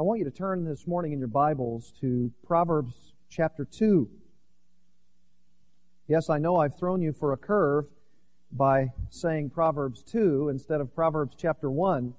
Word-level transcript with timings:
I 0.00 0.02
want 0.02 0.18
you 0.18 0.24
to 0.24 0.30
turn 0.30 0.64
this 0.64 0.86
morning 0.86 1.12
in 1.12 1.18
your 1.18 1.28
Bibles 1.28 1.92
to 2.00 2.32
Proverbs 2.46 3.12
chapter 3.28 3.66
2. 3.66 4.08
Yes, 6.08 6.30
I 6.30 6.38
know 6.38 6.56
I've 6.56 6.78
thrown 6.78 7.02
you 7.02 7.12
for 7.12 7.34
a 7.34 7.36
curve 7.36 7.84
by 8.50 8.92
saying 9.10 9.50
Proverbs 9.50 10.02
2 10.04 10.48
instead 10.48 10.80
of 10.80 10.94
Proverbs 10.94 11.36
chapter 11.36 11.70
1, 11.70 12.14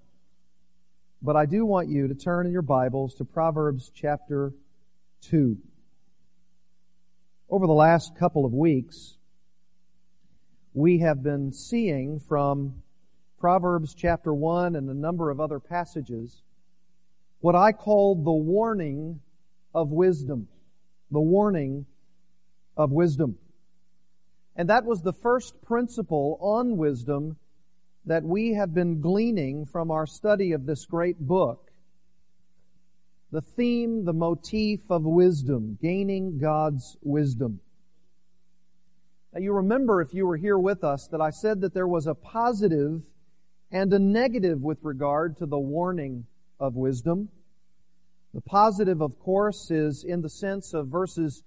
but 1.23 1.35
I 1.35 1.47
do 1.47 1.65
want 1.65 1.89
you 1.89 2.07
to 2.07 2.13
turn 2.13 2.45
in 2.45 2.51
your 2.51 2.61
Bibles 2.61 3.15
to 3.15 3.25
Proverbs 3.25 3.91
chapter 3.91 4.53
2. 5.21 5.57
Over 7.49 7.65
the 7.65 7.73
last 7.73 8.15
couple 8.15 8.45
of 8.45 8.53
weeks, 8.53 9.17
we 10.75 10.99
have 10.99 11.23
been 11.23 11.51
seeing 11.51 12.19
from 12.19 12.83
Proverbs 13.39 13.95
chapter 13.95 14.31
1 14.31 14.75
and 14.75 14.87
a 14.87 14.93
number 14.93 15.31
of 15.31 15.39
other 15.39 15.59
passages 15.59 16.43
what 17.41 17.55
I 17.55 17.71
call 17.71 18.15
the 18.15 18.31
warning 18.31 19.19
of 19.73 19.89
wisdom. 19.89 20.47
The 21.11 21.19
warning 21.19 21.85
of 22.77 22.91
wisdom. 22.91 23.37
And 24.55 24.69
that 24.69 24.85
was 24.85 25.01
the 25.01 25.13
first 25.13 25.61
principle 25.61 26.37
on 26.39 26.77
wisdom 26.77 27.37
that 28.05 28.23
we 28.23 28.53
have 28.53 28.73
been 28.73 29.01
gleaning 29.01 29.65
from 29.65 29.91
our 29.91 30.05
study 30.05 30.53
of 30.53 30.65
this 30.65 30.85
great 30.85 31.19
book. 31.19 31.71
The 33.31 33.41
theme, 33.41 34.05
the 34.05 34.13
motif 34.13 34.81
of 34.89 35.03
wisdom, 35.03 35.77
gaining 35.81 36.37
God's 36.37 36.97
wisdom. 37.01 37.59
Now 39.33 39.39
you 39.39 39.53
remember 39.53 40.01
if 40.01 40.13
you 40.13 40.27
were 40.27 40.37
here 40.37 40.59
with 40.59 40.83
us 40.83 41.07
that 41.11 41.21
I 41.21 41.29
said 41.29 41.61
that 41.61 41.73
there 41.73 41.87
was 41.87 42.07
a 42.07 42.15
positive 42.15 43.01
and 43.71 43.93
a 43.93 43.99
negative 43.99 44.61
with 44.61 44.79
regard 44.83 45.37
to 45.37 45.45
the 45.45 45.59
warning 45.59 46.25
of 46.61 46.75
wisdom. 46.75 47.27
The 48.33 48.41
positive, 48.41 49.01
of 49.01 49.19
course, 49.19 49.69
is 49.71 50.05
in 50.05 50.21
the 50.21 50.29
sense 50.29 50.73
of 50.73 50.87
verses 50.87 51.43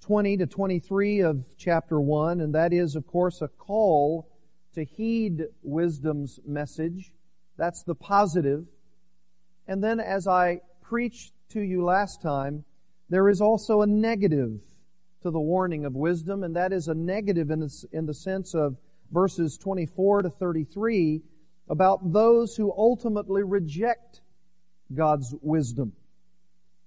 20 0.00 0.38
to 0.38 0.46
23 0.46 1.20
of 1.20 1.44
chapter 1.58 2.00
1, 2.00 2.40
and 2.40 2.54
that 2.54 2.72
is, 2.72 2.94
of 2.94 3.06
course, 3.06 3.42
a 3.42 3.48
call 3.48 4.30
to 4.74 4.84
heed 4.84 5.42
wisdom's 5.62 6.40
message. 6.46 7.12
That's 7.58 7.82
the 7.82 7.94
positive. 7.94 8.64
And 9.66 9.82
then, 9.82 10.00
as 10.00 10.26
I 10.26 10.60
preached 10.82 11.32
to 11.50 11.60
you 11.60 11.84
last 11.84 12.22
time, 12.22 12.64
there 13.10 13.28
is 13.28 13.40
also 13.40 13.82
a 13.82 13.86
negative 13.86 14.60
to 15.22 15.30
the 15.30 15.40
warning 15.40 15.84
of 15.84 15.94
wisdom, 15.94 16.42
and 16.42 16.54
that 16.56 16.72
is 16.72 16.88
a 16.88 16.94
negative 16.94 17.50
in 17.50 17.60
the, 17.60 17.84
in 17.92 18.06
the 18.06 18.14
sense 18.14 18.54
of 18.54 18.76
verses 19.10 19.58
24 19.58 20.22
to 20.22 20.30
33 20.30 21.22
about 21.68 22.12
those 22.12 22.56
who 22.56 22.72
ultimately 22.76 23.42
reject 23.42 24.20
God's 24.92 25.34
wisdom. 25.40 25.92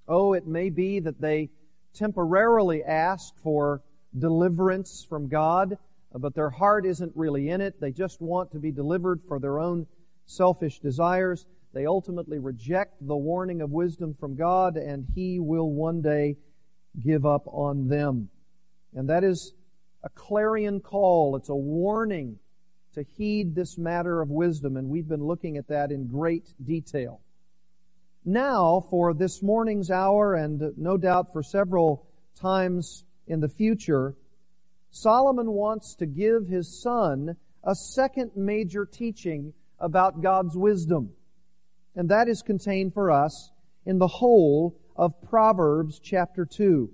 Oh, 0.08 0.34
it 0.34 0.48
may 0.48 0.70
be 0.70 1.00
that 1.00 1.20
they 1.20 1.50
temporarily 1.94 2.84
ask 2.84 3.36
for 3.42 3.82
deliverance 4.18 5.06
from 5.08 5.28
God, 5.28 5.78
but 6.14 6.36
their 6.36 6.50
heart 6.50 6.86
isn't 6.86 7.12
really 7.16 7.50
in 7.50 7.62
it. 7.62 7.80
They 7.80 7.92
just 7.92 8.22
want 8.22 8.52
to 8.52 8.60
be 8.60 8.72
delivered 8.72 9.22
for 9.28 9.40
their 9.40 9.60
own 9.60 9.88
selfish 10.26 10.80
desires. 10.80 11.46
They 11.74 11.86
ultimately 11.86 12.40
reject 12.40 13.06
the 13.06 13.16
warning 13.16 13.62
of 13.62 13.72
wisdom 13.72 14.16
from 14.20 14.36
God, 14.36 14.78
and 14.78 15.06
He 15.16 15.40
will 15.40 15.70
one 15.70 16.02
day 16.02 16.38
give 17.00 17.26
up 17.26 17.44
on 17.48 17.88
them. 17.88 18.30
And 18.96 19.10
that 19.10 19.24
is 19.24 19.54
a 20.04 20.10
clarion 20.10 20.80
call. 20.80 21.36
It's 21.36 21.50
a 21.50 21.56
warning 21.56 22.40
to 22.94 23.04
heed 23.04 23.54
this 23.54 23.78
matter 23.78 24.22
of 24.22 24.30
wisdom, 24.30 24.78
and 24.78 24.90
we've 24.90 25.08
been 25.08 25.24
looking 25.24 25.58
at 25.58 25.68
that 25.68 25.92
in 25.92 26.08
great 26.08 26.54
detail. 26.64 27.22
Now, 28.30 28.82
for 28.90 29.14
this 29.14 29.42
morning's 29.42 29.90
hour, 29.90 30.36
and 30.36 30.62
uh, 30.62 30.72
no 30.76 30.98
doubt 30.98 31.32
for 31.32 31.42
several 31.42 32.06
times 32.36 33.06
in 33.26 33.40
the 33.40 33.48
future, 33.48 34.16
Solomon 34.92 35.50
wants 35.52 35.96
to 35.96 36.06
give 36.06 36.46
his 36.46 36.82
son 36.82 37.38
a 37.64 37.74
second 37.74 38.32
major 38.36 38.86
teaching 38.86 39.54
about 39.80 40.22
God's 40.22 40.58
wisdom. 40.58 41.12
And 41.96 42.10
that 42.10 42.28
is 42.28 42.42
contained 42.42 42.94
for 42.94 43.12
us 43.12 43.52
in 43.86 43.98
the 43.98 44.08
whole 44.08 44.78
of 44.98 45.22
Proverbs 45.22 45.98
chapter 46.04 46.46
2. 46.46 46.90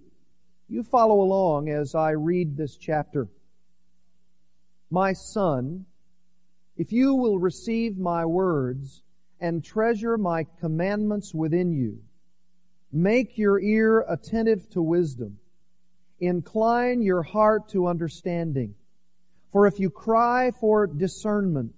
You 0.70 0.84
follow 0.84 1.20
along 1.20 1.68
as 1.68 1.96
I 1.96 2.12
read 2.12 2.56
this 2.56 2.78
chapter. 2.78 3.28
My 4.92 5.14
son, 5.14 5.88
if 6.78 6.92
you 6.92 7.16
will 7.16 7.40
receive 7.40 7.98
my 7.98 8.24
words 8.24 9.03
and 9.44 9.62
treasure 9.62 10.18
my 10.18 10.46
commandments 10.62 11.34
within 11.34 11.74
you, 11.74 12.00
make 12.94 13.38
your 13.38 13.60
ear 13.60 14.06
attentive 14.08 14.70
to 14.70 14.82
wisdom, 14.82 15.38
incline 16.22 17.02
your 17.02 17.22
heart 17.22 17.68
to 17.68 17.88
understanding. 17.88 18.74
For 19.52 19.68
if 19.68 19.82
you 19.82 19.90
cry 19.90 20.52
for 20.62 20.88
discernment, 20.88 21.76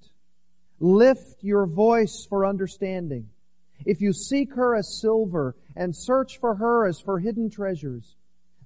lift 0.80 1.44
your 1.44 1.66
voice 1.66 2.28
for 2.30 2.46
understanding. 2.46 3.30
If 3.84 4.00
you 4.00 4.14
seek 4.14 4.54
her 4.54 4.76
as 4.76 5.02
silver 5.02 5.56
and 5.76 5.96
search 5.96 6.38
for 6.40 6.54
her 6.54 6.86
as 6.86 7.00
for 7.00 7.18
hidden 7.18 7.50
treasures, 7.50 8.16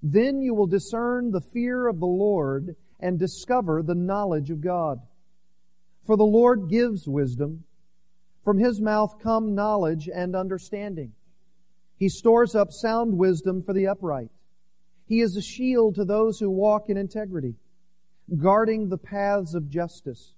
then 0.03 0.41
you 0.41 0.53
will 0.53 0.67
discern 0.67 1.31
the 1.31 1.41
fear 1.53 1.87
of 1.87 2.01
the 2.01 2.05
Lord 2.05 2.75
and 2.99 3.17
discover 3.17 3.81
the 3.81 3.95
knowledge 3.95 4.49
of 4.49 4.59
God. 4.59 4.99
For 6.05 6.17
the 6.17 6.25
Lord 6.25 6.69
gives 6.69 7.07
wisdom. 7.07 7.63
From 8.43 8.57
his 8.57 8.81
mouth 8.81 9.19
come 9.21 9.53
knowledge 9.53 10.09
and 10.13 10.35
understanding. 10.35 11.13
He 11.97 12.09
stores 12.09 12.55
up 12.55 12.71
sound 12.71 13.17
wisdom 13.17 13.61
for 13.61 13.73
the 13.73 13.87
upright. 13.87 14.29
He 15.05 15.21
is 15.21 15.35
a 15.35 15.41
shield 15.41 15.95
to 15.95 16.05
those 16.05 16.39
who 16.39 16.49
walk 16.49 16.89
in 16.89 16.97
integrity, 16.97 17.55
guarding 18.37 18.87
the 18.87 18.97
paths 18.97 19.53
of 19.53 19.69
justice. 19.69 20.33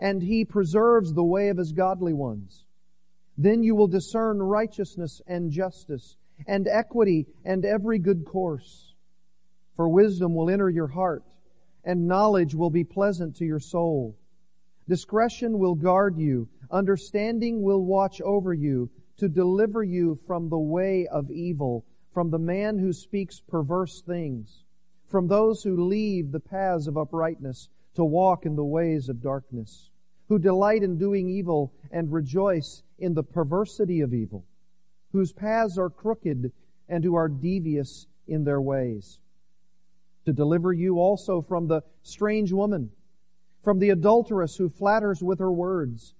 And 0.00 0.22
he 0.22 0.44
preserves 0.44 1.12
the 1.12 1.24
way 1.24 1.48
of 1.48 1.56
his 1.56 1.72
godly 1.72 2.12
ones. 2.12 2.64
Then 3.38 3.62
you 3.62 3.74
will 3.74 3.88
discern 3.88 4.38
righteousness 4.38 5.20
and 5.26 5.50
justice 5.50 6.16
and 6.46 6.68
equity 6.68 7.26
and 7.44 7.64
every 7.64 7.98
good 7.98 8.24
course. 8.24 8.94
For 9.74 9.88
wisdom 9.88 10.34
will 10.34 10.50
enter 10.50 10.70
your 10.70 10.88
heart 10.88 11.24
and 11.86 12.08
knowledge 12.08 12.54
will 12.54 12.70
be 12.70 12.84
pleasant 12.84 13.36
to 13.36 13.44
your 13.44 13.60
soul. 13.60 14.18
Discretion 14.88 15.58
will 15.58 15.76
guard 15.76 16.18
you. 16.18 16.48
Understanding 16.70 17.62
will 17.62 17.84
watch 17.84 18.20
over 18.20 18.52
you 18.52 18.90
to 19.16 19.28
deliver 19.28 19.82
you 19.82 20.14
from 20.14 20.48
the 20.48 20.58
way 20.58 21.06
of 21.06 21.30
evil, 21.30 21.84
from 22.10 22.30
the 22.30 22.38
man 22.38 22.78
who 22.78 22.92
speaks 22.92 23.40
perverse 23.40 24.02
things, 24.02 24.64
from 25.06 25.26
those 25.26 25.62
who 25.62 25.86
leave 25.86 26.32
the 26.32 26.40
paths 26.40 26.86
of 26.86 26.96
uprightness 26.96 27.68
to 27.94 28.04
walk 28.04 28.46
in 28.46 28.56
the 28.56 28.64
ways 28.64 29.08
of 29.08 29.22
darkness, 29.22 29.90
who 30.28 30.38
delight 30.38 30.82
in 30.82 30.98
doing 30.98 31.28
evil 31.28 31.72
and 31.90 32.12
rejoice 32.12 32.82
in 32.98 33.14
the 33.14 33.22
perversity 33.22 34.00
of 34.00 34.12
evil, 34.12 34.44
whose 35.12 35.32
paths 35.32 35.78
are 35.78 35.90
crooked 35.90 36.52
and 36.88 37.04
who 37.04 37.14
are 37.14 37.28
devious 37.28 38.06
in 38.26 38.44
their 38.44 38.60
ways. 38.60 39.20
To 40.24 40.32
deliver 40.32 40.72
you 40.72 40.98
also 40.98 41.40
from 41.40 41.68
the 41.68 41.82
strange 42.02 42.52
woman 42.52 42.90
from 43.66 43.80
the 43.80 43.90
adulteress 43.90 44.54
who 44.54 44.68
flatters 44.68 45.24
with 45.24 45.40
her 45.40 45.50
words, 45.50 46.14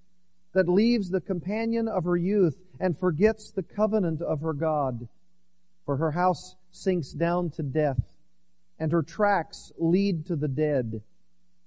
that 0.57 0.71
leaves 0.71 1.11
the 1.11 1.21
companion 1.21 1.87
of 1.87 2.05
her 2.05 2.17
youth 2.17 2.57
and 2.81 2.99
forgets 2.99 3.51
the 3.51 3.63
covenant 3.63 4.23
of 4.23 4.41
her 4.41 4.55
God. 4.55 5.07
For 5.85 5.99
her 5.99 6.13
house 6.13 6.57
sinks 6.71 7.13
down 7.13 7.51
to 7.51 7.63
death, 7.63 8.01
and 8.79 8.91
her 8.91 9.03
tracks 9.03 9.71
lead 9.77 10.25
to 10.25 10.35
the 10.35 10.49
dead. 10.49 11.03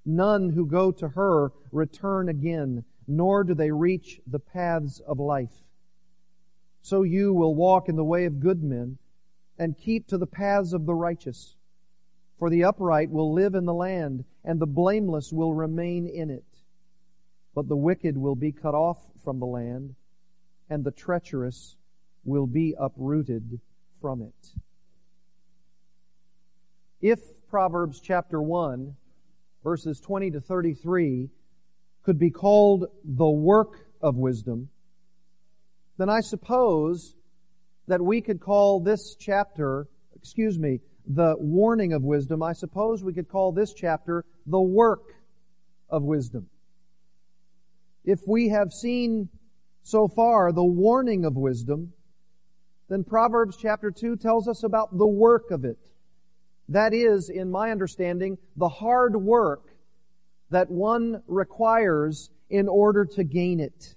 None 0.08 0.50
who 0.50 0.66
go 0.66 0.92
to 0.92 1.10
her 1.10 1.52
return 1.72 2.30
again, 2.30 2.84
nor 3.08 3.44
do 3.44 3.54
they 3.54 3.70
reach 3.70 4.22
the 4.26 4.40
paths 4.40 5.00
of 5.02 5.20
life. 5.20 5.54
So 6.82 7.04
you 7.04 7.32
will 7.32 7.54
walk 7.54 7.90
in 7.90 7.96
the 7.96 8.04
way 8.04 8.26
of 8.26 8.40
good 8.40 8.64
men, 8.64 8.98
and 9.60 9.78
keep 9.78 10.08
to 10.08 10.18
the 10.18 10.26
paths 10.26 10.74
of 10.74 10.88
the 10.88 10.96
righteous. 10.96 11.56
For 12.40 12.50
the 12.50 12.64
upright 12.64 13.12
will 13.12 13.34
live 13.34 13.54
in 13.54 13.66
the 13.66 13.74
land, 13.74 14.26
and 14.44 14.60
the 14.60 14.66
blameless 14.66 15.32
will 15.32 15.54
remain 15.54 16.08
in 16.08 16.32
it. 16.32 16.49
But 17.56 17.68
the 17.68 17.76
wicked 17.76 18.18
will 18.18 18.36
be 18.36 18.52
cut 18.52 18.76
off 18.76 18.98
from 19.24 19.40
the 19.40 19.46
land, 19.46 19.96
and 20.70 20.84
the 20.84 20.92
treacherous 20.92 21.76
will 22.24 22.48
be 22.48 22.76
uprooted 22.80 23.60
from 24.02 24.22
it. 24.22 24.50
If 27.02 27.20
Proverbs 27.48 28.00
chapter 28.00 28.42
1, 28.42 28.96
verses 29.64 30.00
20 30.00 30.32
to 30.32 30.42
33, 30.42 31.30
could 32.04 32.20
be 32.20 32.30
called 32.30 32.86
the 33.04 33.30
work 33.30 33.88
of 34.02 34.16
wisdom, 34.16 34.70
then 35.98 36.10
I 36.10 36.22
suppose 36.22 37.16
that 37.88 38.02
we 38.02 38.22
could 38.22 38.40
call 38.40 38.80
this 38.80 39.16
chapter, 39.16 39.88
excuse 40.16 40.58
me, 40.58 40.80
the 41.06 41.36
warning 41.40 41.94
of 41.94 42.04
wisdom, 42.04 42.44
I 42.44 42.54
suppose 42.54 43.04
we 43.04 43.14
could 43.14 43.28
call 43.28 43.52
this 43.52 43.74
chapter 43.74 44.24
the 44.46 44.62
work 44.62 45.14
of 45.90 46.04
wisdom. 46.04 46.48
If 48.04 48.20
we 48.28 48.50
have 48.50 48.72
seen 48.72 49.30
so 49.84 50.08
far 50.08 50.52
the 50.52 50.64
warning 50.64 51.26
of 51.26 51.36
wisdom, 51.36 51.94
then 52.90 53.04
Proverbs 53.04 53.58
chapter 53.58 53.92
2 53.92 54.18
tells 54.18 54.48
us 54.48 54.64
about 54.64 54.98
the 54.98 55.08
work 55.08 55.52
of 55.52 55.66
it. 55.66 55.78
That 56.70 56.94
is, 56.94 57.30
in 57.30 57.52
my 57.52 57.72
understanding, 57.72 58.38
the 58.56 58.70
hard 58.70 59.16
work 59.16 59.76
that 60.50 60.70
one 60.70 61.22
requires 61.28 62.30
in 62.50 62.68
order 62.68 63.06
to 63.06 63.24
gain 63.24 63.60
it. 63.60 63.96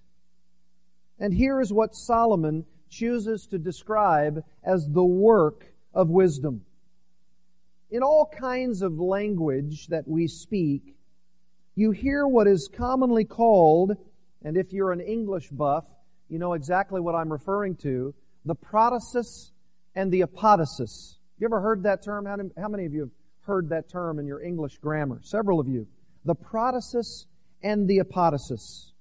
And 1.18 1.32
here 1.32 1.60
is 1.60 1.72
what 1.72 1.94
Solomon 1.94 2.64
chooses 2.90 3.46
to 3.46 3.58
describe 3.58 4.42
as 4.62 4.88
the 4.88 5.04
work 5.04 5.64
of 5.94 6.08
wisdom. 6.08 6.62
In 7.90 8.02
all 8.02 8.30
kinds 8.38 8.82
of 8.82 8.98
language 8.98 9.86
that 9.88 10.08
we 10.08 10.26
speak, 10.26 10.96
you 11.74 11.90
hear 11.90 12.26
what 12.26 12.46
is 12.46 12.68
commonly 12.72 13.24
called, 13.24 13.96
and 14.44 14.56
if 14.56 14.72
you're 14.72 14.92
an 14.92 15.00
English 15.00 15.48
buff, 15.50 15.84
you 16.28 16.38
know 16.38 16.52
exactly 16.52 17.00
what 17.00 17.14
I'm 17.14 17.32
referring 17.32 17.76
to, 17.76 18.14
the 18.44 18.54
protasis 18.54 19.52
and 19.94 20.10
the 20.12 20.22
apodosis. 20.22 21.16
You 21.38 21.46
ever 21.46 21.60
heard 21.60 21.82
that 21.84 22.02
term? 22.02 22.26
How 22.26 22.68
many 22.68 22.86
of 22.86 22.92
you 22.92 23.00
have 23.00 23.10
heard 23.42 23.68
that 23.70 23.88
term 23.88 24.18
in 24.18 24.26
your 24.26 24.42
English 24.42 24.78
grammar? 24.78 25.20
Several 25.22 25.60
of 25.60 25.68
you. 25.68 25.86
The 26.24 26.34
protasis 26.34 27.26
and 27.62 27.88
the 27.88 27.98
apodosis. 27.98 28.92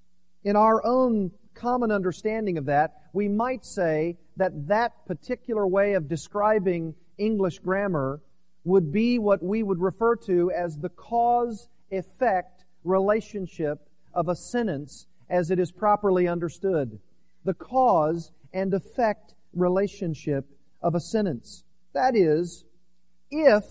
In 0.44 0.56
our 0.56 0.84
own 0.84 1.30
common 1.54 1.90
understanding 1.90 2.58
of 2.58 2.66
that, 2.66 2.94
we 3.12 3.28
might 3.28 3.64
say 3.64 4.16
that 4.36 4.68
that 4.68 4.92
particular 5.06 5.66
way 5.66 5.92
of 5.94 6.08
describing 6.08 6.94
English 7.18 7.58
grammar 7.58 8.20
would 8.64 8.92
be 8.92 9.18
what 9.18 9.42
we 9.42 9.62
would 9.62 9.80
refer 9.80 10.16
to 10.16 10.50
as 10.52 10.78
the 10.78 10.88
cause 10.88 11.68
effect 11.90 12.61
relationship 12.84 13.78
of 14.14 14.28
a 14.28 14.36
sentence 14.36 15.06
as 15.30 15.50
it 15.50 15.58
is 15.58 15.72
properly 15.72 16.28
understood. 16.28 16.98
The 17.44 17.54
cause 17.54 18.30
and 18.52 18.72
effect 18.74 19.34
relationship 19.54 20.44
of 20.82 20.94
a 20.94 21.00
sentence. 21.00 21.64
That 21.94 22.14
is, 22.14 22.64
if 23.30 23.64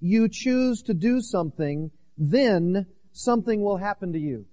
you 0.00 0.28
choose 0.30 0.82
to 0.82 0.94
do 0.94 1.20
something, 1.20 1.90
then 2.16 2.86
something 3.12 3.62
will 3.62 3.76
happen 3.76 4.12
to 4.12 4.18
you. 4.18 4.46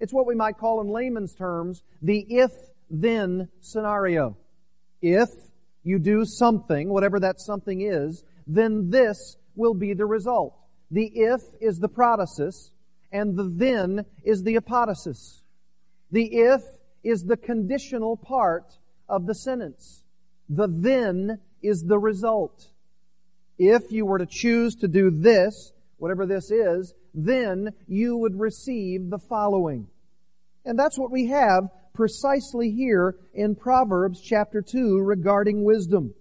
It's 0.00 0.12
what 0.12 0.26
we 0.26 0.34
might 0.34 0.58
call 0.58 0.80
in 0.80 0.88
layman's 0.88 1.34
terms 1.34 1.82
the 2.00 2.26
if-then 2.28 3.48
scenario. 3.60 4.36
If 5.00 5.28
you 5.84 5.98
do 5.98 6.24
something, 6.24 6.88
whatever 6.88 7.20
that 7.20 7.40
something 7.40 7.82
is, 7.82 8.24
then 8.46 8.90
this 8.90 9.36
will 9.54 9.74
be 9.74 9.94
the 9.94 10.06
result. 10.06 10.54
The 10.90 11.10
if 11.14 11.40
is 11.60 11.78
the 11.78 11.88
protasis, 11.88 12.71
and 13.12 13.36
the 13.36 13.50
then 13.54 14.04
is 14.24 14.42
the 14.42 14.56
apodosis. 14.56 15.42
The 16.10 16.24
if 16.32 16.62
is 17.04 17.24
the 17.24 17.36
conditional 17.36 18.16
part 18.16 18.78
of 19.08 19.26
the 19.26 19.34
sentence. 19.34 20.04
The 20.48 20.68
then 20.68 21.38
is 21.62 21.84
the 21.86 21.98
result. 21.98 22.68
If 23.58 23.92
you 23.92 24.06
were 24.06 24.18
to 24.18 24.26
choose 24.26 24.74
to 24.76 24.88
do 24.88 25.10
this, 25.10 25.72
whatever 25.98 26.26
this 26.26 26.50
is, 26.50 26.94
then 27.14 27.70
you 27.86 28.16
would 28.16 28.38
receive 28.38 29.10
the 29.10 29.18
following. 29.18 29.86
And 30.64 30.78
that's 30.78 30.98
what 30.98 31.10
we 31.10 31.26
have 31.26 31.68
precisely 31.94 32.70
here 32.70 33.16
in 33.34 33.54
Proverbs 33.54 34.20
chapter 34.20 34.62
2 34.62 35.00
regarding 35.00 35.64
wisdom. 35.64 36.14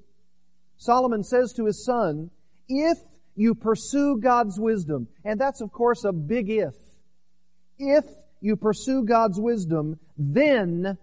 Solomon 0.78 1.24
says 1.24 1.54
to 1.54 1.66
his 1.66 1.86
son, 1.86 2.30
if 2.68 2.98
you 3.36 3.56
pursue 3.56 4.18
God's 4.22 4.60
wisdom, 4.60 5.08
and 5.24 5.40
that's 5.40 5.62
of 5.62 5.72
course 5.72 6.04
a 6.04 6.12
big 6.12 6.50
if, 6.50 6.74
if 7.82 8.06
you 8.40 8.56
pursue 8.56 9.04
God's 9.04 9.40
wisdom, 9.40 10.00
then 10.18 10.98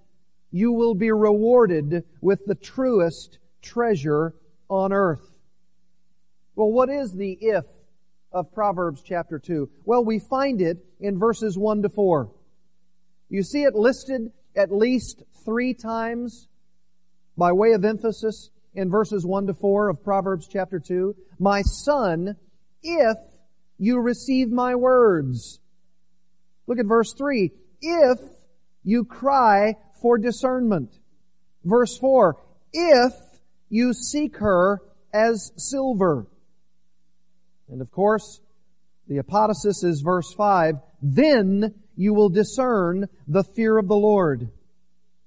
you 0.51 0.73
will 0.73 0.95
be 0.95 1.11
rewarded 1.11 2.05
with 2.21 2.47
the 2.47 2.55
truest 2.55 3.39
treasure 3.61 4.35
on 4.69 4.93
earth. 4.93 5.35
Well, 6.55 6.71
what 6.71 6.89
is 6.89 7.13
the 7.13 7.33
if 7.33 7.65
of 8.33 8.53
Proverbs 8.53 9.03
chapter 9.03 9.39
2? 9.39 9.69
Well, 9.85 10.05
we 10.05 10.19
find 10.19 10.61
it 10.61 10.79
in 11.01 11.19
verses 11.19 11.59
1 11.59 11.83
to 11.83 11.89
4. 11.89 12.31
You 13.29 13.43
see 13.43 13.65
it 13.65 13.75
listed 13.75 14.33
at 14.57 14.73
least 14.73 15.23
three 15.45 15.75
times 15.75 16.49
by 17.37 17.53
way 17.53 17.73
of 17.73 17.85
emphasis 17.85 18.51
in 18.75 18.91
verses 18.91 19.25
1 19.25 19.47
to 19.49 19.55
4 19.55 19.89
of 19.89 20.03
Proverbs 20.03 20.49
chapter 20.49 20.81
2. 20.81 21.15
My 21.39 21.63
son, 21.63 22.37
if 22.83 23.17
you 23.79 24.01
receive 24.01 24.51
my 24.51 24.75
words. 24.75 25.61
Look 26.69 26.79
at 26.79 26.87
verse 26.87 27.15
3. 27.15 27.51
If 27.81 28.21
you 28.85 29.05
cry 29.05 29.75
for 30.01 30.19
discernment. 30.19 30.95
Verse 31.65 31.99
4. 31.99 32.37
If 32.73 33.13
you 33.69 33.93
seek 33.95 34.37
her 34.37 34.81
as 35.13 35.51
silver. 35.57 36.27
And 37.69 37.81
of 37.81 37.91
course, 37.91 38.41
the 39.09 39.19
apodosis 39.19 39.83
is 39.83 40.03
verse 40.03 40.33
5. 40.35 40.77
Then 41.03 41.75
you 41.97 42.15
will 42.15 42.29
discern 42.29 43.09
the 43.27 43.45
fear 43.45 43.79
of 43.79 43.89
the 43.89 43.97
Lord. 43.97 44.51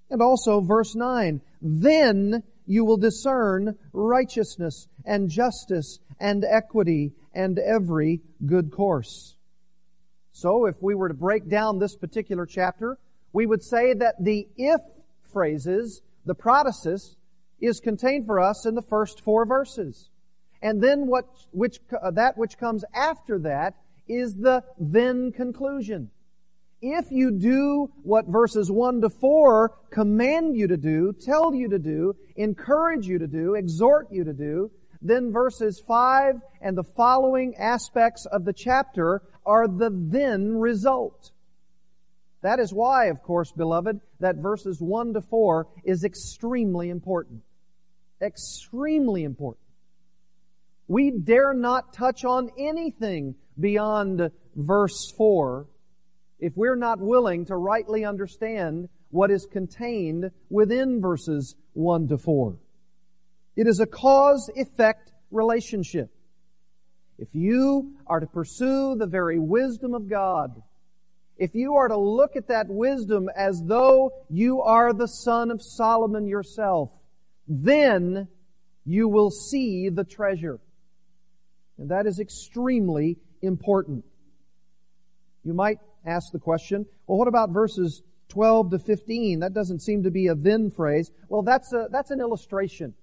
And 0.09 0.21
also 0.21 0.61
verse 0.61 0.95
9. 0.95 1.41
Then 1.61 2.43
you 2.67 2.85
will 2.85 2.97
discern 2.97 3.77
righteousness 3.93 4.87
and 5.05 5.29
justice 5.29 5.99
and 6.19 6.45
equity 6.45 7.13
and 7.33 7.57
every 7.57 8.21
good 8.45 8.71
course. 8.71 9.35
So 10.41 10.65
if 10.65 10.81
we 10.81 10.95
were 10.95 11.07
to 11.07 11.13
break 11.13 11.47
down 11.47 11.77
this 11.77 11.95
particular 11.95 12.47
chapter, 12.47 12.97
we 13.31 13.45
would 13.45 13.61
say 13.61 13.93
that 13.93 14.15
the 14.19 14.47
if 14.57 14.81
phrases, 15.31 16.01
the 16.25 16.33
protasis, 16.33 17.15
is 17.59 17.79
contained 17.79 18.25
for 18.25 18.39
us 18.39 18.65
in 18.65 18.73
the 18.73 18.81
first 18.81 19.21
four 19.21 19.45
verses. 19.45 20.09
And 20.63 20.81
then 20.81 21.05
what, 21.05 21.25
which, 21.51 21.77
uh, 22.01 22.09
that 22.11 22.39
which 22.39 22.57
comes 22.57 22.83
after 22.95 23.37
that 23.37 23.75
is 24.07 24.35
the 24.35 24.63
then 24.79 25.31
conclusion. 25.31 26.09
If 26.81 27.11
you 27.11 27.29
do 27.29 27.91
what 28.01 28.25
verses 28.25 28.71
1 28.71 29.01
to 29.01 29.11
4 29.11 29.77
command 29.91 30.57
you 30.57 30.67
to 30.69 30.77
do, 30.77 31.13
tell 31.13 31.53
you 31.53 31.69
to 31.69 31.77
do, 31.77 32.15
encourage 32.35 33.05
you 33.05 33.19
to 33.19 33.27
do, 33.27 33.53
exhort 33.53 34.11
you 34.11 34.23
to 34.23 34.33
do, 34.33 34.71
then 35.01 35.31
verses 35.31 35.81
5 35.87 36.35
and 36.61 36.77
the 36.77 36.83
following 36.83 37.55
aspects 37.55 38.25
of 38.25 38.45
the 38.45 38.53
chapter 38.53 39.21
are 39.45 39.67
the 39.67 39.89
then 39.91 40.57
result. 40.57 41.31
That 42.41 42.59
is 42.59 42.73
why, 42.73 43.07
of 43.07 43.21
course, 43.21 43.51
beloved, 43.51 43.99
that 44.19 44.37
verses 44.37 44.79
1 44.79 45.13
to 45.13 45.21
4 45.21 45.67
is 45.83 46.03
extremely 46.03 46.89
important. 46.89 47.41
Extremely 48.21 49.23
important. 49.23 49.65
We 50.87 51.11
dare 51.11 51.53
not 51.53 51.93
touch 51.93 52.25
on 52.25 52.49
anything 52.57 53.35
beyond 53.59 54.31
verse 54.55 55.11
4 55.17 55.67
if 56.39 56.53
we're 56.55 56.75
not 56.75 56.99
willing 56.99 57.45
to 57.45 57.55
rightly 57.55 58.03
understand 58.03 58.89
what 59.11 59.31
is 59.31 59.45
contained 59.45 60.31
within 60.49 60.99
verses 61.01 61.55
1 61.73 62.07
to 62.07 62.17
4. 62.17 62.57
It 63.55 63.67
is 63.67 63.79
a 63.79 63.85
cause-effect 63.85 65.11
relationship. 65.29 66.09
If 67.17 67.29
you 67.33 67.93
are 68.07 68.19
to 68.19 68.27
pursue 68.27 68.95
the 68.95 69.07
very 69.07 69.39
wisdom 69.39 69.93
of 69.93 70.09
God, 70.09 70.61
if 71.37 71.55
you 71.55 71.75
are 71.75 71.87
to 71.87 71.97
look 71.97 72.35
at 72.35 72.47
that 72.47 72.67
wisdom 72.67 73.29
as 73.35 73.61
though 73.65 74.11
you 74.29 74.61
are 74.61 74.93
the 74.93 75.07
son 75.07 75.51
of 75.51 75.61
Solomon 75.61 76.27
yourself, 76.27 76.91
then 77.47 78.27
you 78.85 79.07
will 79.07 79.31
see 79.31 79.89
the 79.89 80.03
treasure. 80.03 80.59
And 81.77 81.89
that 81.89 82.05
is 82.05 82.19
extremely 82.19 83.17
important. 83.41 84.05
You 85.43 85.53
might 85.53 85.79
ask 86.05 86.31
the 86.31 86.39
question, 86.39 86.85
well, 87.07 87.17
what 87.17 87.27
about 87.27 87.49
verses 87.49 88.03
12 88.29 88.71
to 88.71 88.79
15? 88.79 89.39
That 89.39 89.53
doesn't 89.53 89.81
seem 89.81 90.03
to 90.03 90.11
be 90.11 90.27
a 90.27 90.35
then 90.35 90.69
phrase. 90.69 91.11
Well, 91.27 91.41
that's 91.41 91.73
a, 91.73 91.87
that's 91.91 92.11
an 92.11 92.19
illustration. 92.19 92.93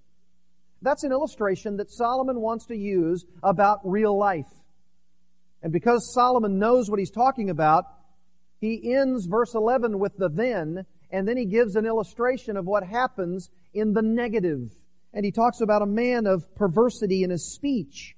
That's 0.81 1.03
an 1.03 1.11
illustration 1.11 1.77
that 1.77 1.91
Solomon 1.91 2.39
wants 2.39 2.65
to 2.67 2.75
use 2.75 3.25
about 3.43 3.79
real 3.83 4.17
life. 4.17 4.47
And 5.61 5.73
because 5.73 6.13
Solomon 6.13 6.57
knows 6.57 6.89
what 6.89 6.99
he's 6.99 7.11
talking 7.11 7.49
about, 7.49 7.85
he 8.59 8.93
ends 8.93 9.25
verse 9.25 9.55
11 9.55 9.99
with 9.99 10.17
the 10.17 10.29
then, 10.29 10.85
and 11.11 11.27
then 11.27 11.37
he 11.37 11.45
gives 11.45 11.75
an 11.75 11.85
illustration 11.85 12.55
of 12.57 12.65
what 12.65 12.83
happens 12.83 13.49
in 13.73 13.93
the 13.93 14.01
negative. 14.01 14.71
And 15.13 15.25
he 15.25 15.31
talks 15.31 15.61
about 15.61 15.81
a 15.81 15.85
man 15.85 16.27
of 16.27 16.43
perversity 16.55 17.23
in 17.23 17.29
his 17.29 17.53
speech. 17.53 18.15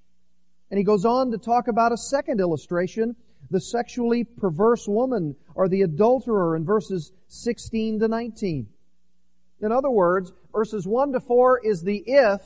And 0.70 0.77
he 0.77 0.84
goes 0.84 1.06
on 1.06 1.32
to 1.32 1.38
talk 1.38 1.68
about 1.68 1.91
a 1.91 1.98
second 1.98 2.39
illustration 2.39 3.15
the 3.50 3.60
sexually 3.60 4.24
perverse 4.24 4.88
woman 4.88 5.36
or 5.56 5.68
the 5.68 5.82
adulterer 5.82 6.56
in 6.56 6.65
verses 6.65 7.12
16 7.27 8.00
to 8.00 8.08
19. 8.08 8.68
In 9.62 9.72
other 9.72 9.89
words, 9.89 10.34
verses 10.51 10.88
1 10.88 11.13
to 11.13 11.20
4 11.20 11.62
is 11.63 11.82
the 11.82 12.03
if, 12.06 12.41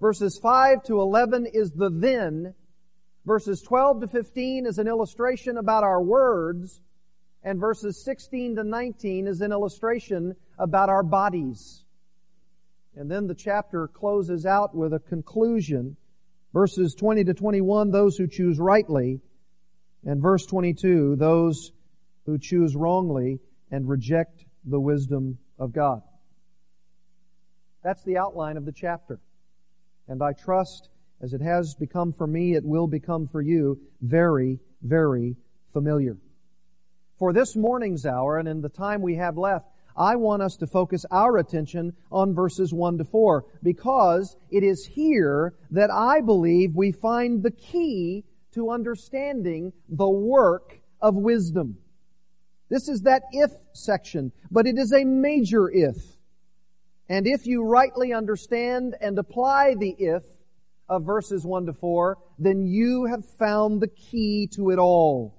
verses 0.00 0.38
5 0.42 0.82
to 0.84 1.00
11 1.00 1.46
is 1.52 1.70
the 1.70 1.90
then, 1.90 2.54
verses 3.24 3.62
12 3.62 4.00
to 4.02 4.08
15 4.08 4.66
is 4.66 4.78
an 4.78 4.88
illustration 4.88 5.56
about 5.56 5.84
our 5.84 6.02
words, 6.02 6.80
and 7.44 7.60
verses 7.60 8.02
16 8.04 8.56
to 8.56 8.64
19 8.64 9.28
is 9.28 9.40
an 9.40 9.52
illustration 9.52 10.34
about 10.58 10.88
our 10.88 11.04
bodies. 11.04 11.84
And 12.96 13.10
then 13.10 13.28
the 13.28 13.34
chapter 13.34 13.86
closes 13.86 14.46
out 14.46 14.74
with 14.74 14.94
a 14.94 14.98
conclusion. 14.98 15.96
Verses 16.52 16.94
20 16.94 17.24
to 17.24 17.34
21, 17.34 17.90
those 17.90 18.16
who 18.16 18.26
choose 18.26 18.58
rightly. 18.58 19.20
And 20.04 20.20
verse 20.20 20.46
22, 20.46 21.16
those 21.16 21.72
who 22.24 22.38
choose 22.38 22.74
wrongly 22.74 23.38
and 23.70 23.88
reject 23.88 24.44
the 24.64 24.80
wisdom 24.80 25.38
of 25.58 25.72
God. 25.72 26.02
That's 27.86 28.02
the 28.02 28.18
outline 28.18 28.56
of 28.56 28.64
the 28.64 28.72
chapter. 28.72 29.20
And 30.08 30.20
I 30.20 30.32
trust, 30.32 30.88
as 31.22 31.32
it 31.32 31.40
has 31.40 31.76
become 31.78 32.12
for 32.12 32.26
me, 32.26 32.56
it 32.56 32.64
will 32.64 32.88
become 32.88 33.28
for 33.28 33.40
you 33.40 33.78
very, 34.02 34.58
very 34.82 35.36
familiar. 35.72 36.16
For 37.16 37.32
this 37.32 37.54
morning's 37.54 38.04
hour 38.04 38.38
and 38.38 38.48
in 38.48 38.60
the 38.60 38.68
time 38.68 39.02
we 39.02 39.14
have 39.14 39.38
left, 39.38 39.66
I 39.96 40.16
want 40.16 40.42
us 40.42 40.56
to 40.56 40.66
focus 40.66 41.04
our 41.12 41.38
attention 41.38 41.92
on 42.10 42.34
verses 42.34 42.74
1 42.74 42.98
to 42.98 43.04
4 43.04 43.44
because 43.62 44.36
it 44.50 44.64
is 44.64 44.84
here 44.84 45.54
that 45.70 45.92
I 45.92 46.22
believe 46.22 46.74
we 46.74 46.90
find 46.90 47.40
the 47.40 47.52
key 47.52 48.24
to 48.54 48.70
understanding 48.70 49.72
the 49.88 50.10
work 50.10 50.80
of 51.00 51.14
wisdom. 51.14 51.78
This 52.68 52.88
is 52.88 53.02
that 53.02 53.22
if 53.30 53.52
section, 53.74 54.32
but 54.50 54.66
it 54.66 54.76
is 54.76 54.92
a 54.92 55.04
major 55.04 55.70
if. 55.70 56.15
And 57.08 57.26
if 57.26 57.46
you 57.46 57.64
rightly 57.64 58.12
understand 58.12 58.96
and 59.00 59.18
apply 59.18 59.74
the 59.74 59.94
if 59.98 60.22
of 60.88 61.04
verses 61.04 61.44
1 61.44 61.66
to 61.66 61.72
4, 61.72 62.18
then 62.38 62.66
you 62.66 63.06
have 63.06 63.24
found 63.38 63.80
the 63.80 63.88
key 63.88 64.48
to 64.54 64.70
it 64.70 64.78
all. 64.78 65.34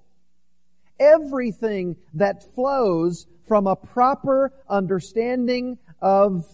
Everything 0.99 1.95
that 2.13 2.55
flows 2.55 3.27
from 3.47 3.67
a 3.67 3.75
proper 3.75 4.51
understanding 4.69 5.77
of 6.01 6.45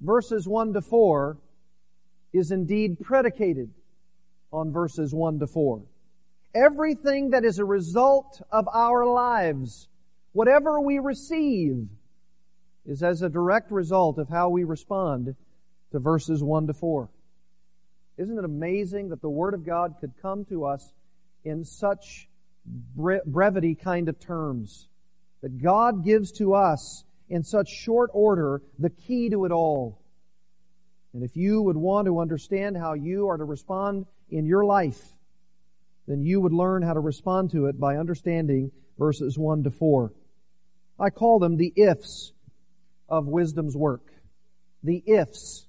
verses 0.00 0.46
1 0.46 0.74
to 0.74 0.82
4 0.82 1.38
is 2.32 2.50
indeed 2.50 2.98
predicated 3.00 3.70
on 4.52 4.72
verses 4.72 5.14
1 5.14 5.38
to 5.38 5.46
4. 5.46 5.82
Everything 6.54 7.30
that 7.30 7.44
is 7.44 7.58
a 7.58 7.64
result 7.64 8.40
of 8.50 8.68
our 8.72 9.06
lives, 9.06 9.88
whatever 10.32 10.80
we 10.80 10.98
receive, 10.98 11.88
is 12.86 13.02
as 13.02 13.22
a 13.22 13.28
direct 13.28 13.70
result 13.70 14.18
of 14.18 14.28
how 14.28 14.48
we 14.48 14.64
respond 14.64 15.34
to 15.92 15.98
verses 15.98 16.42
1 16.42 16.68
to 16.68 16.72
4. 16.74 17.08
Isn't 18.16 18.38
it 18.38 18.44
amazing 18.44 19.10
that 19.10 19.20
the 19.20 19.28
Word 19.28 19.54
of 19.54 19.66
God 19.66 19.96
could 20.00 20.12
come 20.22 20.44
to 20.46 20.64
us 20.64 20.92
in 21.44 21.64
such 21.64 22.28
brevity 22.94 23.74
kind 23.74 24.08
of 24.08 24.18
terms? 24.18 24.88
That 25.42 25.62
God 25.62 26.04
gives 26.04 26.32
to 26.32 26.54
us 26.54 27.04
in 27.28 27.42
such 27.42 27.68
short 27.68 28.10
order 28.14 28.62
the 28.78 28.90
key 28.90 29.28
to 29.30 29.44
it 29.44 29.52
all. 29.52 30.00
And 31.12 31.22
if 31.22 31.36
you 31.36 31.62
would 31.62 31.76
want 31.76 32.06
to 32.06 32.20
understand 32.20 32.76
how 32.76 32.94
you 32.94 33.28
are 33.28 33.36
to 33.36 33.44
respond 33.44 34.06
in 34.30 34.46
your 34.46 34.64
life, 34.64 35.02
then 36.06 36.22
you 36.22 36.40
would 36.40 36.52
learn 36.52 36.82
how 36.82 36.94
to 36.94 37.00
respond 37.00 37.50
to 37.50 37.66
it 37.66 37.80
by 37.80 37.96
understanding 37.96 38.70
verses 38.98 39.36
1 39.36 39.64
to 39.64 39.70
4. 39.70 40.12
I 40.98 41.10
call 41.10 41.38
them 41.38 41.56
the 41.56 41.72
ifs 41.76 42.32
of 43.08 43.26
wisdom's 43.26 43.76
work. 43.76 44.12
The 44.82 45.02
ifs 45.06 45.66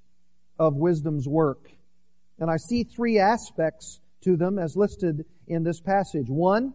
of 0.59 0.75
wisdom's 0.75 1.27
work. 1.27 1.69
And 2.39 2.49
I 2.49 2.57
see 2.57 2.83
three 2.83 3.19
aspects 3.19 3.99
to 4.21 4.35
them 4.35 4.59
as 4.59 4.75
listed 4.75 5.25
in 5.47 5.63
this 5.63 5.79
passage. 5.79 6.29
One, 6.29 6.73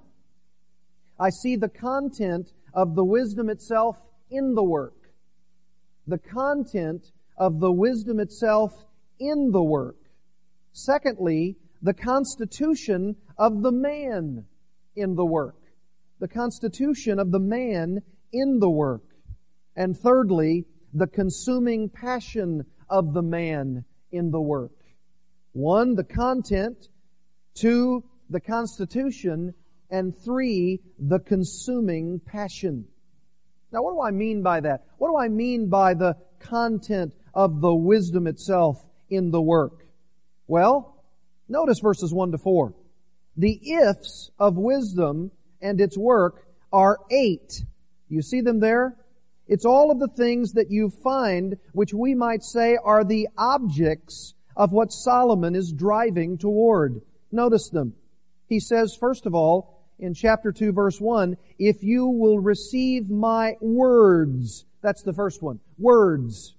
I 1.19 1.31
see 1.31 1.57
the 1.57 1.69
content 1.69 2.53
of 2.75 2.95
the 2.95 3.05
wisdom 3.05 3.49
itself 3.49 3.97
in 4.31 4.55
the 4.55 4.63
work. 4.63 4.95
The 6.07 6.19
content 6.19 7.13
of 7.37 7.61
the 7.61 7.73
wisdom 7.73 8.19
itself 8.19 8.73
in 9.19 9.51
the 9.53 9.63
work. 9.63 9.97
Secondly, 10.73 11.57
the 11.83 11.95
constitution 11.95 13.17
of 13.39 13.63
the 13.63 13.73
man 13.73 14.45
in 14.97 15.15
the 15.15 15.25
work. 15.25 15.57
The 16.19 16.29
constitution 16.29 17.19
of 17.19 17.31
the 17.31 17.41
man 17.41 18.03
in 18.33 18.59
the 18.59 18.71
work. 18.71 19.03
And 19.77 19.97
thirdly, 19.97 20.67
the 20.93 21.07
consuming 21.07 21.89
passion 21.89 22.65
of 22.89 23.15
the 23.15 23.23
man 23.23 23.85
in 24.11 24.31
the 24.31 24.41
work. 24.41 24.73
One, 25.53 25.95
the 25.95 26.05
content. 26.05 26.89
Two, 27.55 28.05
the 28.31 28.41
constitution. 28.41 29.55
And 29.91 30.17
three, 30.17 30.81
the 30.99 31.19
consuming 31.19 32.21
passion. 32.21 32.87
Now 33.73 33.83
what 33.83 33.93
do 33.93 34.03
I 34.03 34.11
mean 34.11 34.43
by 34.43 34.61
that? 34.61 34.85
What 34.99 35.11
do 35.11 35.17
I 35.17 35.29
mean 35.29 35.69
by 35.69 35.95
the 35.95 36.17
content 36.39 37.15
of 37.35 37.61
the 37.61 37.75
wisdom 37.75 38.27
itself 38.27 38.85
in 39.09 39.31
the 39.31 39.41
work? 39.41 39.87
Well, 40.47 40.93
Notice 41.53 41.81
verses 41.81 42.15
1 42.15 42.33
to 42.33 42.39
4. 42.39 42.73
The 43.37 43.61
ifs 43.63 44.31
of 44.39 44.57
wisdom 44.57 45.31
and 45.61 45.81
its 45.83 45.99
work 45.99 46.47
are 46.73 46.99
eight. 47.11 47.63
You 48.09 48.23
see 48.23 48.41
them 48.41 48.59
there? 48.59 48.97
It's 49.49 49.65
all 49.65 49.91
of 49.91 49.99
the 49.99 50.09
things 50.09 50.53
that 50.53 50.71
you 50.71 50.89
find 50.89 51.59
which 51.73 51.93
we 51.93 52.15
might 52.15 52.43
say 52.43 52.77
are 52.83 53.05
the 53.05 53.29
objects 53.37 54.35
of 54.57 54.73
what 54.73 54.93
Solomon 54.93 55.55
is 55.55 55.73
driving 55.73 56.39
toward. 56.39 57.03
Notice 57.31 57.69
them. 57.71 57.95
He 58.47 58.61
says, 58.61 58.97
first 58.99 59.27
of 59.27 59.35
all, 59.35 59.81
in 59.99 60.15
chapter 60.15 60.53
2 60.53 60.73
verse 60.73 61.01
1, 61.01 61.37
if 61.59 61.83
you 61.83 62.07
will 62.07 62.39
receive 62.39 63.09
my 63.09 63.57
words. 63.61 64.65
That's 64.83 65.03
the 65.03 65.13
first 65.13 65.43
one. 65.43 65.61
Words. 65.79 66.55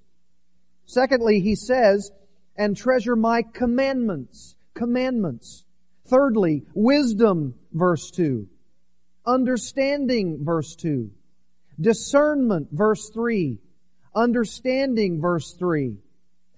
Secondly, 0.86 1.40
he 1.40 1.56
says, 1.56 2.12
and 2.56 2.76
treasure 2.76 3.16
my 3.16 3.42
commandments 3.42 4.56
commandments. 4.74 5.66
Thirdly, 6.06 6.64
wisdom, 6.74 7.56
verse 7.72 8.12
2. 8.12 8.48
Understanding, 9.26 10.44
verse 10.44 10.76
2. 10.76 11.10
Discernment, 11.80 12.70
verse 12.72 13.10
3. 13.14 13.60
Understanding, 14.16 15.20
verse 15.22 15.54
3. 15.54 15.98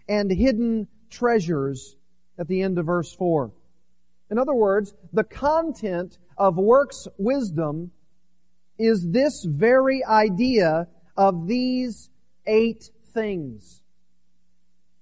And 0.07 0.31
hidden 0.31 0.88
treasures 1.10 1.95
at 2.38 2.48
the 2.48 2.62
end 2.62 2.77
of 2.77 2.86
verse 2.86 3.13
4. 3.13 3.51
In 4.29 4.38
other 4.38 4.53
words, 4.53 4.93
the 5.13 5.24
content 5.24 6.17
of 6.38 6.57
works 6.57 7.07
wisdom 7.17 7.91
is 8.77 9.07
this 9.10 9.45
very 9.45 10.03
idea 10.03 10.88
of 11.15 11.48
these 11.48 12.10
eight 12.45 12.89
things 13.13 13.81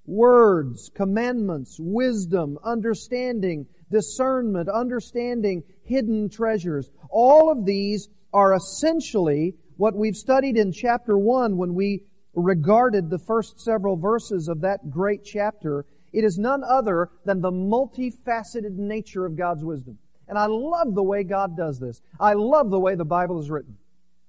words, 0.05 0.91
commandments, 0.93 1.77
wisdom, 1.79 2.60
understanding, 2.62 3.65
discernment, 3.89 4.67
understanding 4.67 5.63
hidden 5.86 6.29
treasures. 6.29 6.89
All 7.10 7.50
of 7.50 7.65
these 7.65 8.10
are 8.34 8.53
essentially 8.53 9.55
what 9.77 9.96
we've 9.96 10.15
studied 10.15 10.58
in 10.58 10.72
chapter 10.72 11.18
1 11.18 11.58
when 11.58 11.74
we 11.74 12.03
regarded 12.34 13.10
the 13.10 13.20
first 13.20 13.60
several 13.60 13.96
verses 13.96 14.48
of 14.48 14.62
that 14.62 14.89
great 14.89 15.24
chapter. 15.24 15.86
It 16.12 16.24
is 16.24 16.38
none 16.38 16.63
other 16.63 17.10
than 17.25 17.42
the 17.42 17.51
multifaceted 17.51 18.75
nature 18.75 19.25
of 19.25 19.36
God's 19.36 19.63
wisdom. 19.63 19.98
And 20.27 20.38
I 20.38 20.46
love 20.48 20.96
the 20.96 21.03
way 21.03 21.24
God 21.24 21.58
does 21.58 21.80
this. 21.80 22.01
I 22.20 22.34
love 22.34 22.70
the 22.70 22.80
way 22.80 22.96
the 22.96 23.06
Bible 23.06 23.39
is 23.39 23.50
written. 23.50 23.77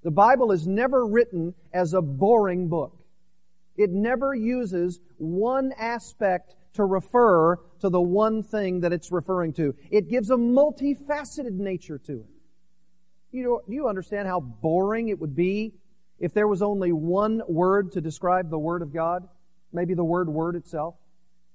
The 0.02 0.10
Bible 0.10 0.52
is 0.52 0.66
never 0.66 1.06
written 1.06 1.54
as 1.72 1.94
a 1.94 2.02
boring 2.02 2.68
book. 2.68 2.98
It 3.76 3.90
never 3.90 4.34
uses 4.34 5.00
one 5.16 5.72
aspect 5.78 6.56
to 6.74 6.84
refer 6.84 7.56
to 7.80 7.88
the 7.88 8.00
one 8.00 8.42
thing 8.42 8.80
that 8.80 8.92
it's 8.92 9.10
referring 9.10 9.52
to. 9.54 9.74
It 9.90 10.10
gives 10.10 10.30
a 10.30 10.36
multifaceted 10.36 11.52
nature 11.52 11.98
to 11.98 12.20
it. 12.20 12.33
You 13.34 13.42
know, 13.42 13.60
do 13.68 13.74
you 13.74 13.88
understand 13.88 14.28
how 14.28 14.38
boring 14.38 15.08
it 15.08 15.18
would 15.18 15.34
be 15.34 15.74
if 16.20 16.32
there 16.32 16.46
was 16.46 16.62
only 16.62 16.92
one 16.92 17.42
word 17.48 17.90
to 17.94 18.00
describe 18.00 18.48
the 18.48 18.58
Word 18.58 18.80
of 18.80 18.94
God? 18.94 19.28
Maybe 19.72 19.94
the 19.94 20.04
word 20.04 20.28
word 20.28 20.54
itself? 20.54 20.94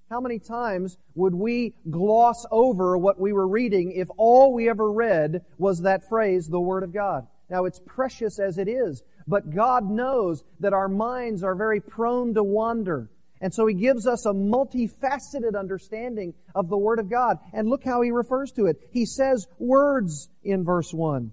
How 0.10 0.20
many 0.20 0.40
times 0.40 0.98
would 1.16 1.34
we 1.34 1.74
gloss 1.90 2.46
over 2.52 2.98
what 2.98 3.18
we 3.18 3.32
were 3.32 3.48
reading 3.48 3.94
if 3.94 4.10
all 4.18 4.54
we 4.54 4.68
ever 4.68 4.92
read 4.92 5.46
was 5.58 5.84
that 5.84 6.10
phrase, 6.10 6.48
the 6.48 6.60
Word 6.60 6.84
of 6.84 6.92
God? 6.92 7.26
Now 7.50 7.64
it's 7.64 7.80
precious 7.86 8.40
as 8.40 8.58
it 8.58 8.68
is, 8.68 9.02
but 9.26 9.56
God 9.56 9.90
knows 9.90 10.44
that 10.60 10.74
our 10.74 10.90
minds 10.90 11.44
are 11.44 11.56
very 11.56 11.80
prone 11.80 12.34
to 12.34 12.44
wander. 12.44 13.10
And 13.40 13.54
so 13.54 13.66
He 13.66 13.74
gives 13.74 14.06
us 14.06 14.26
a 14.26 14.34
multifaceted 14.34 15.58
understanding 15.58 16.34
of 16.54 16.68
the 16.68 16.78
Word 16.78 17.00
of 17.00 17.10
God. 17.10 17.38
And 17.54 17.70
look 17.70 17.86
how 17.86 18.02
He 18.02 18.12
refers 18.12 18.52
to 18.58 18.66
it. 18.66 18.82
He 18.92 19.06
says 19.06 19.48
words 19.60 20.28
in 20.44 20.66
verse 20.66 20.94
1, 20.94 21.32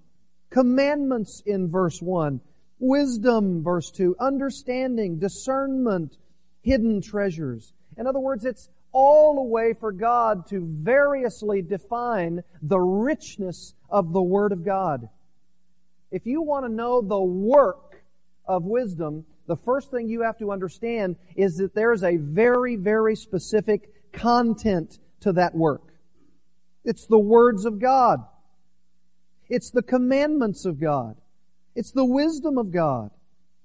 commandments 0.57 1.43
in 1.45 1.71
verse 1.71 2.01
1, 2.01 2.41
wisdom, 2.79 3.63
verse 3.63 3.91
2, 3.91 4.17
understanding, 4.19 5.19
discernment, 5.19 6.17
hidden 6.63 7.03
treasures. 7.03 7.75
In 7.99 8.07
other 8.07 8.21
words, 8.21 8.47
it's 8.47 8.71
all 8.91 9.39
a 9.39 9.45
way 9.45 9.75
for 9.79 9.93
God 9.93 10.47
to 10.49 10.67
variously 10.67 11.61
define 11.61 12.43
the 12.63 12.79
richness 12.79 13.75
of 13.91 14.15
the 14.15 14.23
Word 14.23 14.53
of 14.53 14.65
God. 14.65 15.11
If 16.11 16.25
you 16.25 16.41
want 16.41 16.65
to 16.65 16.73
know 16.73 17.03
the 17.03 17.21
work 17.21 18.03
of 18.47 18.65
wisdom, 18.65 19.27
the 19.47 19.57
first 19.57 19.91
thing 19.91 20.09
you 20.09 20.23
have 20.23 20.39
to 20.39 20.53
understand 20.53 21.17
is 21.37 21.57
that 21.57 21.75
there 21.75 21.93
is 21.93 22.03
a 22.03 22.17
very, 22.17 22.77
very 22.77 23.15
specific 23.15 24.11
content 24.11 25.01
to 25.21 25.35
that 25.35 25.55
work. 25.55 25.83
It's 26.83 27.05
the 27.05 27.19
words 27.19 27.67
of 27.67 27.79
God. 27.79 28.25
It's 29.49 29.71
the 29.71 29.83
commandments 29.83 30.65
of 30.65 30.81
God. 30.81 31.17
It's 31.75 31.93
the 31.93 32.05
wisdom 32.05 32.59
of 32.59 32.73
God. 32.73 33.11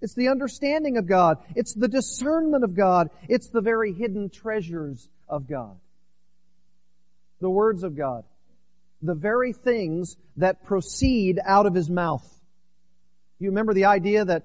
It's 0.01 0.15
the 0.15 0.29
understanding 0.29 0.97
of 0.97 1.07
God. 1.07 1.37
It's 1.55 1.73
the 1.73 1.87
discernment 1.87 2.63
of 2.63 2.75
God. 2.75 3.09
It's 3.29 3.49
the 3.49 3.61
very 3.61 3.93
hidden 3.93 4.29
treasures 4.29 5.09
of 5.29 5.47
God. 5.47 5.77
The 7.39 7.49
words 7.49 7.83
of 7.83 7.95
God. 7.95 8.23
The 9.01 9.15
very 9.15 9.53
things 9.53 10.17
that 10.37 10.63
proceed 10.63 11.39
out 11.45 11.65
of 11.65 11.73
His 11.73 11.89
mouth. 11.89 12.27
You 13.39 13.49
remember 13.49 13.73
the 13.73 13.85
idea 13.85 14.25
that 14.25 14.43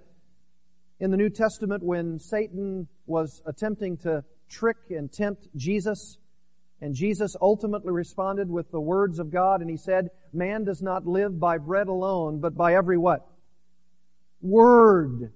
in 1.01 1.11
the 1.11 1.17
New 1.17 1.29
Testament 1.29 1.83
when 1.83 2.19
Satan 2.19 2.89
was 3.07 3.43
attempting 3.47 3.99
to 3.99 4.25
trick 4.49 4.77
and 4.91 5.13
tempt 5.13 5.49
Jesus, 5.57 6.19
and 6.81 6.95
Jesus 6.95 7.35
ultimately 7.41 7.93
responded 7.93 8.51
with 8.51 8.71
the 8.71 8.81
words 8.81 9.19
of 9.19 9.31
God, 9.31 9.61
and 9.61 9.71
he 9.71 9.77
said, 9.77 10.11
Man 10.33 10.65
does 10.65 10.83
not 10.83 11.07
live 11.07 11.41
by 11.41 11.59
bread 11.59 11.89
alone, 11.89 12.41
but 12.41 12.55
by 12.55 12.75
every 12.75 12.99
what? 12.99 13.27
Word 14.43 15.33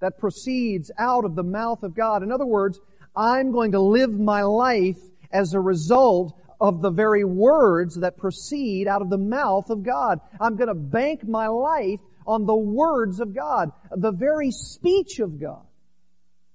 that 0.00 0.18
proceeds 0.18 0.90
out 0.98 1.24
of 1.24 1.36
the 1.36 1.44
mouth 1.44 1.82
of 1.82 1.94
God. 1.94 2.22
In 2.22 2.32
other 2.32 2.46
words, 2.46 2.80
I'm 3.14 3.52
going 3.52 3.72
to 3.72 3.80
live 3.80 4.10
my 4.10 4.42
life 4.42 4.98
as 5.30 5.54
a 5.54 5.60
result 5.60 6.34
of 6.60 6.82
the 6.82 6.90
very 6.90 7.24
words 7.24 7.96
that 8.00 8.18
proceed 8.18 8.88
out 8.88 9.00
of 9.00 9.10
the 9.10 9.18
mouth 9.18 9.70
of 9.70 9.82
God. 9.82 10.18
I'm 10.40 10.56
going 10.56 10.68
to 10.68 10.74
bank 10.74 11.26
my 11.26 11.46
life 11.46 12.00
on 12.26 12.46
the 12.46 12.54
words 12.54 13.20
of 13.20 13.34
God, 13.34 13.70
the 13.90 14.12
very 14.12 14.50
speech 14.50 15.20
of 15.20 15.40
God. 15.40 15.64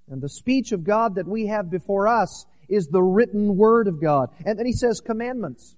And 0.07 0.21
the 0.21 0.29
speech 0.29 0.71
of 0.71 0.83
God 0.83 1.15
that 1.15 1.27
we 1.27 1.47
have 1.47 1.71
before 1.71 2.07
us 2.07 2.45
is 2.69 2.87
the 2.87 3.01
written 3.01 3.57
word 3.57 3.87
of 3.87 4.01
God. 4.01 4.29
And 4.45 4.57
then 4.57 4.65
he 4.65 4.73
says 4.73 5.01
commandments. 5.01 5.75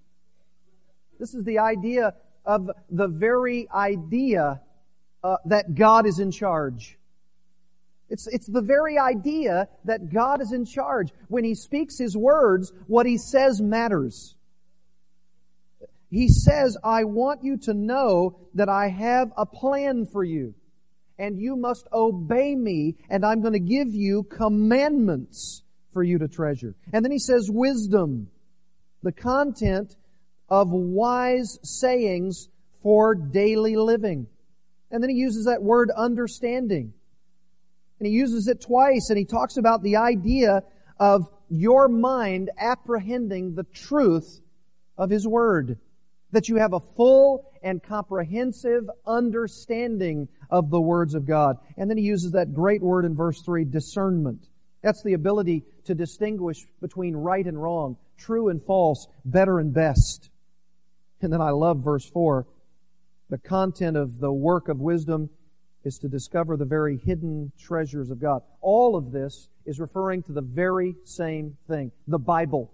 This 1.19 1.33
is 1.33 1.43
the 1.43 1.59
idea 1.59 2.13
of 2.45 2.69
the 2.89 3.07
very 3.07 3.67
idea 3.73 4.61
uh, 5.23 5.37
that 5.45 5.75
God 5.75 6.05
is 6.05 6.19
in 6.19 6.31
charge. 6.31 6.97
It's, 8.09 8.27
it's 8.27 8.47
the 8.47 8.61
very 8.61 8.97
idea 8.97 9.67
that 9.85 10.13
God 10.13 10.41
is 10.41 10.53
in 10.53 10.65
charge. 10.65 11.11
When 11.27 11.43
He 11.43 11.55
speaks 11.55 11.97
His 11.97 12.15
words, 12.15 12.71
what 12.87 13.05
He 13.05 13.17
says 13.17 13.61
matters. 13.61 14.35
He 16.09 16.29
says, 16.29 16.77
I 16.83 17.03
want 17.03 17.43
you 17.43 17.57
to 17.63 17.73
know 17.73 18.39
that 18.53 18.69
I 18.69 18.87
have 18.87 19.31
a 19.35 19.45
plan 19.45 20.05
for 20.05 20.23
you. 20.23 20.55
And 21.19 21.37
you 21.37 21.57
must 21.57 21.87
obey 21.91 22.55
me, 22.55 22.95
and 23.09 23.25
I'm 23.25 23.41
going 23.41 23.53
to 23.53 23.59
give 23.59 23.93
you 23.93 24.23
commandments 24.23 25.63
for 25.93 26.03
you 26.03 26.17
to 26.19 26.27
treasure. 26.27 26.75
And 26.93 27.03
then 27.03 27.11
he 27.11 27.19
says 27.19 27.49
wisdom, 27.51 28.29
the 29.03 29.11
content 29.11 29.95
of 30.49 30.69
wise 30.71 31.59
sayings 31.63 32.49
for 32.81 33.15
daily 33.15 33.75
living. 33.75 34.27
And 34.91 35.03
then 35.03 35.09
he 35.09 35.17
uses 35.17 35.45
that 35.45 35.61
word 35.61 35.91
understanding. 35.95 36.93
And 37.99 38.07
he 38.07 38.13
uses 38.13 38.47
it 38.47 38.61
twice 38.61 39.09
and 39.09 39.17
he 39.17 39.25
talks 39.25 39.57
about 39.57 39.81
the 39.81 39.97
idea 39.97 40.63
of 40.99 41.27
your 41.49 41.87
mind 41.87 42.51
apprehending 42.57 43.55
the 43.55 43.63
truth 43.63 44.41
of 44.97 45.09
his 45.09 45.27
word. 45.27 45.79
That 46.31 46.49
you 46.49 46.57
have 46.57 46.73
a 46.73 46.79
full 46.95 47.51
and 47.63 47.81
comprehensive 47.81 48.83
understanding 49.05 50.27
of 50.49 50.69
the 50.69 50.81
words 50.81 51.15
of 51.15 51.25
God. 51.25 51.57
And 51.77 51.89
then 51.89 51.97
he 51.97 52.03
uses 52.03 52.33
that 52.33 52.53
great 52.53 52.81
word 52.81 53.05
in 53.05 53.15
verse 53.15 53.41
3, 53.41 53.65
discernment. 53.65 54.47
That's 54.81 55.03
the 55.03 55.13
ability 55.13 55.63
to 55.85 55.95
distinguish 55.95 56.65
between 56.81 57.15
right 57.15 57.45
and 57.45 57.61
wrong, 57.61 57.97
true 58.17 58.49
and 58.49 58.61
false, 58.61 59.07
better 59.25 59.59
and 59.59 59.73
best. 59.73 60.29
And 61.21 61.33
then 61.33 61.41
I 61.41 61.49
love 61.49 61.83
verse 61.83 62.07
4. 62.09 62.45
The 63.29 63.37
content 63.37 63.97
of 63.97 64.19
the 64.19 64.31
work 64.31 64.69
of 64.69 64.79
wisdom 64.79 65.29
is 65.83 65.97
to 65.99 66.07
discover 66.07 66.57
the 66.57 66.65
very 66.65 66.97
hidden 66.97 67.51
treasures 67.59 68.09
of 68.09 68.19
God. 68.19 68.41
All 68.61 68.95
of 68.95 69.11
this 69.11 69.47
is 69.65 69.79
referring 69.79 70.23
to 70.23 70.31
the 70.31 70.41
very 70.41 70.95
same 71.03 71.57
thing. 71.67 71.91
The 72.07 72.19
Bible. 72.19 72.71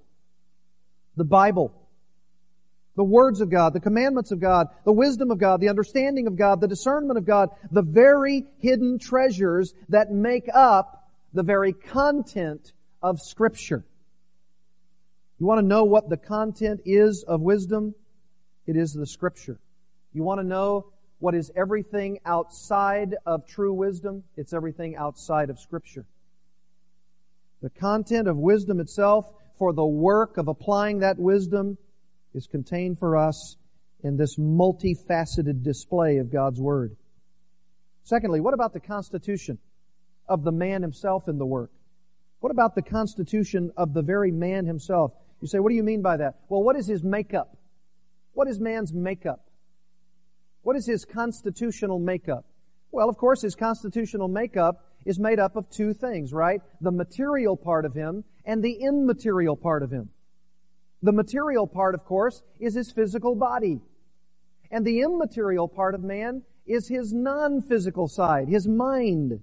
The 1.16 1.24
Bible. 1.24 1.74
The 2.96 3.04
words 3.04 3.42
of 3.42 3.50
God, 3.50 3.74
the 3.74 3.80
commandments 3.80 4.32
of 4.32 4.39
God, 4.39 4.68
the 4.86 4.92
wisdom 4.92 5.32
of 5.32 5.39
God, 5.39 5.62
the 5.62 5.70
understanding 5.70 6.28
of 6.28 6.36
God, 6.36 6.62
the 6.62 6.68
discernment 6.68 7.18
of 7.18 7.26
God, 7.26 7.50
the 7.72 7.82
very 7.82 8.46
hidden 8.60 9.00
treasures 9.00 9.74
that 9.89 10.12
make 10.12 10.48
up 10.54 11.03
the 11.34 11.43
very 11.43 11.74
content 11.74 12.74
of 13.02 13.19
Scripture. 13.19 13.84
You 15.39 15.48
want 15.48 15.60
to 15.60 15.65
know 15.65 15.84
what 15.84 16.10
the 16.10 16.17
content 16.17 16.82
is 16.86 17.26
of 17.28 17.41
wisdom? 17.41 17.96
It 18.67 18.78
is 18.78 18.93
the 18.93 19.08
Scripture. 19.08 19.60
You 20.13 20.24
want 20.24 20.39
to 20.39 20.48
know 20.48 20.91
what 21.19 21.36
is 21.36 21.52
everything 21.56 22.19
outside 22.26 23.15
of 23.26 23.48
true 23.48 23.74
wisdom? 23.74 24.24
It's 24.38 24.54
everything 24.54 24.96
outside 24.96 25.50
of 25.50 25.60
Scripture. 25.60 26.06
The 27.62 27.69
content 27.72 28.28
of 28.28 28.38
wisdom 28.38 28.80
itself 28.80 29.26
for 29.58 29.74
the 29.74 29.86
work 29.86 30.38
of 30.38 30.48
applying 30.48 31.00
that 31.00 31.17
wisdom 31.17 31.78
is 32.34 32.46
contained 32.48 33.00
for 33.00 33.17
us 33.17 33.56
in 34.04 34.17
this 34.17 34.38
multifaceted 34.38 35.63
display 35.63 36.17
of 36.17 36.32
God's 36.32 36.60
Word. 36.60 36.96
Secondly, 38.04 38.41
what 38.41 38.54
about 38.54 38.74
the 38.74 38.80
constitution? 38.80 39.58
Of 40.28 40.44
the 40.44 40.52
man 40.52 40.82
himself 40.82 41.28
in 41.28 41.38
the 41.38 41.46
work? 41.46 41.72
What 42.40 42.52
about 42.52 42.76
the 42.76 42.82
constitution 42.82 43.72
of 43.78 43.94
the 43.94 44.02
very 44.02 44.32
man 44.32 44.66
himself? 44.66 45.14
You 45.42 45.48
say, 45.48 45.60
what 45.60 45.70
do 45.70 45.76
you 45.76 45.84
mean 45.84 46.02
by 46.02 46.18
that? 46.18 46.36
Well, 46.50 46.64
what 46.64 46.76
is 46.76 46.88
his 46.88 47.04
makeup? 47.04 47.58
What 48.34 48.48
is 48.48 48.60
man's 48.60 48.94
makeup? 48.94 49.46
What 50.62 50.76
is 50.76 50.86
his 50.86 51.06
constitutional 51.06 52.00
makeup? 52.00 52.46
Well, 52.92 53.10
of 53.10 53.18
course, 53.18 53.42
his 53.42 53.56
constitutional 53.56 54.28
makeup 54.28 54.86
is 55.06 55.20
made 55.20 55.40
up 55.40 55.56
of 55.56 55.70
two 55.70 55.94
things, 55.94 56.32
right? 56.32 56.62
The 56.82 56.92
material 56.92 57.58
part 57.58 57.86
of 57.86 57.94
him 57.94 58.24
and 58.46 58.64
the 58.64 58.80
immaterial 58.82 59.58
part 59.58 59.84
of 59.84 59.92
him. 59.92 60.10
The 61.02 61.12
material 61.12 61.68
part, 61.68 61.96
of 61.96 62.06
course, 62.06 62.42
is 62.60 62.76
his 62.76 62.92
physical 62.92 63.36
body. 63.36 63.82
And 64.72 64.86
the 64.86 65.02
immaterial 65.02 65.68
part 65.68 65.96
of 65.96 66.04
man 66.04 66.44
is 66.66 66.88
his 66.88 67.12
non-physical 67.14 68.08
side, 68.08 68.48
his 68.48 68.68
mind. 68.68 69.42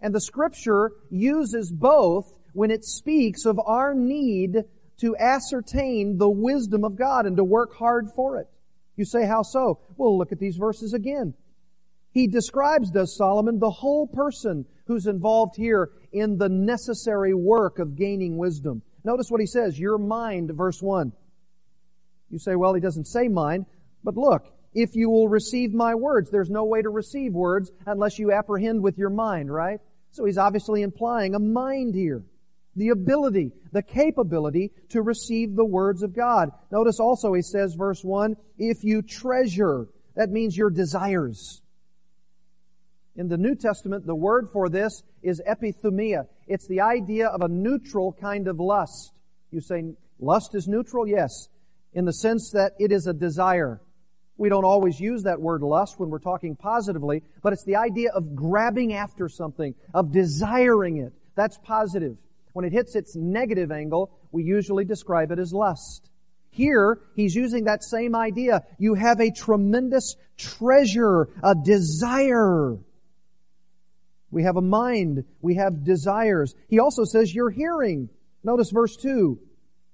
And 0.00 0.14
the 0.14 0.20
scripture 0.20 0.92
uses 1.10 1.72
both 1.72 2.32
when 2.52 2.70
it 2.70 2.84
speaks 2.84 3.44
of 3.44 3.60
our 3.64 3.94
need 3.94 4.64
to 5.00 5.16
ascertain 5.16 6.18
the 6.18 6.28
wisdom 6.28 6.84
of 6.84 6.96
God 6.96 7.26
and 7.26 7.36
to 7.36 7.44
work 7.44 7.74
hard 7.74 8.08
for 8.14 8.38
it. 8.38 8.48
You 8.96 9.04
say, 9.04 9.26
how 9.26 9.42
so? 9.42 9.80
Well, 9.96 10.18
look 10.18 10.32
at 10.32 10.40
these 10.40 10.56
verses 10.56 10.92
again. 10.92 11.34
He 12.12 12.26
describes, 12.26 12.90
does 12.90 13.16
Solomon, 13.16 13.58
the 13.58 13.70
whole 13.70 14.06
person 14.08 14.64
who's 14.86 15.06
involved 15.06 15.54
here 15.56 15.90
in 16.12 16.38
the 16.38 16.48
necessary 16.48 17.34
work 17.34 17.78
of 17.78 17.96
gaining 17.96 18.38
wisdom. 18.38 18.82
Notice 19.04 19.26
what 19.30 19.40
he 19.40 19.46
says, 19.46 19.78
your 19.78 19.98
mind, 19.98 20.50
verse 20.54 20.82
1. 20.82 21.12
You 22.30 22.38
say, 22.38 22.56
well, 22.56 22.74
he 22.74 22.80
doesn't 22.80 23.06
say 23.06 23.28
mind, 23.28 23.66
but 24.02 24.16
look, 24.16 24.46
if 24.74 24.94
you 24.94 25.10
will 25.10 25.28
receive 25.28 25.72
my 25.72 25.94
words, 25.94 26.30
there's 26.30 26.50
no 26.50 26.64
way 26.64 26.82
to 26.82 26.90
receive 26.90 27.32
words 27.32 27.70
unless 27.86 28.18
you 28.18 28.32
apprehend 28.32 28.82
with 28.82 28.98
your 28.98 29.10
mind, 29.10 29.52
right? 29.52 29.80
So 30.10 30.24
he's 30.24 30.38
obviously 30.38 30.82
implying 30.82 31.34
a 31.34 31.38
mind 31.38 31.94
here. 31.94 32.24
The 32.76 32.90
ability, 32.90 33.52
the 33.72 33.82
capability 33.82 34.70
to 34.90 35.02
receive 35.02 35.56
the 35.56 35.64
words 35.64 36.02
of 36.02 36.14
God. 36.14 36.50
Notice 36.70 37.00
also 37.00 37.32
he 37.32 37.42
says, 37.42 37.74
verse 37.74 38.04
1, 38.04 38.36
if 38.56 38.84
you 38.84 39.02
treasure, 39.02 39.88
that 40.14 40.30
means 40.30 40.56
your 40.56 40.70
desires. 40.70 41.62
In 43.16 43.26
the 43.26 43.36
New 43.36 43.56
Testament, 43.56 44.06
the 44.06 44.14
word 44.14 44.48
for 44.52 44.68
this 44.68 45.02
is 45.22 45.42
epithumia. 45.48 46.26
It's 46.46 46.68
the 46.68 46.82
idea 46.82 47.26
of 47.26 47.42
a 47.42 47.48
neutral 47.48 48.12
kind 48.12 48.46
of 48.46 48.60
lust. 48.60 49.12
You 49.50 49.60
say, 49.60 49.94
lust 50.20 50.54
is 50.54 50.68
neutral? 50.68 51.06
Yes. 51.06 51.48
In 51.94 52.04
the 52.04 52.12
sense 52.12 52.52
that 52.52 52.74
it 52.78 52.92
is 52.92 53.08
a 53.08 53.12
desire. 53.12 53.80
We 54.38 54.48
don't 54.48 54.64
always 54.64 55.00
use 55.00 55.24
that 55.24 55.40
word 55.40 55.62
lust 55.62 55.98
when 55.98 56.10
we're 56.10 56.20
talking 56.20 56.54
positively, 56.54 57.24
but 57.42 57.52
it's 57.52 57.64
the 57.64 57.76
idea 57.76 58.10
of 58.14 58.36
grabbing 58.36 58.94
after 58.94 59.28
something, 59.28 59.74
of 59.92 60.12
desiring 60.12 60.98
it. 60.98 61.12
That's 61.34 61.58
positive. 61.58 62.16
When 62.52 62.64
it 62.64 62.72
hits 62.72 62.94
its 62.94 63.16
negative 63.16 63.72
angle, 63.72 64.12
we 64.30 64.44
usually 64.44 64.84
describe 64.84 65.32
it 65.32 65.40
as 65.40 65.52
lust. 65.52 66.08
Here, 66.50 67.00
he's 67.14 67.34
using 67.34 67.64
that 67.64 67.82
same 67.84 68.14
idea. 68.14 68.62
You 68.78 68.94
have 68.94 69.20
a 69.20 69.30
tremendous 69.30 70.16
treasure, 70.36 71.28
a 71.42 71.54
desire. 71.54 72.78
We 74.30 74.44
have 74.44 74.56
a 74.56 74.62
mind. 74.62 75.24
We 75.40 75.56
have 75.56 75.84
desires. 75.84 76.54
He 76.68 76.78
also 76.78 77.04
says 77.04 77.34
your 77.34 77.50
hearing. 77.50 78.08
Notice 78.44 78.70
verse 78.70 78.96
2. 78.96 79.38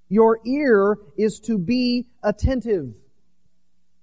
Your 0.09 0.39
ear 0.45 0.97
is 1.17 1.39
to 1.45 1.57
be 1.57 2.07
attentive. 2.23 2.95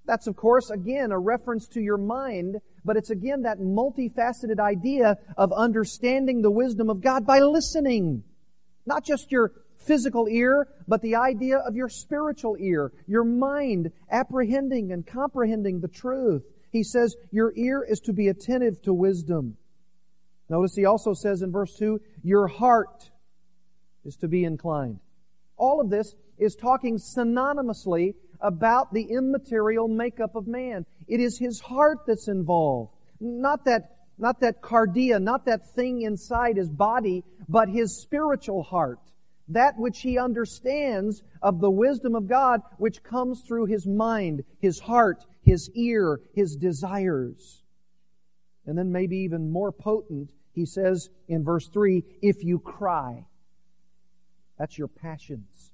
That's 0.07 0.27
of 0.27 0.37
course 0.37 0.71
again 0.71 1.13
a 1.13 1.19
reference 1.19 1.69
to 1.69 1.81
your 1.81 1.99
mind 1.99 2.57
But 2.85 2.97
it's 2.97 3.11
again 3.11 3.43
that 3.43 3.59
multifaceted 3.59 4.59
idea 4.59 5.17
of 5.37 5.53
understanding 5.53 6.43
the 6.43 6.51
wisdom 6.51 6.91
of 6.91 7.01
God 7.01 7.27
by 7.27 7.41
listening. 7.41 8.25
Not 8.87 9.05
just 9.05 9.31
your 9.31 9.53
physical 9.79 10.27
ear, 10.29 10.69
but 10.89 11.01
the 11.03 11.17
idea 11.17 11.59
of 11.59 11.77
your 11.77 11.89
spiritual 11.89 12.57
ear, 12.59 12.93
your 13.07 13.25
mind 13.25 13.91
apprehending 14.11 14.93
and 14.93 15.07
comprehending 15.07 15.81
the 15.81 15.89
truth. 15.89 16.43
He 16.71 16.83
says 16.83 17.15
your 17.31 17.53
ear 17.57 17.85
is 17.89 18.01
to 18.01 18.13
be 18.13 18.29
attentive 18.29 18.83
to 18.83 18.93
wisdom. 18.93 19.57
Notice 20.49 20.75
he 20.75 20.85
also 20.85 21.13
says 21.15 21.43
in 21.43 21.53
verse 21.53 21.75
2, 21.79 22.01
your 22.23 22.49
heart 22.49 23.11
is 24.05 24.17
to 24.17 24.29
be 24.29 24.45
inclined. 24.45 24.99
All 25.57 25.81
of 25.81 25.91
this 25.91 26.15
is 26.39 26.57
talking 26.57 26.99
synonymously 26.99 28.15
about 28.43 28.93
the 28.93 29.05
immaterial 29.05 29.89
makeup 29.89 30.35
of 30.35 30.47
man. 30.47 30.85
It 31.09 31.21
is 31.21 31.39
his 31.39 31.61
heart 31.61 32.01
that's 32.07 32.29
involved. 32.29 32.95
Not 33.21 33.65
that, 33.65 33.97
not 34.19 34.41
that 34.41 34.61
cardia, 34.61 35.23
not 35.23 35.47
that 35.47 35.75
thing 35.75 36.03
inside 36.03 36.57
his 36.57 36.69
body, 36.69 37.25
but 37.49 37.69
his 37.69 38.03
spiritual 38.03 38.63
heart 38.63 38.99
that 39.49 39.77
which 39.77 40.01
he 40.01 40.19
understands 40.19 41.23
of 41.43 41.61
the 41.61 41.71
wisdom 41.71 42.15
of 42.15 42.29
God, 42.29 42.61
which 42.79 43.03
comes 43.03 43.43
through 43.47 43.67
his 43.67 43.87
mind, 43.87 44.45
his 44.59 44.79
heart, 44.81 45.25
his 45.43 45.71
ear, 45.75 46.21
his 46.35 46.57
desires. 46.57 47.63
And 48.67 48.79
then 48.79 48.93
maybe 48.93 49.19
even 49.19 49.51
more 49.51 49.73
potent, 49.73 50.31
he 50.53 50.65
says 50.65 51.09
in 51.29 51.45
verse 51.45 51.69
3, 51.69 52.03
if 52.23 52.45
you 52.45 52.59
cry. 52.59 53.27
That's 54.59 54.79
your 54.79 54.89
passions. 54.89 55.73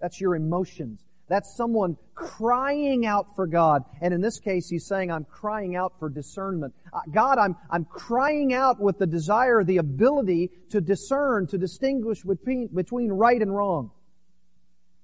That's 0.00 0.20
your 0.20 0.36
emotions. 0.36 1.04
That's 1.30 1.56
someone 1.56 1.96
crying 2.16 3.06
out 3.06 3.36
for 3.36 3.46
God. 3.46 3.84
And 4.02 4.12
in 4.12 4.20
this 4.20 4.40
case, 4.40 4.68
he's 4.68 4.84
saying, 4.84 5.12
I'm 5.12 5.24
crying 5.24 5.76
out 5.76 5.92
for 6.00 6.10
discernment. 6.10 6.74
Uh, 6.92 7.02
God, 7.12 7.38
I'm, 7.38 7.56
I'm 7.70 7.84
crying 7.84 8.52
out 8.52 8.80
with 8.80 8.98
the 8.98 9.06
desire, 9.06 9.62
the 9.62 9.76
ability 9.76 10.50
to 10.70 10.80
discern, 10.80 11.46
to 11.46 11.56
distinguish 11.56 12.22
between, 12.22 12.66
between 12.74 13.12
right 13.12 13.40
and 13.40 13.54
wrong. 13.54 13.92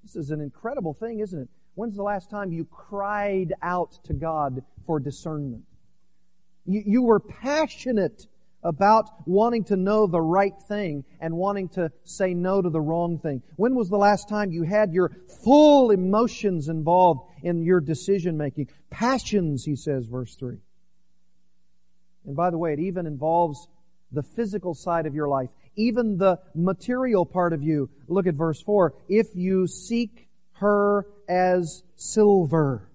This 0.03 0.17
is 0.17 0.33
an 0.33 0.41
incredible 0.41 0.95
thing, 0.95 1.21
isn't 1.21 1.43
it? 1.43 1.49
When's 1.77 1.95
the 1.95 2.03
last 2.03 2.29
time 2.29 2.51
you 2.53 2.65
cried 2.65 3.55
out 3.63 3.97
to 4.07 4.13
God 4.13 4.65
for 4.85 4.99
discernment? 4.99 5.63
You, 6.65 6.83
you 6.85 7.03
were 7.03 7.21
passionate 7.21 8.27
about 8.67 9.09
wanting 9.27 9.63
to 9.65 9.77
know 9.77 10.09
the 10.09 10.21
right 10.21 10.55
thing 10.67 11.05
and 11.21 11.35
wanting 11.37 11.69
to 11.69 11.91
say 12.05 12.35
no 12.35 12.61
to 12.61 12.69
the 12.69 12.81
wrong 12.81 13.19
thing? 13.19 13.43
When 13.55 13.77
was 13.77 13.89
the 13.89 13.97
last 13.97 14.29
time 14.29 14.51
you 14.51 14.65
had 14.65 14.93
your 14.93 15.13
full 15.45 15.93
emotions 15.93 16.69
involved 16.69 17.31
in 17.43 17.63
your 17.63 17.81
decision 17.81 18.37
making? 18.37 18.69
Passions, 18.91 19.65
he 19.65 19.77
says, 19.77 20.07
verse 20.07 20.35
3. 20.35 20.59
And 22.27 22.35
by 22.35 22.51
the 22.51 22.59
way, 22.59 22.73
it 22.73 22.81
even 22.81 23.07
involves 23.07 23.69
the 24.11 24.25
physical 24.25 24.75
side 24.75 25.07
of 25.07 25.15
your 25.15 25.29
life, 25.29 25.51
even 25.77 26.19
the 26.19 26.41
material 26.55 27.25
part 27.25 27.53
of 27.53 27.63
you. 27.63 27.89
Look 28.09 28.27
at 28.27 28.35
verse 28.35 28.61
4. 28.61 28.95
If 29.09 29.29
you 29.35 29.69
seek 29.69 30.29
her 30.55 31.07
as 31.29 31.85
silver, 31.95 32.89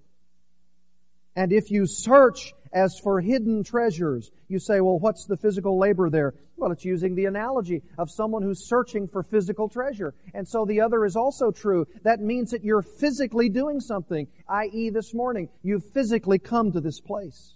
and 1.34 1.54
if 1.54 1.72
you 1.72 1.86
search 1.86 2.54
as 2.74 3.00
for 3.04 3.20
hidden 3.20 3.64
treasures. 3.64 4.32
You 4.48 4.60
say, 4.60 4.82
well, 4.82 5.00
what's 5.00 5.26
the 5.26 5.38
physical 5.38 5.78
labor 5.78 6.10
there? 6.10 6.34
Well, 6.58 6.72
it's 6.72 6.86
using 6.86 7.16
the 7.16 7.26
analogy 7.26 7.82
of 7.98 8.10
someone 8.10 8.44
who's 8.44 8.68
searching 8.68 9.08
for 9.08 9.24
physical 9.24 9.68
treasure. 9.68 10.14
And 10.34 10.48
so 10.48 10.66
the 10.66 10.82
other 10.82 11.06
is 11.06 11.16
also 11.16 11.52
true. 11.52 11.88
That 12.04 12.20
means 12.20 12.52
that 12.52 12.64
you're 12.64 12.84
physically 12.84 13.50
doing 13.50 13.80
something, 13.80 14.28
i.e. 14.48 14.90
this 14.90 15.14
morning, 15.14 15.50
you've 15.64 15.86
physically 15.94 16.40
come 16.40 16.72
to 16.72 16.82
this 16.82 17.00
place. 17.00 17.56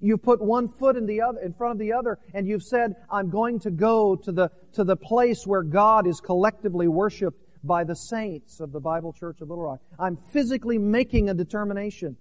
You've 0.00 0.22
put 0.22 0.40
one 0.40 0.68
foot 0.68 0.96
in 0.96 1.06
the 1.06 1.22
other, 1.22 1.40
in 1.40 1.52
front 1.52 1.72
of 1.72 1.78
the 1.78 1.92
other, 1.92 2.18
and 2.32 2.46
you've 2.46 2.62
said, 2.62 2.94
I'm 3.10 3.30
going 3.30 3.58
to 3.60 3.70
go 3.70 4.14
to 4.16 4.30
the, 4.30 4.50
to 4.74 4.84
the 4.84 4.96
place 4.96 5.44
where 5.44 5.62
God 5.62 6.06
is 6.06 6.20
collectively 6.20 6.86
worshiped 6.86 7.42
by 7.64 7.82
the 7.82 7.96
saints 7.96 8.60
of 8.60 8.70
the 8.70 8.80
Bible 8.80 9.12
Church 9.12 9.40
of 9.40 9.48
Little 9.48 9.64
Rock. 9.64 9.80
I'm 9.98 10.16
physically 10.16 10.78
making 10.78 11.28
a 11.28 11.34
determination. 11.34 12.16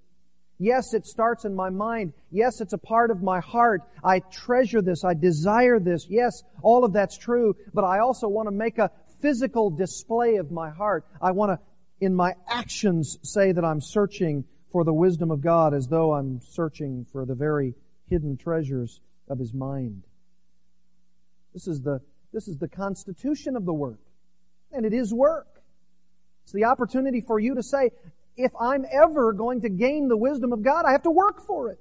Yes, 0.60 0.94
it 0.94 1.06
starts 1.06 1.46
in 1.46 1.54
my 1.54 1.70
mind. 1.70 2.14
Yes, 2.32 2.62
it's 2.62 2.74
a 2.74 2.80
part 2.80 3.12
of 3.12 3.22
my 3.22 3.40
heart. 3.40 3.82
I 4.04 4.20
treasure 4.20 4.82
this. 4.82 5.04
I 5.04 5.14
desire 5.14 5.80
this. 5.80 6.08
Yes, 6.10 6.44
all 6.64 6.84
of 6.84 6.94
that's 6.94 7.18
true. 7.18 7.56
But 7.74 7.84
I 7.84 8.00
also 8.00 8.28
want 8.28 8.48
to 8.48 8.52
make 8.52 8.80
a 8.80 8.92
physical 9.22 9.70
display 9.70 10.38
of 10.38 10.52
my 10.52 10.70
heart. 10.70 11.06
I 11.22 11.32
want 11.32 11.52
to, 11.52 11.60
in 12.04 12.16
my 12.16 12.34
actions, 12.50 13.18
say 13.22 13.52
that 13.52 13.64
I'm 13.64 13.82
searching 13.82 14.46
for 14.72 14.84
the 14.84 14.94
wisdom 14.94 15.30
of 15.32 15.42
God 15.42 15.74
as 15.74 15.88
though 15.88 16.14
I'm 16.14 16.42
searching 16.42 17.06
for 17.12 17.26
the 17.26 17.36
very 17.36 17.76
hidden 18.10 18.36
treasures 18.36 19.00
of 19.30 19.38
His 19.38 19.54
mind. 19.54 20.04
This 21.54 21.68
is 21.68 21.82
the, 21.82 22.02
this 22.34 22.48
is 22.48 22.58
the 22.58 22.68
constitution 22.68 23.56
of 23.56 23.66
the 23.66 23.74
work. 23.74 24.00
And 24.72 24.86
it 24.86 24.94
is 24.94 25.14
work. 25.14 25.48
It's 26.44 26.52
the 26.54 26.66
opportunity 26.66 27.22
for 27.22 27.40
you 27.40 27.56
to 27.56 27.64
say, 27.64 27.92
if 28.38 28.52
I'm 28.60 28.86
ever 28.92 29.34
going 29.34 29.62
to 29.62 29.70
gain 29.70 30.08
the 30.08 30.18
wisdom 30.18 30.54
of 30.54 30.62
God, 30.62 30.86
I 30.86 30.92
have 30.92 31.04
to 31.04 31.12
work 31.12 31.46
for 31.46 31.72
it. 31.72 31.80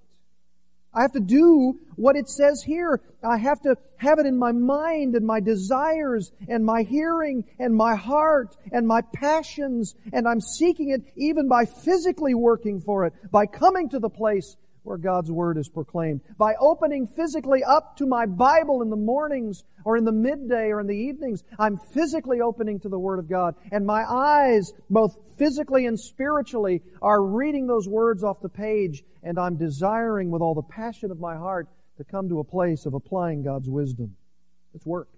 I 0.96 1.02
have 1.02 1.12
to 1.12 1.20
do 1.20 1.78
what 1.96 2.16
it 2.16 2.26
says 2.26 2.62
here. 2.62 3.02
I 3.22 3.36
have 3.36 3.60
to 3.62 3.76
have 3.98 4.18
it 4.18 4.24
in 4.24 4.38
my 4.38 4.52
mind 4.52 5.14
and 5.14 5.26
my 5.26 5.40
desires 5.40 6.32
and 6.48 6.64
my 6.64 6.84
hearing 6.84 7.44
and 7.58 7.74
my 7.74 7.94
heart 7.94 8.56
and 8.72 8.88
my 8.88 9.02
passions 9.12 9.94
and 10.14 10.26
I'm 10.26 10.40
seeking 10.40 10.90
it 10.90 11.02
even 11.14 11.48
by 11.48 11.66
physically 11.66 12.32
working 12.32 12.80
for 12.80 13.04
it, 13.04 13.12
by 13.30 13.44
coming 13.44 13.90
to 13.90 13.98
the 13.98 14.08
place 14.08 14.56
where 14.86 14.96
God's 14.96 15.32
Word 15.32 15.58
is 15.58 15.68
proclaimed. 15.68 16.20
By 16.38 16.54
opening 16.60 17.06
physically 17.06 17.64
up 17.64 17.96
to 17.96 18.06
my 18.06 18.24
Bible 18.24 18.82
in 18.82 18.90
the 18.90 18.96
mornings 18.96 19.64
or 19.84 19.96
in 19.96 20.04
the 20.04 20.12
midday 20.12 20.70
or 20.70 20.80
in 20.80 20.86
the 20.86 20.96
evenings, 20.96 21.42
I'm 21.58 21.76
physically 21.76 22.40
opening 22.40 22.78
to 22.80 22.88
the 22.88 22.98
Word 22.98 23.18
of 23.18 23.28
God. 23.28 23.56
And 23.72 23.84
my 23.84 24.04
eyes, 24.08 24.72
both 24.88 25.16
physically 25.36 25.86
and 25.86 25.98
spiritually, 25.98 26.82
are 27.02 27.22
reading 27.22 27.66
those 27.66 27.88
words 27.88 28.22
off 28.22 28.40
the 28.40 28.48
page 28.48 29.02
and 29.22 29.38
I'm 29.38 29.56
desiring 29.56 30.30
with 30.30 30.40
all 30.40 30.54
the 30.54 30.62
passion 30.62 31.10
of 31.10 31.18
my 31.18 31.36
heart 31.36 31.68
to 31.98 32.04
come 32.04 32.28
to 32.28 32.38
a 32.38 32.44
place 32.44 32.86
of 32.86 32.94
applying 32.94 33.42
God's 33.42 33.68
wisdom. 33.68 34.14
It's 34.72 34.86
work. 34.86 35.08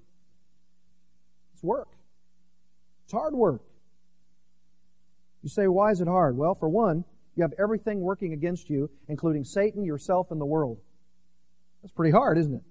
It's 1.52 1.62
work. 1.62 1.88
It's 3.04 3.12
hard 3.12 3.34
work. 3.34 3.62
You 5.42 5.50
say, 5.50 5.66
why 5.66 5.90
is 5.90 6.00
it 6.00 6.08
hard? 6.08 6.36
Well, 6.36 6.54
for 6.54 6.68
one, 6.68 7.04
you 7.38 7.42
have 7.42 7.54
everything 7.56 8.00
working 8.00 8.32
against 8.32 8.68
you, 8.68 8.90
including 9.06 9.44
Satan, 9.44 9.84
yourself, 9.84 10.32
and 10.32 10.40
the 10.40 10.44
world. 10.44 10.78
That's 11.82 11.92
pretty 11.92 12.10
hard, 12.10 12.36
isn't 12.36 12.52
it? 12.52 12.62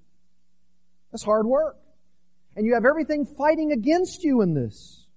That's 1.09 1.23
hard 1.23 1.45
work. 1.45 1.77
And 2.57 2.65
you 2.65 2.73
have 2.73 2.83
everything 2.83 3.25
fighting 3.25 3.71
against 3.71 4.25
you 4.25 4.41
in 4.41 4.53
this. 4.53 5.07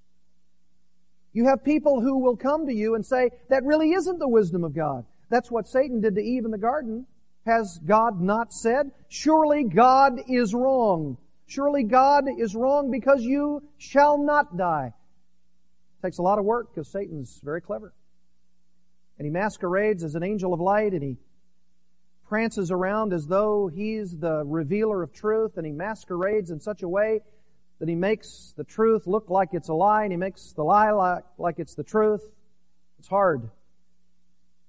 You 1.33 1.47
have 1.47 1.65
people 1.65 2.01
who 2.01 2.21
will 2.21 2.37
come 2.37 2.69
to 2.69 2.73
you 2.73 2.95
and 2.95 3.05
say, 3.05 3.31
that 3.49 3.65
really 3.65 3.91
isn't 3.91 4.21
the 4.21 4.29
wisdom 4.29 4.63
of 4.63 4.73
God. 4.73 5.05
That's 5.31 5.51
what 5.51 5.67
Satan 5.67 6.01
did 6.01 6.15
to 6.15 6.23
Eve 6.23 6.45
in 6.45 6.53
the 6.53 6.59
garden. 6.59 7.07
Has 7.45 7.81
God 7.85 8.21
not 8.21 8.53
said? 8.53 8.93
Surely 9.09 9.65
God 9.65 10.21
is 10.29 10.55
wrong. 10.55 11.19
Surely 11.47 11.83
God 11.83 12.27
is 12.39 12.55
wrong 12.55 12.93
because 12.93 13.25
you 13.25 13.65
shall 13.79 14.17
not 14.17 14.57
die. 14.57 14.93
It 15.99 16.07
takes 16.07 16.19
a 16.19 16.23
lot 16.23 16.39
of 16.39 16.45
work 16.45 16.73
because 16.73 16.87
Satan's 16.87 17.41
very 17.43 17.61
clever 17.61 17.93
and 19.21 19.27
he 19.27 19.31
masquerades 19.31 20.03
as 20.03 20.15
an 20.15 20.23
angel 20.23 20.55
of 20.55 20.61
light 20.61 20.95
and 20.95 21.03
he 21.03 21.19
prances 22.27 22.71
around 22.71 23.13
as 23.13 23.27
though 23.27 23.69
he's 23.69 24.17
the 24.17 24.43
revealer 24.47 25.03
of 25.03 25.13
truth 25.13 25.59
and 25.59 25.67
he 25.67 25.73
masquerades 25.73 26.51
in 26.51 26.59
such 26.59 26.83
a 26.83 26.89
way 26.89 27.21
that 27.81 27.89
he 27.91 27.95
makes 27.95 28.55
the 28.57 28.65
truth 28.65 29.07
look 29.07 29.29
like 29.29 29.51
it's 29.53 29.69
a 29.69 29.75
lie 29.75 30.05
and 30.05 30.13
he 30.13 30.17
makes 30.17 30.55
the 30.55 30.63
lie 30.63 30.91
like, 30.91 31.23
like 31.37 31.59
it's 31.59 31.75
the 31.75 31.83
truth. 31.83 32.23
It's 32.99 33.09
hard. 33.09 33.43
And 33.43 33.51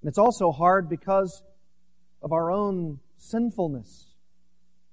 it's 0.02 0.18
also 0.18 0.52
hard 0.52 0.86
because 0.86 1.42
of 2.20 2.32
our 2.32 2.50
own 2.50 3.00
sinfulness 3.16 4.11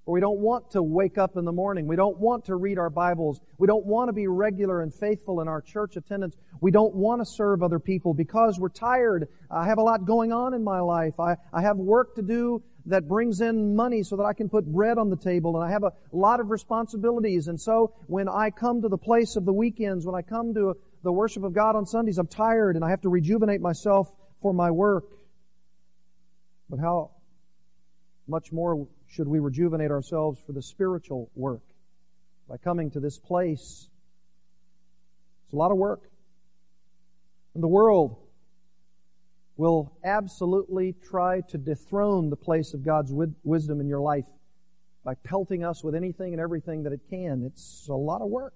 or 0.09 0.13
we 0.13 0.21
don't 0.21 0.39
want 0.39 0.71
to 0.71 0.81
wake 0.81 1.19
up 1.19 1.37
in 1.37 1.45
the 1.45 1.51
morning. 1.51 1.85
We 1.85 1.95
don't 1.95 2.17
want 2.17 2.45
to 2.45 2.55
read 2.55 2.79
our 2.79 2.89
Bibles. 2.89 3.39
We 3.59 3.67
don't 3.67 3.85
want 3.85 4.09
to 4.09 4.13
be 4.13 4.25
regular 4.25 4.81
and 4.81 4.91
faithful 4.91 5.39
in 5.39 5.47
our 5.47 5.61
church 5.61 5.97
attendance. 5.97 6.35
We 6.61 6.71
don't 6.71 6.95
want 6.95 7.21
to 7.21 7.25
serve 7.27 7.61
other 7.61 7.77
people 7.77 8.15
because 8.15 8.59
we're 8.59 8.69
tired. 8.69 9.27
I 9.51 9.67
have 9.67 9.77
a 9.77 9.83
lot 9.83 10.05
going 10.05 10.33
on 10.33 10.55
in 10.55 10.63
my 10.63 10.79
life. 10.79 11.19
I, 11.19 11.35
I 11.53 11.61
have 11.61 11.77
work 11.77 12.15
to 12.15 12.23
do 12.23 12.63
that 12.87 13.07
brings 13.07 13.41
in 13.41 13.75
money 13.75 14.01
so 14.01 14.15
that 14.15 14.23
I 14.23 14.33
can 14.33 14.49
put 14.49 14.65
bread 14.65 14.97
on 14.97 15.11
the 15.11 15.15
table 15.15 15.55
and 15.55 15.63
I 15.63 15.71
have 15.71 15.83
a 15.83 15.91
lot 16.11 16.39
of 16.39 16.49
responsibilities. 16.49 17.47
And 17.47 17.61
so 17.61 17.93
when 18.07 18.27
I 18.27 18.49
come 18.49 18.81
to 18.81 18.89
the 18.89 18.97
place 18.97 19.35
of 19.35 19.45
the 19.45 19.53
weekends, 19.53 20.07
when 20.07 20.15
I 20.15 20.23
come 20.23 20.55
to 20.55 20.75
the 21.03 21.11
worship 21.11 21.43
of 21.43 21.53
God 21.53 21.75
on 21.75 21.85
Sundays, 21.85 22.17
I'm 22.17 22.25
tired 22.25 22.75
and 22.75 22.83
I 22.83 22.89
have 22.89 23.01
to 23.01 23.09
rejuvenate 23.09 23.61
myself 23.61 24.11
for 24.41 24.55
my 24.55 24.71
work. 24.71 25.05
But 26.67 26.79
how 26.79 27.11
much 28.27 28.51
more 28.51 28.87
should 29.09 29.27
we 29.27 29.39
rejuvenate 29.39 29.91
ourselves 29.91 30.39
for 30.45 30.53
the 30.53 30.61
spiritual 30.61 31.29
work 31.35 31.63
by 32.47 32.57
coming 32.57 32.89
to 32.91 32.99
this 32.99 33.19
place. 33.19 33.89
It's 35.45 35.53
a 35.53 35.57
lot 35.57 35.71
of 35.71 35.77
work. 35.77 36.09
And 37.53 37.61
the 37.61 37.67
world, 37.67 38.15
will 39.59 39.91
absolutely 40.05 40.95
try 41.03 41.41
to 41.41 41.57
dethrone 41.57 42.29
the 42.29 42.35
place 42.37 42.73
of 42.73 42.81
God's 42.81 43.11
wisdom 43.43 43.81
in 43.81 43.89
your 43.89 43.99
life 43.99 44.25
by 45.03 45.15
pelting 45.15 45.65
us 45.65 45.83
with 45.83 45.95
anything 45.95 46.31
and 46.33 46.39
everything 46.39 46.83
that 46.83 46.93
it 46.93 47.01
can. 47.09 47.43
It's 47.43 47.85
a 47.89 47.93
lot 47.93 48.21
of 48.21 48.29
work. 48.29 48.53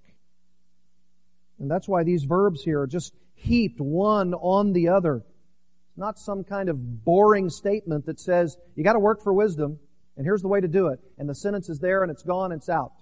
And 1.59 1.69
that's 1.69 1.89
why 1.89 2.05
these 2.05 2.23
verbs 2.23 2.63
here 2.63 2.79
are 2.79 2.87
just 2.87 3.13
heaped 3.35 3.81
one 3.81 4.33
on 4.33 4.71
the 4.71 4.87
other. 4.87 5.17
It's 5.17 5.97
not 5.97 6.17
some 6.17 6.45
kind 6.45 6.69
of 6.69 7.03
boring 7.03 7.49
statement 7.49 8.05
that 8.05 8.17
says, 8.17 8.55
you 8.77 8.85
gotta 8.85 8.97
work 8.97 9.21
for 9.21 9.33
wisdom, 9.33 9.79
and 10.15 10.25
here's 10.25 10.41
the 10.41 10.47
way 10.47 10.61
to 10.61 10.67
do 10.67 10.87
it. 10.87 10.99
And 11.17 11.27
the 11.27 11.35
sentence 11.35 11.69
is 11.69 11.79
there 11.79 12.03
and 12.03 12.11
it's 12.11 12.23
gone 12.23 12.51
and 12.51 12.59
it's 12.59 12.69
out. 12.69 12.93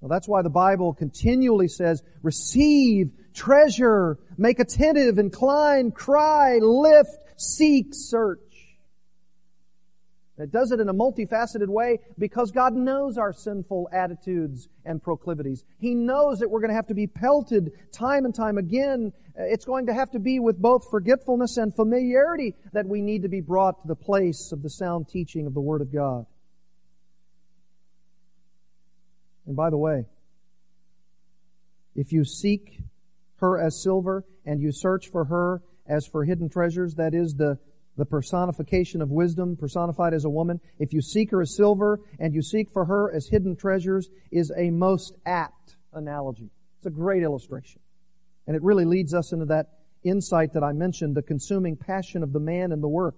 Well, 0.00 0.08
that's 0.08 0.28
why 0.28 0.42
the 0.42 0.50
Bible 0.50 0.92
continually 0.92 1.68
says, 1.68 2.02
receive, 2.22 3.12
treasure, 3.32 4.18
make 4.36 4.58
attentive, 4.58 5.18
incline, 5.18 5.92
cry, 5.92 6.58
lift, 6.58 7.16
seek, 7.36 7.88
search. 7.92 8.40
It 10.36 10.50
does 10.50 10.72
it 10.72 10.80
in 10.80 10.88
a 10.88 10.94
multifaceted 10.94 11.68
way 11.68 12.00
because 12.18 12.50
God 12.50 12.74
knows 12.74 13.18
our 13.18 13.32
sinful 13.32 13.88
attitudes 13.92 14.68
and 14.84 15.00
proclivities. 15.00 15.64
He 15.78 15.94
knows 15.94 16.40
that 16.40 16.50
we're 16.50 16.60
going 16.60 16.70
to 16.70 16.76
have 16.76 16.88
to 16.88 16.94
be 16.94 17.06
pelted 17.06 17.70
time 17.92 18.24
and 18.24 18.34
time 18.34 18.58
again. 18.58 19.12
It's 19.36 19.64
going 19.64 19.86
to 19.86 19.94
have 19.94 20.10
to 20.10 20.18
be 20.18 20.40
with 20.40 20.60
both 20.60 20.90
forgetfulness 20.90 21.56
and 21.56 21.74
familiarity 21.74 22.56
that 22.72 22.86
we 22.86 23.00
need 23.00 23.22
to 23.22 23.28
be 23.28 23.40
brought 23.40 23.82
to 23.82 23.88
the 23.88 23.94
place 23.94 24.50
of 24.50 24.62
the 24.62 24.70
sound 24.70 25.08
teaching 25.08 25.46
of 25.46 25.54
the 25.54 25.60
Word 25.60 25.80
of 25.80 25.92
God. 25.92 26.26
And 29.46 29.54
by 29.54 29.70
the 29.70 29.78
way, 29.78 30.06
if 31.94 32.12
you 32.12 32.24
seek 32.24 32.80
her 33.36 33.60
as 33.60 33.80
silver 33.80 34.24
and 34.44 34.60
you 34.60 34.72
search 34.72 35.08
for 35.08 35.26
her 35.26 35.62
as 35.86 36.06
for 36.06 36.24
hidden 36.24 36.48
treasures, 36.48 36.94
that 36.94 37.14
is 37.14 37.34
the 37.34 37.58
the 37.96 38.04
personification 38.04 39.00
of 39.00 39.10
wisdom, 39.10 39.56
personified 39.56 40.14
as 40.14 40.24
a 40.24 40.30
woman. 40.30 40.60
If 40.78 40.92
you 40.92 41.00
seek 41.00 41.30
her 41.30 41.42
as 41.42 41.54
silver 41.54 42.00
and 42.18 42.34
you 42.34 42.42
seek 42.42 42.70
for 42.70 42.84
her 42.84 43.12
as 43.14 43.28
hidden 43.28 43.56
treasures 43.56 44.10
is 44.30 44.52
a 44.56 44.70
most 44.70 45.14
apt 45.26 45.76
analogy. 45.92 46.50
It's 46.78 46.86
a 46.86 46.90
great 46.90 47.22
illustration. 47.22 47.80
And 48.46 48.56
it 48.56 48.62
really 48.62 48.84
leads 48.84 49.14
us 49.14 49.32
into 49.32 49.46
that 49.46 49.66
insight 50.02 50.52
that 50.54 50.62
I 50.62 50.72
mentioned, 50.72 51.14
the 51.14 51.22
consuming 51.22 51.76
passion 51.76 52.22
of 52.22 52.32
the 52.32 52.40
man 52.40 52.72
in 52.72 52.80
the 52.80 52.88
work. 52.88 53.16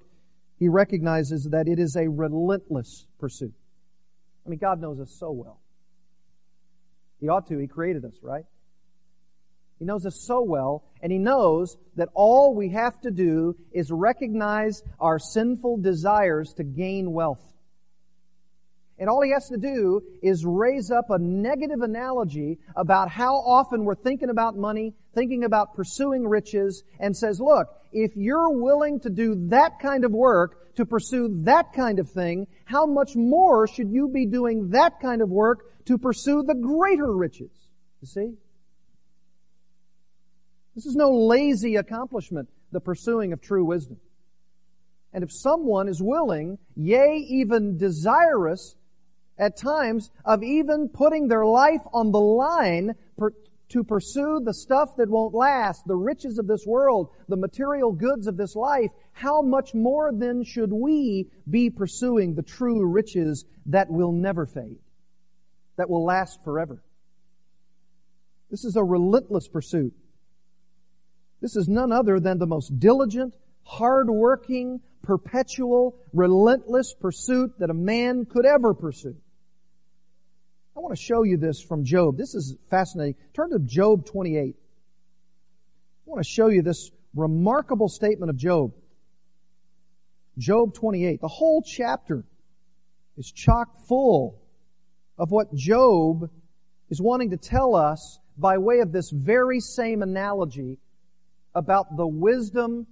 He 0.58 0.68
recognizes 0.68 1.48
that 1.50 1.68
it 1.68 1.78
is 1.78 1.96
a 1.96 2.08
relentless 2.08 3.06
pursuit. 3.18 3.54
I 4.44 4.48
mean, 4.48 4.58
God 4.58 4.80
knows 4.80 5.00
us 5.00 5.10
so 5.18 5.32
well. 5.32 5.60
He 7.20 7.28
ought 7.28 7.46
to. 7.48 7.58
He 7.58 7.66
created 7.66 8.04
us, 8.04 8.18
right? 8.22 8.44
He 9.78 9.84
knows 9.84 10.06
us 10.06 10.24
so 10.26 10.42
well, 10.42 10.84
and 11.02 11.12
He 11.12 11.18
knows 11.18 11.76
that 11.96 12.08
all 12.14 12.54
we 12.54 12.70
have 12.70 13.00
to 13.02 13.10
do 13.10 13.56
is 13.72 13.90
recognize 13.90 14.82
our 14.98 15.18
sinful 15.18 15.78
desires 15.78 16.54
to 16.54 16.64
gain 16.64 17.12
wealth. 17.12 17.42
And 18.98 19.10
all 19.10 19.20
He 19.20 19.32
has 19.32 19.48
to 19.48 19.58
do 19.58 20.02
is 20.22 20.46
raise 20.46 20.90
up 20.90 21.10
a 21.10 21.18
negative 21.18 21.82
analogy 21.82 22.58
about 22.74 23.10
how 23.10 23.34
often 23.34 23.84
we're 23.84 23.94
thinking 23.94 24.30
about 24.30 24.56
money, 24.56 24.94
thinking 25.14 25.44
about 25.44 25.74
pursuing 25.74 26.26
riches, 26.26 26.82
and 26.98 27.14
says, 27.14 27.38
look, 27.38 27.68
if 27.92 28.16
you're 28.16 28.50
willing 28.50 29.00
to 29.00 29.10
do 29.10 29.48
that 29.48 29.78
kind 29.80 30.04
of 30.04 30.12
work, 30.12 30.74
to 30.76 30.86
pursue 30.86 31.28
that 31.44 31.72
kind 31.72 31.98
of 31.98 32.10
thing, 32.10 32.46
how 32.64 32.86
much 32.86 33.16
more 33.16 33.66
should 33.66 33.90
you 33.90 34.08
be 34.08 34.26
doing 34.26 34.70
that 34.70 35.00
kind 35.00 35.22
of 35.22 35.30
work 35.30 35.84
to 35.86 35.98
pursue 35.98 36.42
the 36.42 36.54
greater 36.54 37.12
riches? 37.12 37.50
You 38.00 38.06
see? 38.06 38.32
This 40.76 40.84
is 40.84 40.94
no 40.94 41.10
lazy 41.10 41.76
accomplishment, 41.76 42.50
the 42.70 42.80
pursuing 42.80 43.32
of 43.32 43.40
true 43.40 43.64
wisdom. 43.64 43.96
And 45.14 45.24
if 45.24 45.32
someone 45.32 45.88
is 45.88 46.02
willing, 46.02 46.58
yea, 46.76 47.16
even 47.16 47.78
desirous, 47.78 48.76
at 49.38 49.56
times, 49.56 50.10
of 50.26 50.42
even 50.42 50.90
putting 50.90 51.28
their 51.28 51.46
life 51.46 51.80
on 51.94 52.12
the 52.12 52.20
line 52.20 52.92
per, 53.16 53.30
to 53.70 53.84
pursue 53.84 54.40
the 54.44 54.52
stuff 54.52 54.96
that 54.98 55.08
won't 55.08 55.34
last, 55.34 55.86
the 55.86 55.96
riches 55.96 56.38
of 56.38 56.46
this 56.46 56.64
world, 56.66 57.08
the 57.28 57.36
material 57.36 57.90
goods 57.90 58.26
of 58.26 58.36
this 58.36 58.54
life, 58.54 58.90
how 59.12 59.40
much 59.40 59.74
more 59.74 60.10
then 60.12 60.44
should 60.44 60.72
we 60.72 61.30
be 61.48 61.70
pursuing 61.70 62.34
the 62.34 62.42
true 62.42 62.86
riches 62.86 63.46
that 63.64 63.90
will 63.90 64.12
never 64.12 64.44
fade, 64.44 64.78
that 65.76 65.88
will 65.88 66.04
last 66.04 66.44
forever? 66.44 66.82
This 68.50 68.64
is 68.64 68.76
a 68.76 68.84
relentless 68.84 69.48
pursuit. 69.48 69.94
This 71.40 71.56
is 71.56 71.68
none 71.68 71.92
other 71.92 72.18
than 72.18 72.38
the 72.38 72.46
most 72.46 72.78
diligent, 72.78 73.34
hard-working, 73.64 74.80
perpetual, 75.02 75.96
relentless 76.12 76.94
pursuit 76.94 77.52
that 77.58 77.70
a 77.70 77.74
man 77.74 78.24
could 78.24 78.46
ever 78.46 78.74
pursue. 78.74 79.16
I 80.76 80.80
want 80.80 80.94
to 80.96 81.02
show 81.02 81.22
you 81.22 81.36
this 81.36 81.62
from 81.62 81.84
Job. 81.84 82.18
This 82.18 82.34
is 82.34 82.56
fascinating. 82.68 83.14
Turn 83.32 83.50
to 83.50 83.58
Job 83.58 84.04
28. 84.04 84.54
I 84.54 86.10
want 86.10 86.22
to 86.22 86.28
show 86.28 86.48
you 86.48 86.62
this 86.62 86.90
remarkable 87.14 87.88
statement 87.88 88.30
of 88.30 88.36
Job. 88.36 88.72
Job 90.38 90.74
28. 90.74 91.20
The 91.20 91.28
whole 91.28 91.62
chapter 91.62 92.24
is 93.16 93.32
chock 93.32 93.68
full 93.88 94.42
of 95.18 95.30
what 95.30 95.54
Job 95.54 96.28
is 96.90 97.00
wanting 97.00 97.30
to 97.30 97.38
tell 97.38 97.74
us 97.74 98.20
by 98.36 98.58
way 98.58 98.80
of 98.80 98.92
this 98.92 99.10
very 99.10 99.60
same 99.60 100.02
analogy 100.02 100.78
about 101.56 101.96
the 101.96 102.06
wisdom 102.06 102.86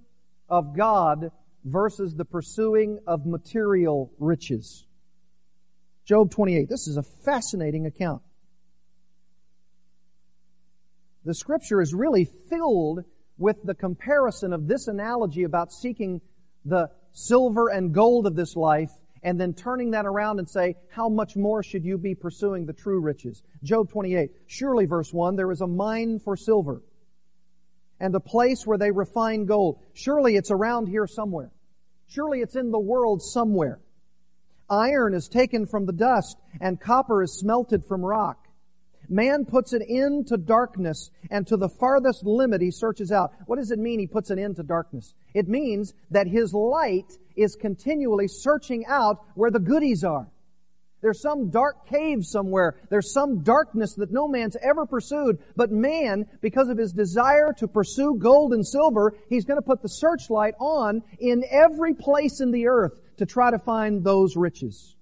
of 0.49 0.75
God 0.75 1.31
versus 1.63 2.15
the 2.15 2.25
pursuing 2.25 2.99
of 3.07 3.25
material 3.25 4.11
riches. 4.19 4.85
Job 6.03 6.31
28. 6.31 6.67
This 6.67 6.87
is 6.87 6.97
a 6.97 7.03
fascinating 7.03 7.85
account. 7.85 8.23
The 11.25 11.33
scripture 11.33 11.79
is 11.79 11.93
really 11.93 12.25
filled 12.49 13.03
with 13.37 13.57
the 13.63 13.75
comparison 13.75 14.51
of 14.51 14.67
this 14.67 14.87
analogy 14.87 15.43
about 15.43 15.71
seeking 15.71 16.21
the 16.65 16.89
silver 17.13 17.69
and 17.69 17.93
gold 17.93 18.25
of 18.25 18.35
this 18.35 18.55
life 18.55 18.91
and 19.23 19.39
then 19.39 19.53
turning 19.53 19.91
that 19.91 20.05
around 20.05 20.39
and 20.39 20.49
say, 20.49 20.75
how 20.89 21.09
much 21.09 21.35
more 21.35 21.63
should 21.63 21.83
you 21.83 21.97
be 21.97 22.13
pursuing 22.13 22.65
the 22.65 22.73
true 22.73 22.99
riches? 22.99 23.41
Job 23.63 23.89
28. 23.89 24.29
Surely, 24.47 24.85
verse 24.85 25.11
1, 25.11 25.35
there 25.35 25.51
is 25.51 25.61
a 25.61 25.67
mine 25.67 26.19
for 26.19 26.35
silver 26.35 26.81
and 27.99 28.13
a 28.15 28.19
place 28.19 28.65
where 28.65 28.77
they 28.77 28.91
refine 28.91 29.45
gold. 29.45 29.79
Surely 29.93 30.35
it's 30.35 30.51
around 30.51 30.87
here 30.87 31.07
somewhere. 31.07 31.51
Surely 32.07 32.41
it's 32.41 32.55
in 32.55 32.71
the 32.71 32.79
world 32.79 33.21
somewhere. 33.21 33.79
Iron 34.69 35.13
is 35.13 35.27
taken 35.27 35.65
from 35.65 35.85
the 35.85 35.93
dust 35.93 36.37
and 36.59 36.79
copper 36.79 37.21
is 37.21 37.39
smelted 37.39 37.83
from 37.85 38.03
rock. 38.03 38.47
Man 39.07 39.45
puts 39.45 39.73
an 39.73 39.83
end 39.83 40.27
to 40.27 40.37
darkness 40.37 41.11
and 41.29 41.45
to 41.47 41.57
the 41.57 41.69
farthest 41.69 42.25
limit 42.25 42.61
he 42.61 42.71
searches 42.71 43.11
out. 43.11 43.33
What 43.45 43.57
does 43.57 43.71
it 43.71 43.79
mean 43.79 43.99
he 43.99 44.07
puts 44.07 44.31
an 44.31 44.39
end 44.39 44.55
to 44.55 44.63
darkness? 44.63 45.13
It 45.33 45.47
means 45.47 45.93
that 46.11 46.27
his 46.27 46.53
light 46.53 47.11
is 47.35 47.55
continually 47.55 48.27
searching 48.27 48.85
out 48.87 49.19
where 49.35 49.51
the 49.51 49.59
goodies 49.59 50.03
are. 50.03 50.27
There's 51.05 51.21
some 51.21 51.51
dark 51.51 51.87
cave 51.87 52.25
somewhere. 52.25 52.77
There's 52.89 53.13
some 53.13 53.43
darkness 53.43 53.93
that 53.97 54.11
no 54.11 54.27
man's 54.27 54.57
ever 54.59 54.87
pursued. 54.87 55.37
But 55.55 55.69
man, 55.71 56.25
because 56.41 56.67
of 56.67 56.79
his 56.79 56.93
desire 56.93 57.53
to 57.59 57.67
pursue 57.67 58.15
gold 58.17 58.53
and 58.53 58.65
silver, 58.65 59.15
he's 59.29 59.45
going 59.45 59.59
to 59.59 59.65
put 59.67 59.83
the 59.83 59.87
searchlight 59.87 60.55
on 60.59 61.03
in 61.19 61.43
every 61.51 61.93
place 61.93 62.41
in 62.41 62.49
the 62.49 62.65
earth 62.65 62.99
to 63.17 63.27
try 63.27 63.51
to 63.51 63.59
find 63.59 64.03
those 64.03 64.35
riches. 64.35 64.95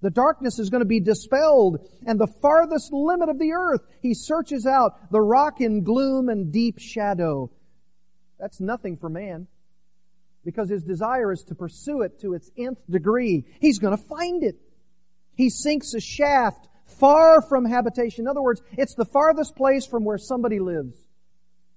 The 0.00 0.10
darkness 0.10 0.60
is 0.60 0.70
going 0.70 0.82
to 0.82 0.86
be 0.86 1.00
dispelled 1.00 1.88
and 2.06 2.20
the 2.20 2.32
farthest 2.40 2.92
limit 2.92 3.28
of 3.28 3.40
the 3.40 3.50
earth, 3.50 3.80
he 4.00 4.14
searches 4.14 4.64
out 4.64 5.10
the 5.10 5.20
rock 5.20 5.60
in 5.60 5.82
gloom 5.82 6.28
and 6.28 6.52
deep 6.52 6.78
shadow. 6.78 7.50
That's 8.38 8.60
nothing 8.60 8.96
for 8.96 9.08
man 9.08 9.48
because 10.44 10.70
his 10.70 10.84
desire 10.84 11.32
is 11.32 11.42
to 11.48 11.56
pursue 11.56 12.02
it 12.02 12.20
to 12.20 12.34
its 12.34 12.48
nth 12.56 12.78
degree. 12.88 13.44
He's 13.60 13.80
going 13.80 13.96
to 13.96 14.04
find 14.04 14.44
it. 14.44 14.54
He 15.42 15.50
sinks 15.50 15.92
a 15.92 15.98
shaft 15.98 16.68
far 16.86 17.42
from 17.42 17.64
habitation. 17.64 18.26
In 18.26 18.28
other 18.28 18.40
words, 18.40 18.62
it's 18.78 18.94
the 18.94 19.04
farthest 19.04 19.56
place 19.56 19.84
from 19.84 20.04
where 20.04 20.16
somebody 20.16 20.60
lives. 20.60 20.96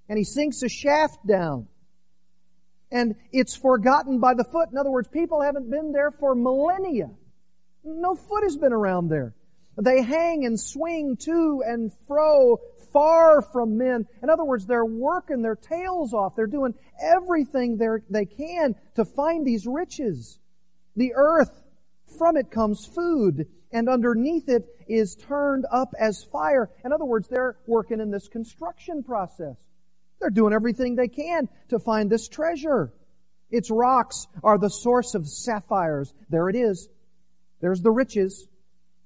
And 0.08 0.20
he 0.20 0.24
sinks 0.24 0.62
a 0.62 0.70
shaft 0.70 1.26
down. 1.26 1.68
And 2.92 3.16
it's 3.32 3.56
forgotten 3.56 4.20
by 4.20 4.36
the 4.36 4.44
foot. 4.44 4.70
In 4.72 4.78
other 4.78 4.92
words, 4.92 5.08
people 5.08 5.42
haven't 5.42 5.72
been 5.72 5.92
there 5.92 6.12
for 6.12 6.36
millennia. 6.36 7.10
No 7.84 8.14
foot 8.14 8.44
has 8.44 8.56
been 8.56 8.72
around 8.72 9.08
there. 9.08 9.34
They 9.82 10.04
hang 10.04 10.46
and 10.46 10.60
swing 10.60 11.18
to 11.22 11.64
and 11.66 11.92
fro 12.08 12.60
far 12.94 13.42
from 13.42 13.80
men. 13.80 14.06
In 14.22 14.30
other 14.30 14.46
words, 14.46 14.68
they're 14.68 14.86
working 14.86 15.42
their 15.42 15.56
tails 15.56 16.14
off. 16.14 16.36
They're 16.36 16.46
doing 16.46 16.76
everything 17.02 17.80
they 18.12 18.26
can 18.26 18.76
to 18.94 19.06
find 19.06 19.44
these 19.44 19.66
riches. 19.66 20.38
The 20.96 21.14
earth 21.16 21.64
from 22.20 22.38
it 22.38 22.52
comes 22.52 22.86
food, 22.86 23.48
and 23.76 23.90
underneath 23.90 24.48
it 24.48 24.64
is 24.88 25.18
turned 25.18 25.66
up 25.70 25.94
as 26.00 26.24
fire. 26.24 26.70
In 26.86 26.94
other 26.94 27.04
words, 27.04 27.28
they're 27.28 27.58
working 27.68 28.00
in 28.00 28.10
this 28.10 28.30
construction 28.30 29.04
process. 29.04 29.58
They're 30.22 30.30
doing 30.30 30.54
everything 30.54 30.96
they 30.96 31.10
can 31.10 31.50
to 31.68 31.80
find 31.80 32.10
this 32.10 32.30
treasure. 32.30 32.94
Its 33.52 33.70
rocks 33.70 34.28
are 34.46 34.58
the 34.58 34.70
source 34.70 35.14
of 35.14 35.28
sapphires. 35.28 36.14
There 36.30 36.48
it 36.48 36.56
is. 36.56 36.88
There's 37.60 37.82
the 37.82 37.92
riches. 37.92 38.48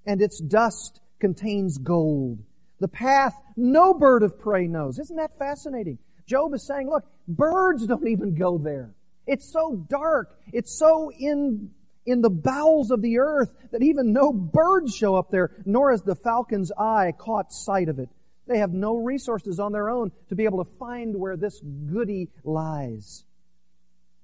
And 0.06 0.22
its 0.22 0.40
dust 0.40 1.02
contains 1.20 1.80
gold. 1.80 2.38
The 2.80 2.88
path 2.88 3.34
no 3.58 3.96
bird 3.96 4.22
of 4.22 4.40
prey 4.40 4.68
knows. 4.68 5.00
Isn't 5.00 5.18
that 5.18 5.36
fascinating? 5.40 5.98
Job 6.28 6.54
is 6.54 6.68
saying, 6.68 6.88
look, 6.88 7.06
birds 7.28 7.88
don't 7.88 8.08
even 8.08 8.36
go 8.36 8.60
there. 8.60 8.94
It's 9.26 9.52
so 9.52 9.84
dark. 9.90 10.40
It's 10.54 10.78
so 10.78 11.12
in, 11.12 11.72
in 12.10 12.22
the 12.22 12.30
bowels 12.30 12.92
of 12.92 13.02
the 13.02 13.20
earth 13.20 13.52
that 13.72 13.84
even 13.84 14.14
no 14.14 14.32
birds 14.32 14.96
show 14.96 15.16
up 15.16 15.30
there, 15.32 15.52
nor 15.66 15.92
has 15.92 16.02
the 16.02 16.16
falcon's 16.16 16.72
eye 16.72 17.14
caught 17.18 17.52
sight 17.52 17.90
of 17.90 18.00
it. 18.00 18.10
They 18.48 18.58
have 18.58 18.74
no 18.74 18.98
resources 18.98 19.60
on 19.60 19.72
their 19.72 19.90
own 19.90 20.12
to 20.30 20.36
be 20.36 20.46
able 20.46 20.64
to 20.64 20.72
find 20.80 21.16
where 21.16 21.38
this 21.38 21.62
goody 21.62 22.30
lies. 22.44 23.24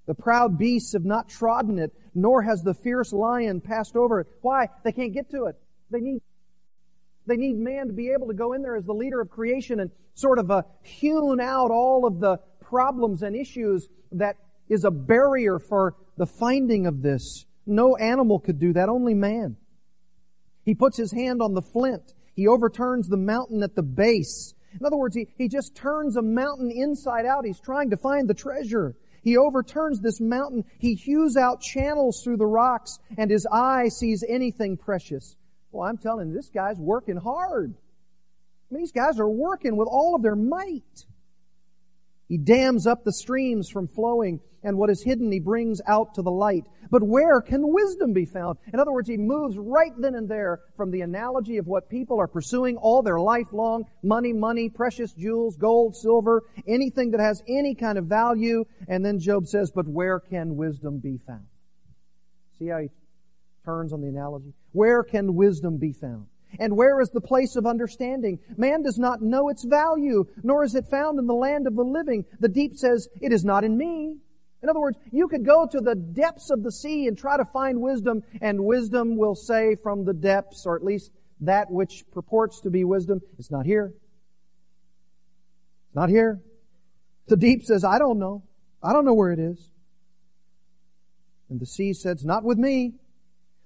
The 0.08 0.16
proud 0.16 0.58
beasts 0.58 0.94
have 0.94 1.06
not 1.06 1.30
trodden 1.30 1.80
it, 1.80 1.94
nor 2.14 2.42
has 2.42 2.62
the 2.62 2.74
fierce 2.74 3.14
lion 3.14 3.62
passed 3.62 3.96
over 3.96 4.22
it. 4.22 4.28
Why? 4.42 4.68
They 4.84 4.92
can't 4.92 5.14
get 5.14 5.30
to 5.32 5.46
it. 5.46 5.56
They 5.92 6.00
need, 6.00 6.22
they 7.28 7.36
need 7.36 7.58
man 7.58 7.88
to 7.88 7.94
be 7.94 8.12
able 8.12 8.28
to 8.28 8.34
go 8.34 8.54
in 8.54 8.62
there 8.62 8.76
as 8.76 8.86
the 8.86 8.94
leader 8.94 9.22
of 9.22 9.30
creation 9.30 9.80
and 9.80 9.92
sort 10.16 10.40
of 10.40 10.50
uh, 10.50 10.64
hewn 10.82 11.40
out 11.40 11.72
all 11.72 12.06
of 12.06 12.20
the 12.20 12.38
problems 12.62 13.22
and 13.22 13.36
issues 13.36 13.88
that 14.12 14.38
is 14.70 14.86
a 14.86 14.92
barrier 14.92 15.60
for 15.60 15.96
the 16.18 16.26
finding 16.26 16.88
of 16.88 17.02
this. 17.02 17.46
No 17.66 17.96
animal 17.96 18.40
could 18.40 18.60
do 18.60 18.74
that, 18.74 18.90
only 18.90 19.14
man. 19.14 19.58
He 20.64 20.76
puts 20.76 20.98
his 20.98 21.12
hand 21.12 21.42
on 21.42 21.54
the 21.54 21.62
flint. 21.62 22.14
He 22.36 22.48
overturns 22.48 23.08
the 23.08 23.18
mountain 23.18 23.64
at 23.64 23.76
the 23.76 23.84
base. 23.84 24.54
In 24.80 24.86
other 24.86 24.98
words, 24.98 25.16
he, 25.16 25.28
he 25.38 25.48
just 25.48 25.76
turns 25.76 26.18
a 26.18 26.22
mountain 26.22 26.72
inside 26.72 27.26
out. 27.26 27.46
He's 27.46 27.60
trying 27.60 27.92
to 27.92 27.98
find 27.98 28.28
the 28.28 28.34
treasure. 28.34 28.96
He 29.24 29.38
overturns 29.38 30.02
this 30.02 30.20
mountain. 30.20 30.66
He 30.80 30.96
hews 30.96 31.38
out 31.38 31.62
channels 31.62 32.22
through 32.24 32.38
the 32.38 32.46
rocks 32.46 33.00
and 33.18 33.32
his 33.32 33.48
eye 33.52 33.88
sees 33.88 34.24
anything 34.28 34.78
precious. 34.78 35.36
Well, 35.72 35.88
I'm 35.88 35.98
telling 35.98 36.30
you, 36.30 36.36
this 36.36 36.50
guy's 36.50 36.78
working 36.78 37.18
hard. 37.18 37.74
I 37.74 38.74
mean, 38.74 38.84
these 38.84 38.92
guys 38.92 39.20
are 39.20 39.30
working 39.30 39.78
with 39.78 39.88
all 39.90 40.16
of 40.16 40.22
their 40.22 40.36
might. 40.36 41.06
He 42.28 42.38
dams 42.38 42.88
up 42.88 43.04
the 43.04 43.14
streams 43.14 43.70
from 43.70 43.88
flowing, 43.88 44.42
and 44.66 44.78
what 44.78 44.90
is 44.90 45.02
hidden 45.02 45.32
he 45.32 45.40
brings 45.40 45.80
out 45.88 46.14
to 46.16 46.22
the 46.22 46.32
light. 46.32 46.66
But 46.92 47.04
where 47.04 47.40
can 47.40 47.62
wisdom 47.72 48.12
be 48.12 48.26
found? 48.26 48.58
In 48.74 48.80
other 48.80 48.92
words, 48.92 49.08
he 49.08 49.16
moves 49.16 49.58
right 49.58 49.94
then 49.98 50.16
and 50.16 50.28
there 50.28 50.60
from 50.76 50.92
the 50.92 51.02
analogy 51.02 51.58
of 51.58 51.68
what 51.68 51.90
people 51.90 52.20
are 52.20 52.28
pursuing 52.28 52.76
all 52.78 53.02
their 53.02 53.20
life 53.20 53.48
long, 53.54 53.86
money, 54.04 54.34
money, 54.34 54.70
precious 54.70 55.14
jewels, 55.14 55.56
gold, 55.56 55.96
silver, 55.96 56.44
anything 56.68 57.12
that 57.12 57.22
has 57.22 57.42
any 57.48 57.76
kind 57.76 57.98
of 57.98 58.06
value, 58.06 58.66
and 58.88 59.06
then 59.06 59.20
Job 59.20 59.46
says, 59.46 59.72
but 59.74 59.88
where 59.88 60.20
can 60.20 60.58
wisdom 60.58 61.00
be 61.00 61.18
found? 61.18 61.46
See 62.60 62.68
how 62.68 62.80
he 62.80 62.90
turns 63.64 63.94
on 63.94 64.02
the 64.02 64.08
analogy? 64.08 64.54
Where 64.72 65.04
can 65.04 65.36
wisdom 65.36 65.78
be 65.78 65.94
found? 65.94 66.28
And 66.60 66.78
where 66.78 67.02
is 67.02 67.10
the 67.10 67.22
place 67.22 67.56
of 67.56 67.66
understanding? 67.66 68.40
Man 68.58 68.82
does 68.82 68.98
not 68.98 69.22
know 69.22 69.50
its 69.50 69.66
value, 69.66 70.26
nor 70.44 70.64
is 70.64 70.76
it 70.76 70.88
found 70.88 71.20
in 71.20 71.28
the 71.28 71.34
land 71.34 71.68
of 71.68 71.76
the 71.76 71.84
living. 71.84 72.26
The 72.40 72.48
deep 72.48 72.76
says, 72.76 73.10
it 73.22 73.34
is 73.34 73.44
not 73.44 73.64
in 73.64 73.78
me. 73.78 74.18
In 74.64 74.70
other 74.70 74.80
words, 74.80 74.98
you 75.12 75.28
could 75.28 75.46
go 75.46 75.68
to 75.72 75.80
the 75.80 75.96
depths 75.96 76.50
of 76.50 76.64
the 76.64 76.72
sea 76.72 77.08
and 77.08 77.18
try 77.18 77.38
to 77.38 77.46
find 77.46 77.82
wisdom, 77.82 78.24
and 78.42 78.66
wisdom 78.66 79.18
will 79.18 79.36
say 79.36 79.76
from 79.76 80.06
the 80.06 80.14
depths, 80.14 80.66
or 80.66 80.76
at 80.76 80.84
least 80.84 81.12
that 81.42 81.70
which 81.70 82.04
purports 82.12 82.62
to 82.62 82.70
be 82.70 82.84
wisdom, 82.84 83.22
it's 83.38 83.52
not 83.52 83.66
here. 83.66 83.94
It's 85.88 85.96
not 85.96 86.10
here. 86.10 86.42
The 87.28 87.38
deep 87.38 87.64
says, 87.64 87.84
I 87.84 88.00
don't 88.00 88.20
know. 88.20 88.44
I 88.82 88.94
don't 88.94 89.06
know 89.06 89.14
where 89.14 89.32
it 89.32 89.40
is. 89.40 89.72
And 91.50 91.60
the 91.60 91.66
sea 91.66 91.94
says, 91.94 92.24
not 92.26 92.44
with 92.44 92.58
me. 92.58 92.94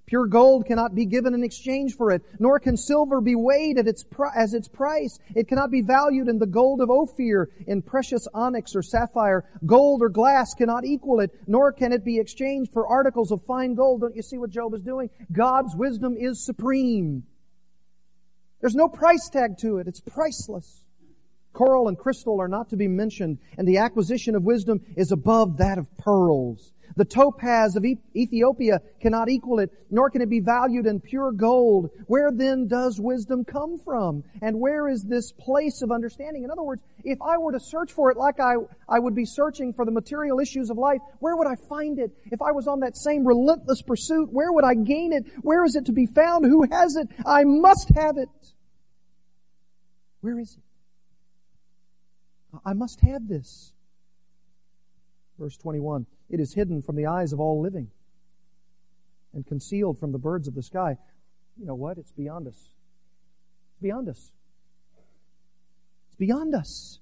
Pure 0.10 0.26
gold 0.26 0.66
cannot 0.66 0.96
be 0.96 1.06
given 1.06 1.36
in 1.36 1.44
exchange 1.44 1.96
for 1.96 2.10
it, 2.10 2.24
nor 2.40 2.60
can 2.60 2.76
silver 2.76 3.22
be 3.22 3.36
weighed 3.36 3.78
at 3.78 3.88
its 3.88 4.04
as 4.36 4.56
its 4.56 4.68
price. 4.68 5.20
It 5.36 5.48
cannot 5.48 5.70
be 5.70 5.84
valued 5.84 6.28
in 6.28 6.40
the 6.40 6.48
gold 6.48 6.82
of 6.82 6.90
Ophir, 6.90 7.52
in 7.68 7.84
precious 7.84 8.28
onyx 8.34 8.76
or 8.76 8.82
sapphire. 8.82 9.46
Gold 9.68 10.02
or 10.02 10.10
glass 10.10 10.56
cannot 10.58 10.84
equal 10.84 11.20
it, 11.20 11.30
nor 11.46 11.72
can 11.72 11.94
it 11.94 12.04
be 12.04 12.18
exchanged 12.18 12.74
for 12.74 12.88
articles 12.88 13.32
of 13.32 13.46
fine 13.46 13.76
gold. 13.76 14.02
Don't 14.02 14.16
you 14.16 14.24
see 14.24 14.40
what 14.40 14.50
Job 14.50 14.74
is 14.74 14.82
doing? 14.82 15.12
God's 15.32 15.76
wisdom 15.76 16.18
is 16.18 16.44
supreme. 16.44 17.22
There's 18.62 18.74
no 18.74 18.90
price 18.90 19.30
tag 19.30 19.60
to 19.60 19.78
it. 19.78 19.88
It's 19.88 20.02
priceless. 20.02 20.86
Coral 21.60 21.90
and 21.90 21.98
crystal 21.98 22.40
are 22.40 22.48
not 22.48 22.70
to 22.70 22.78
be 22.78 22.88
mentioned, 22.88 23.38
and 23.58 23.68
the 23.68 23.80
acquisition 23.80 24.34
of 24.34 24.44
wisdom 24.44 24.80
is 24.96 25.12
above 25.12 25.58
that 25.58 25.78
of 25.78 25.86
pearls. 25.98 26.72
The 26.96 27.04
topaz 27.04 27.76
of 27.76 27.84
Ethiopia 28.16 28.80
cannot 29.02 29.28
equal 29.28 29.60
it, 29.60 29.70
nor 29.92 30.10
can 30.10 30.22
it 30.22 30.30
be 30.30 30.40
valued 30.40 30.86
in 30.86 31.02
pure 31.02 31.34
gold. 31.34 31.90
Where 32.08 32.32
then 32.32 32.70
does 32.70 32.98
wisdom 33.02 33.44
come 33.44 33.78
from? 33.78 34.24
And 34.42 34.58
where 34.58 34.88
is 34.88 35.04
this 35.04 35.34
place 35.34 35.82
of 35.82 35.92
understanding? 35.92 36.46
In 36.46 36.50
other 36.50 36.64
words, 36.64 36.82
if 37.04 37.22
I 37.22 37.38
were 37.38 37.52
to 37.52 37.60
search 37.60 37.92
for 37.92 38.10
it 38.10 38.16
like 38.16 38.40
I, 38.40 38.54
I 38.88 39.00
would 39.00 39.14
be 39.14 39.26
searching 39.26 39.74
for 39.74 39.84
the 39.84 39.92
material 39.92 40.40
issues 40.40 40.70
of 40.70 40.78
life, 40.78 41.02
where 41.20 41.36
would 41.36 41.48
I 41.48 41.56
find 41.68 42.00
it? 42.00 42.12
If 42.32 42.42
I 42.42 42.54
was 42.54 42.70
on 42.70 42.80
that 42.80 42.96
same 42.96 43.28
relentless 43.28 43.82
pursuit, 43.82 44.30
where 44.32 44.54
would 44.54 44.64
I 44.64 44.76
gain 44.76 45.12
it? 45.12 45.26
Where 45.42 45.66
is 45.66 45.76
it 45.76 45.88
to 45.88 45.92
be 45.92 46.06
found? 46.06 46.46
Who 46.46 46.66
has 46.72 46.96
it? 46.96 47.10
I 47.26 47.44
must 47.44 47.92
have 47.96 48.18
it. 48.18 48.30
Where 50.22 50.40
is 50.40 50.56
it? 50.58 50.69
I 52.66 52.74
must 52.74 53.00
have 53.02 53.28
this. 53.28 53.74
Verse 55.38 55.58
21. 55.58 56.06
It 56.30 56.40
is 56.40 56.54
hidden 56.54 56.82
from 56.82 56.96
the 56.96 57.06
eyes 57.06 57.34
of 57.34 57.40
all 57.40 57.62
living 57.62 57.90
and 59.34 59.46
concealed 59.46 60.00
from 60.00 60.12
the 60.12 60.18
birds 60.18 60.48
of 60.48 60.56
the 60.56 60.64
sky. 60.64 60.98
You 61.58 61.66
know 61.66 61.76
what? 61.76 61.98
It's 61.98 62.12
beyond 62.12 62.48
us. 62.48 62.70
It's 63.72 63.82
beyond 63.82 64.10
us. 64.10 64.32
It's 66.08 66.16
beyond 66.16 66.56
us. 66.56 67.00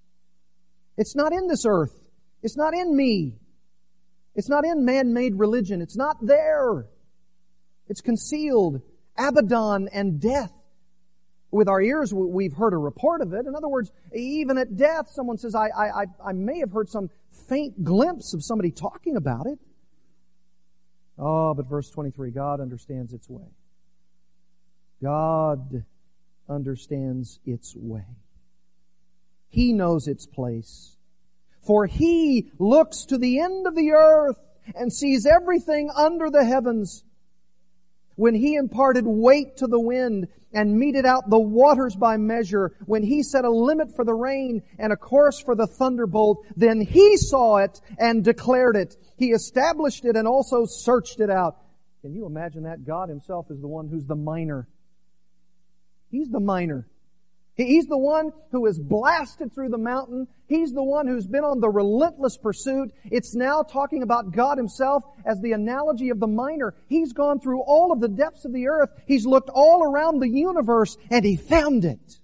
It's 0.98 1.16
not 1.16 1.32
in 1.32 1.48
this 1.48 1.66
earth. 1.66 1.96
It's 2.44 2.58
not 2.58 2.74
in 2.74 2.96
me. 2.96 3.40
It's 4.36 4.50
not 4.50 4.66
in 4.66 4.86
man-made 4.86 5.34
religion. 5.36 5.82
It's 5.82 5.98
not 5.98 6.18
there. 6.22 6.86
It's 7.88 8.02
concealed. 8.02 8.82
Abaddon 9.18 9.90
and 9.92 10.22
death 10.22 10.52
with 11.52 11.70
our 11.70 11.82
ears, 11.82 12.14
we've 12.14 12.54
heard 12.54 12.74
a 12.74 12.78
report 12.78 13.22
of 13.22 13.34
it. 13.34 13.46
In 13.46 13.56
other 13.56 13.70
words, 13.70 13.92
even 14.14 14.58
at 14.58 14.76
death, 14.76 15.10
someone 15.10 15.38
says, 15.38 15.56
I, 15.56 15.68
I, 15.68 16.06
I 16.26 16.34
may 16.34 16.60
have 16.60 16.72
heard 16.72 16.90
some 16.90 17.10
faint 17.48 17.84
glimpse 17.84 18.34
of 18.34 18.44
somebody 18.44 18.72
talking 18.72 19.16
about 19.16 19.48
it. 19.48 19.60
Oh, 21.18 21.54
but 21.54 21.68
verse 21.68 21.90
23, 21.90 22.32
God 22.32 22.60
understands 22.60 23.14
its 23.14 23.30
way. 23.30 23.48
God 25.02 25.86
understands 26.50 27.40
its 27.46 27.76
way. 27.76 28.06
He 29.50 29.74
knows 29.74 30.08
its 30.08 30.26
place. 30.28 30.98
For 31.62 31.86
He 31.86 32.52
looks 32.60 33.06
to 33.06 33.18
the 33.18 33.40
end 33.40 33.68
of 33.68 33.76
the 33.76 33.92
earth 33.92 34.38
and 34.76 34.92
sees 34.92 35.26
everything 35.26 35.90
under 35.96 36.30
the 36.30 36.44
heavens 36.44 37.04
when 38.18 38.34
he 38.36 38.56
imparted 38.56 39.06
weight 39.06 39.58
to 39.58 39.68
the 39.68 39.80
wind 39.80 40.28
and 40.54 40.78
meted 40.78 41.06
out 41.06 41.30
the 41.30 41.40
waters 41.40 41.96
by 41.96 42.18
measure, 42.18 42.74
when 42.86 43.04
he 43.04 43.24
set 43.24 43.46
a 43.46 43.50
limit 43.50 43.96
for 43.96 44.06
the 44.06 44.14
rain 44.14 44.64
and 44.80 44.94
a 44.94 44.98
course 44.98 45.40
for 45.40 45.56
the 45.56 45.68
thunderbolt, 45.68 46.46
then 46.56 46.82
he 46.82 47.18
saw 47.18 47.58
it 47.58 47.80
and 47.98 48.24
declared 48.24 48.76
it. 48.76 48.96
He 49.18 49.32
established 49.32 50.06
it 50.06 50.16
and 50.16 50.28
also 50.28 50.66
searched 50.66 51.20
it 51.20 51.30
out. 51.30 51.58
Can 52.02 52.14
you 52.14 52.26
imagine 52.26 52.64
that? 52.64 52.86
God 52.86 53.10
himself 53.10 53.52
is 53.52 53.60
the 53.60 53.68
one 53.68 53.88
who's 53.88 54.06
the 54.06 54.16
miner. 54.16 54.68
He's 56.10 56.30
the 56.30 56.40
miner. 56.40 56.88
He's 57.58 57.88
the 57.88 57.98
one 57.98 58.32
who 58.52 58.68
has 58.68 58.78
blasted 58.78 59.52
through 59.52 59.70
the 59.70 59.80
mountain. 59.80 60.28
He's 60.48 60.74
the 60.74 60.84
one 60.84 61.08
who's 61.08 61.26
been 61.26 61.44
on 61.44 61.60
the 61.60 61.70
relentless 61.70 62.38
pursuit. 62.38 62.92
It's 63.06 63.34
now 63.34 63.64
talking 63.64 64.04
about 64.04 64.32
God 64.32 64.60
himself 64.60 65.04
as 65.26 65.42
the 65.42 65.54
analogy 65.54 66.10
of 66.10 66.20
the 66.20 66.28
miner. 66.28 66.76
He's 66.88 67.14
gone 67.14 67.40
through 67.40 67.62
all 67.62 67.92
of 67.92 68.00
the 68.00 68.10
depths 68.10 68.46
of 68.46 68.54
the 68.54 68.68
earth. 68.68 68.92
He's 69.08 69.26
looked 69.26 69.50
all 69.52 69.84
around 69.84 70.20
the 70.20 70.30
universe 70.30 70.98
and 71.10 71.26
he 71.26 71.36
found 71.36 71.84
it. 71.84 72.20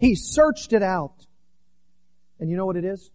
He 0.00 0.16
searched 0.16 0.72
it 0.72 0.82
out. 0.82 1.24
And 2.40 2.50
you 2.50 2.56
know 2.56 2.66
what 2.66 2.76
it 2.76 2.84
is? 2.84 3.12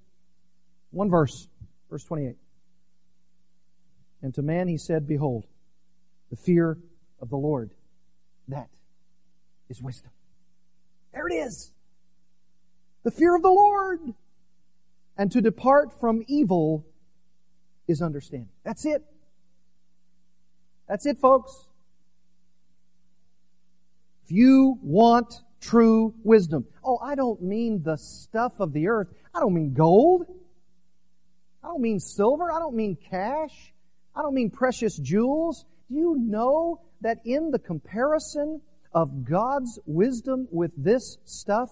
One 0.92 1.10
verse, 1.10 1.50
verse 1.90 2.06
28. 2.06 2.38
And 4.22 4.34
to 4.36 4.42
man 4.42 4.70
he 4.70 4.78
said, 4.78 5.06
behold, 5.06 5.46
the 6.30 6.38
fear 6.38 6.78
of 7.20 7.30
the 7.30 7.36
Lord, 7.36 7.72
that 8.48 8.70
is 9.68 9.82
wisdom. 9.82 10.13
There 11.14 11.28
it 11.28 11.34
is. 11.34 11.72
The 13.04 13.12
fear 13.12 13.36
of 13.36 13.42
the 13.42 13.52
Lord. 13.52 14.00
And 15.18 15.32
to 15.32 15.42
depart 15.42 16.00
from 16.00 16.24
evil 16.28 16.86
is 17.88 18.02
understanding. 18.02 18.50
That's 18.64 18.86
it. 18.86 19.04
That's 20.88 21.06
it, 21.06 21.20
folks. 21.20 21.68
If 24.26 24.32
you 24.32 24.80
want 24.82 25.36
true 25.62 26.14
wisdom. 26.24 26.66
Oh, 26.84 26.98
I 26.98 27.16
don't 27.16 27.42
mean 27.42 27.84
the 27.84 27.98
stuff 27.98 28.60
of 28.60 28.74
the 28.74 28.88
earth. 28.88 29.08
I 29.34 29.40
don't 29.40 29.54
mean 29.54 29.74
gold. 29.74 30.26
I 31.64 31.68
don't 31.68 31.82
mean 31.82 32.00
silver. 32.00 32.52
I 32.52 32.60
don't 32.60 32.76
mean 32.76 32.98
cash. 33.10 33.74
I 34.16 34.22
don't 34.22 34.34
mean 34.34 34.50
precious 34.50 34.98
jewels. 34.98 35.66
Do 35.90 35.96
you 35.96 36.18
know 36.20 36.82
that 37.02 37.20
in 37.26 37.52
the 37.52 37.60
comparison 37.60 38.62
of 38.94 39.26
God's 39.26 39.80
wisdom 39.86 40.48
with 40.52 40.72
this 40.78 41.18
stuff, 41.26 41.70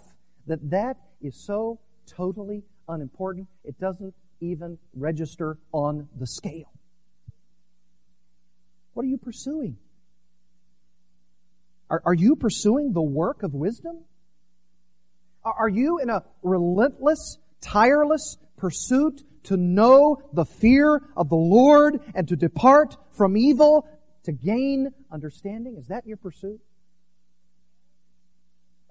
that 0.47 0.69
that 0.69 0.97
is 1.21 1.35
so 1.35 1.79
totally 2.07 2.63
unimportant, 2.87 3.47
it 3.63 3.79
doesn't 3.79 4.13
even 4.39 4.77
register 4.95 5.57
on 5.71 6.07
the 6.19 6.25
scale. 6.25 6.71
What 8.93 9.03
are 9.03 9.09
you 9.09 9.17
pursuing? 9.17 9.77
Are, 11.89 12.01
are 12.05 12.13
you 12.13 12.35
pursuing 12.35 12.93
the 12.93 13.01
work 13.01 13.43
of 13.43 13.53
wisdom? 13.53 14.03
Are, 15.43 15.53
are 15.53 15.69
you 15.69 15.99
in 15.99 16.09
a 16.09 16.23
relentless, 16.41 17.37
tireless 17.61 18.37
pursuit 18.57 19.21
to 19.43 19.57
know 19.57 20.21
the 20.33 20.45
fear 20.45 21.01
of 21.15 21.29
the 21.29 21.35
Lord 21.35 21.99
and 22.13 22.27
to 22.27 22.35
depart 22.35 22.95
from 23.11 23.37
evil 23.37 23.87
to 24.23 24.31
gain 24.31 24.89
understanding? 25.11 25.77
Is 25.77 25.87
that 25.87 26.05
your 26.05 26.17
pursuit? 26.17 26.59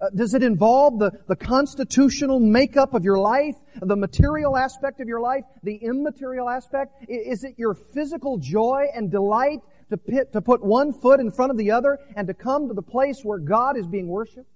Uh, 0.01 0.07
does 0.15 0.33
it 0.33 0.43
involve 0.43 0.99
the, 0.99 1.11
the 1.29 1.37
constitutional 1.37 2.41
makeup 2.41 2.95
of 2.95 3.05
your 3.05 3.19
life, 3.19 3.55
the 3.83 3.97
material 3.97 4.57
aspect 4.57 4.99
of 5.01 5.09
your 5.09 5.21
life, 5.21 5.45
the 5.63 5.77
immaterial 5.77 6.49
aspect? 6.49 7.05
Is 7.07 7.45
it 7.45 7.55
your 7.59 7.75
physical 7.75 8.39
joy 8.39 8.87
and 8.95 9.11
delight 9.11 9.61
to, 9.91 9.99
pit, 9.99 10.33
to 10.33 10.41
put 10.41 10.65
one 10.65 10.95
foot 10.95 11.21
in 11.21 11.31
front 11.31 11.51
of 11.51 11.59
the 11.59 11.73
other 11.73 11.99
and 12.17 12.27
to 12.29 12.35
come 12.35 12.69
to 12.69 12.75
the 12.75 12.83
place 12.83 13.21
where 13.23 13.39
God 13.39 13.77
is 13.77 13.87
being 13.87 14.09
worshiped? 14.09 14.49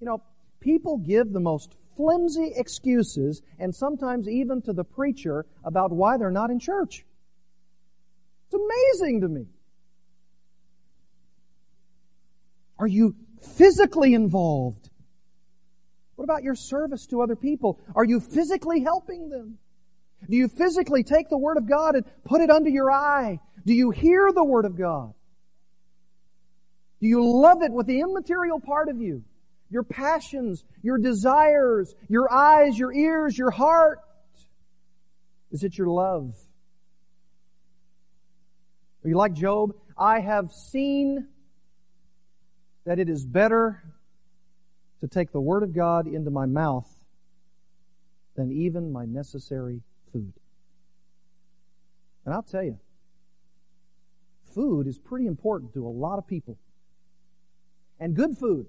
You 0.00 0.06
know, 0.06 0.22
people 0.60 0.98
give 0.98 1.32
the 1.32 1.40
most 1.40 1.74
flimsy 1.96 2.52
excuses 2.54 3.42
and 3.58 3.74
sometimes 3.74 4.28
even 4.28 4.62
to 4.62 4.72
the 4.74 4.84
preacher 4.84 5.44
about 5.64 5.90
why 5.90 6.18
they're 6.18 6.30
not 6.30 6.50
in 6.50 6.60
church. 6.60 7.04
It's 8.46 8.54
amazing 8.54 9.22
to 9.22 9.28
me. 9.28 9.46
Are 12.78 12.86
you 12.86 13.16
physically 13.46 14.14
involved? 14.14 14.90
What 16.16 16.24
about 16.24 16.42
your 16.42 16.54
service 16.54 17.06
to 17.08 17.22
other 17.22 17.36
people? 17.36 17.78
Are 17.94 18.04
you 18.04 18.20
physically 18.20 18.80
helping 18.80 19.28
them? 19.28 19.58
Do 20.28 20.36
you 20.36 20.48
physically 20.48 21.04
take 21.04 21.28
the 21.28 21.38
Word 21.38 21.56
of 21.56 21.68
God 21.68 21.94
and 21.94 22.04
put 22.24 22.40
it 22.40 22.50
under 22.50 22.70
your 22.70 22.90
eye? 22.90 23.38
Do 23.64 23.74
you 23.74 23.90
hear 23.90 24.32
the 24.32 24.44
Word 24.44 24.64
of 24.64 24.76
God? 24.76 25.12
Do 27.00 27.06
you 27.06 27.22
love 27.22 27.62
it 27.62 27.70
with 27.70 27.86
the 27.86 28.00
immaterial 28.00 28.60
part 28.60 28.88
of 28.88 29.00
you? 29.00 29.22
Your 29.70 29.82
passions, 29.82 30.64
your 30.82 30.98
desires, 30.98 31.94
your 32.08 32.32
eyes, 32.32 32.78
your 32.78 32.92
ears, 32.92 33.36
your 33.36 33.50
heart? 33.50 34.00
Is 35.50 35.64
it 35.64 35.76
your 35.76 35.88
love? 35.88 36.34
Are 39.04 39.08
you 39.08 39.16
like 39.16 39.34
Job? 39.34 39.74
I 39.98 40.20
have 40.20 40.50
seen 40.52 41.28
that 42.86 43.00
it 43.00 43.08
is 43.08 43.26
better 43.26 43.82
to 45.00 45.08
take 45.08 45.32
the 45.32 45.40
Word 45.40 45.62
of 45.62 45.74
God 45.74 46.06
into 46.06 46.30
my 46.30 46.46
mouth 46.46 46.88
than 48.36 48.52
even 48.52 48.92
my 48.92 49.04
necessary 49.04 49.82
food. 50.12 50.32
And 52.24 52.32
I'll 52.32 52.42
tell 52.42 52.62
you, 52.62 52.78
food 54.54 54.86
is 54.86 54.98
pretty 54.98 55.26
important 55.26 55.74
to 55.74 55.86
a 55.86 55.90
lot 55.90 56.18
of 56.18 56.26
people. 56.26 56.58
And 57.98 58.14
good 58.14 58.38
food. 58.38 58.66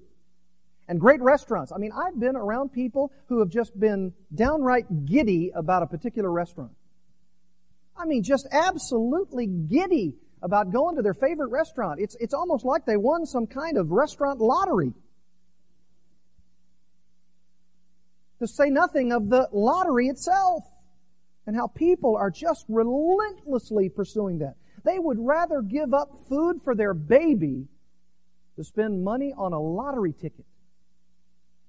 And 0.87 0.99
great 0.99 1.21
restaurants. 1.21 1.71
I 1.71 1.77
mean, 1.77 1.91
I've 1.91 2.19
been 2.19 2.35
around 2.35 2.69
people 2.69 3.11
who 3.27 3.39
have 3.39 3.49
just 3.49 3.77
been 3.79 4.13
downright 4.33 5.05
giddy 5.05 5.51
about 5.53 5.83
a 5.83 5.87
particular 5.87 6.31
restaurant. 6.31 6.71
I 7.95 8.05
mean, 8.05 8.23
just 8.23 8.47
absolutely 8.51 9.47
giddy 9.47 10.15
about 10.41 10.71
going 10.71 10.95
to 10.95 11.01
their 11.01 11.13
favorite 11.13 11.49
restaurant. 11.49 11.99
It's, 11.99 12.15
it's 12.19 12.33
almost 12.33 12.65
like 12.65 12.85
they 12.85 12.97
won 12.97 13.25
some 13.25 13.47
kind 13.47 13.77
of 13.77 13.91
restaurant 13.91 14.39
lottery. 14.39 14.93
To 18.39 18.47
say 18.47 18.69
nothing 18.69 19.11
of 19.11 19.29
the 19.29 19.49
lottery 19.51 20.07
itself 20.07 20.63
and 21.47 21.55
how 21.55 21.67
people 21.67 22.15
are 22.15 22.29
just 22.29 22.65
relentlessly 22.67 23.89
pursuing 23.89 24.39
that. 24.39 24.55
They 24.83 24.99
would 24.99 25.17
rather 25.19 25.61
give 25.61 25.93
up 25.93 26.09
food 26.29 26.61
for 26.63 26.75
their 26.75 26.93
baby 26.93 27.67
to 28.57 28.63
spend 28.63 29.03
money 29.03 29.33
on 29.35 29.53
a 29.53 29.59
lottery 29.59 30.13
ticket 30.13 30.45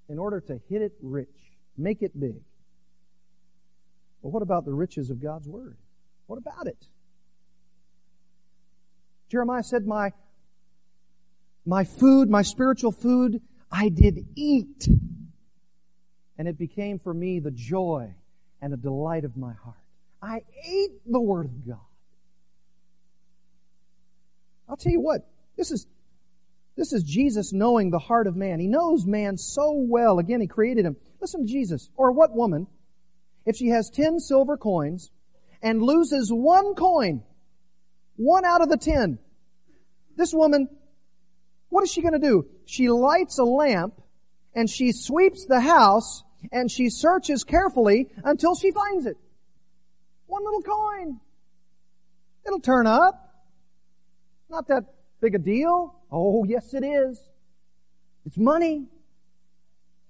in 0.09 0.19
order 0.19 0.41
to 0.41 0.61
hit 0.69 0.83
it 0.83 0.93
rich, 1.03 1.29
make 1.77 2.03
it 2.03 2.19
big. 2.19 2.41
But 4.23 4.31
what 4.31 4.43
about 4.43 4.65
the 4.65 4.75
riches 4.75 5.11
of 5.11 5.23
God's 5.23 5.49
Word? 5.49 5.77
What 6.27 6.39
about 6.39 6.67
it? 6.67 6.85
Jeremiah 9.31 9.63
said, 9.63 9.87
my, 9.87 10.13
my 11.67 11.85
food, 11.85 12.31
my 12.31 12.43
spiritual 12.43 12.93
food, 12.93 13.43
I 13.71 13.89
did 13.91 14.27
eat. 14.37 14.89
And 16.39 16.49
it 16.49 16.57
became 16.57 16.99
for 16.99 17.13
me 17.13 17.41
the 17.41 17.51
joy 17.51 18.15
and 18.63 18.73
the 18.73 18.77
delight 18.77 19.25
of 19.25 19.37
my 19.37 19.53
heart. 19.53 19.77
I 20.23 20.41
ate 20.65 20.93
the 21.07 21.21
Word 21.21 21.47
of 21.47 21.67
God. 21.67 21.79
I'll 24.69 24.77
tell 24.77 24.93
you 24.93 25.01
what, 25.01 25.29
this 25.57 25.71
is, 25.71 25.87
this 26.77 26.93
is 26.93 27.03
Jesus 27.03 27.53
knowing 27.53 27.91
the 27.91 27.99
heart 27.99 28.27
of 28.27 28.37
man. 28.37 28.61
He 28.61 28.67
knows 28.67 29.07
man 29.07 29.37
so 29.37 29.73
well. 29.73 30.19
Again, 30.19 30.41
He 30.41 30.47
created 30.47 30.85
him. 30.85 30.97
Listen 31.21 31.47
to 31.47 31.53
Jesus. 31.53 31.91
Or 31.97 32.13
what 32.13 32.35
woman, 32.35 32.67
if 33.45 33.57
she 33.57 33.69
has 33.69 33.91
ten 33.91 34.21
silver 34.21 34.57
coins 34.57 35.11
and 35.63 35.83
loses 35.83 36.31
one 36.33 36.75
coin, 36.75 37.23
one 38.19 38.45
out 38.45 38.61
of 38.61 38.69
the 38.69 38.77
ten. 38.77 39.19
This 40.17 40.35
woman, 40.35 40.69
what 41.69 41.85
is 41.85 41.91
she 41.91 42.03
going 42.03 42.13
to 42.13 42.19
do? 42.19 42.47
She 42.67 42.91
lights 42.91 43.39
a 43.39 43.45
lamp 43.45 43.95
and 44.55 44.69
she 44.69 44.93
sweeps 44.93 45.47
the 45.47 45.61
house 45.61 46.25
and 46.53 46.71
she 46.71 46.91
searches 46.91 47.45
carefully 47.45 48.09
until 48.25 48.55
she 48.55 48.73
finds 48.73 49.07
it. 49.07 49.17
One 50.27 50.45
little 50.45 50.63
coin. 50.63 51.21
It'll 52.45 52.61
turn 52.61 52.87
up. 52.87 53.15
Not 54.51 54.67
that 54.69 54.85
big 55.21 55.35
a 55.37 55.39
deal. 55.39 55.95
Oh, 56.11 56.45
yes 56.45 56.75
it 56.75 56.85
is. 56.85 57.23
It's 58.27 58.37
money. 58.37 58.87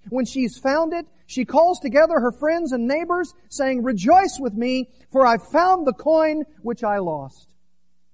When 0.08 0.24
she's 0.24 0.56
found 0.56 0.94
it, 0.94 1.06
she 1.26 1.44
calls 1.44 1.78
together 1.80 2.18
her 2.18 2.32
friends 2.32 2.72
and 2.72 2.88
neighbors 2.88 3.34
saying, 3.50 3.82
rejoice 3.82 4.38
with 4.40 4.54
me, 4.54 4.88
for 5.12 5.26
I've 5.26 5.46
found 5.48 5.86
the 5.86 5.92
coin 5.92 6.44
which 6.62 6.82
I 6.82 6.98
lost. 6.98 7.52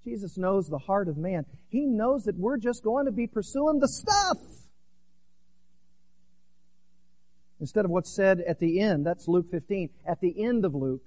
Jesus 0.05 0.37
knows 0.37 0.69
the 0.69 0.79
heart 0.79 1.09
of 1.09 1.17
man. 1.17 1.47
He 1.69 1.87
knows 1.87 2.25
that 2.25 2.37
we're 2.37 2.59
just 2.59 2.85
going 2.85 3.07
to 3.07 3.13
be 3.13 3.27
pursuing 3.27 3.81
the 3.81 3.89
stuff. 3.89 4.37
Instead 7.59 7.87
of 7.87 7.91
what's 7.91 8.15
said 8.15 8.41
at 8.47 8.61
the 8.61 8.81
end, 8.81 9.07
that's 9.07 9.27
Luke 9.27 9.47
15, 9.51 9.89
at 10.07 10.21
the 10.21 10.45
end 10.45 10.67
of 10.67 10.75
Luke, 10.75 11.03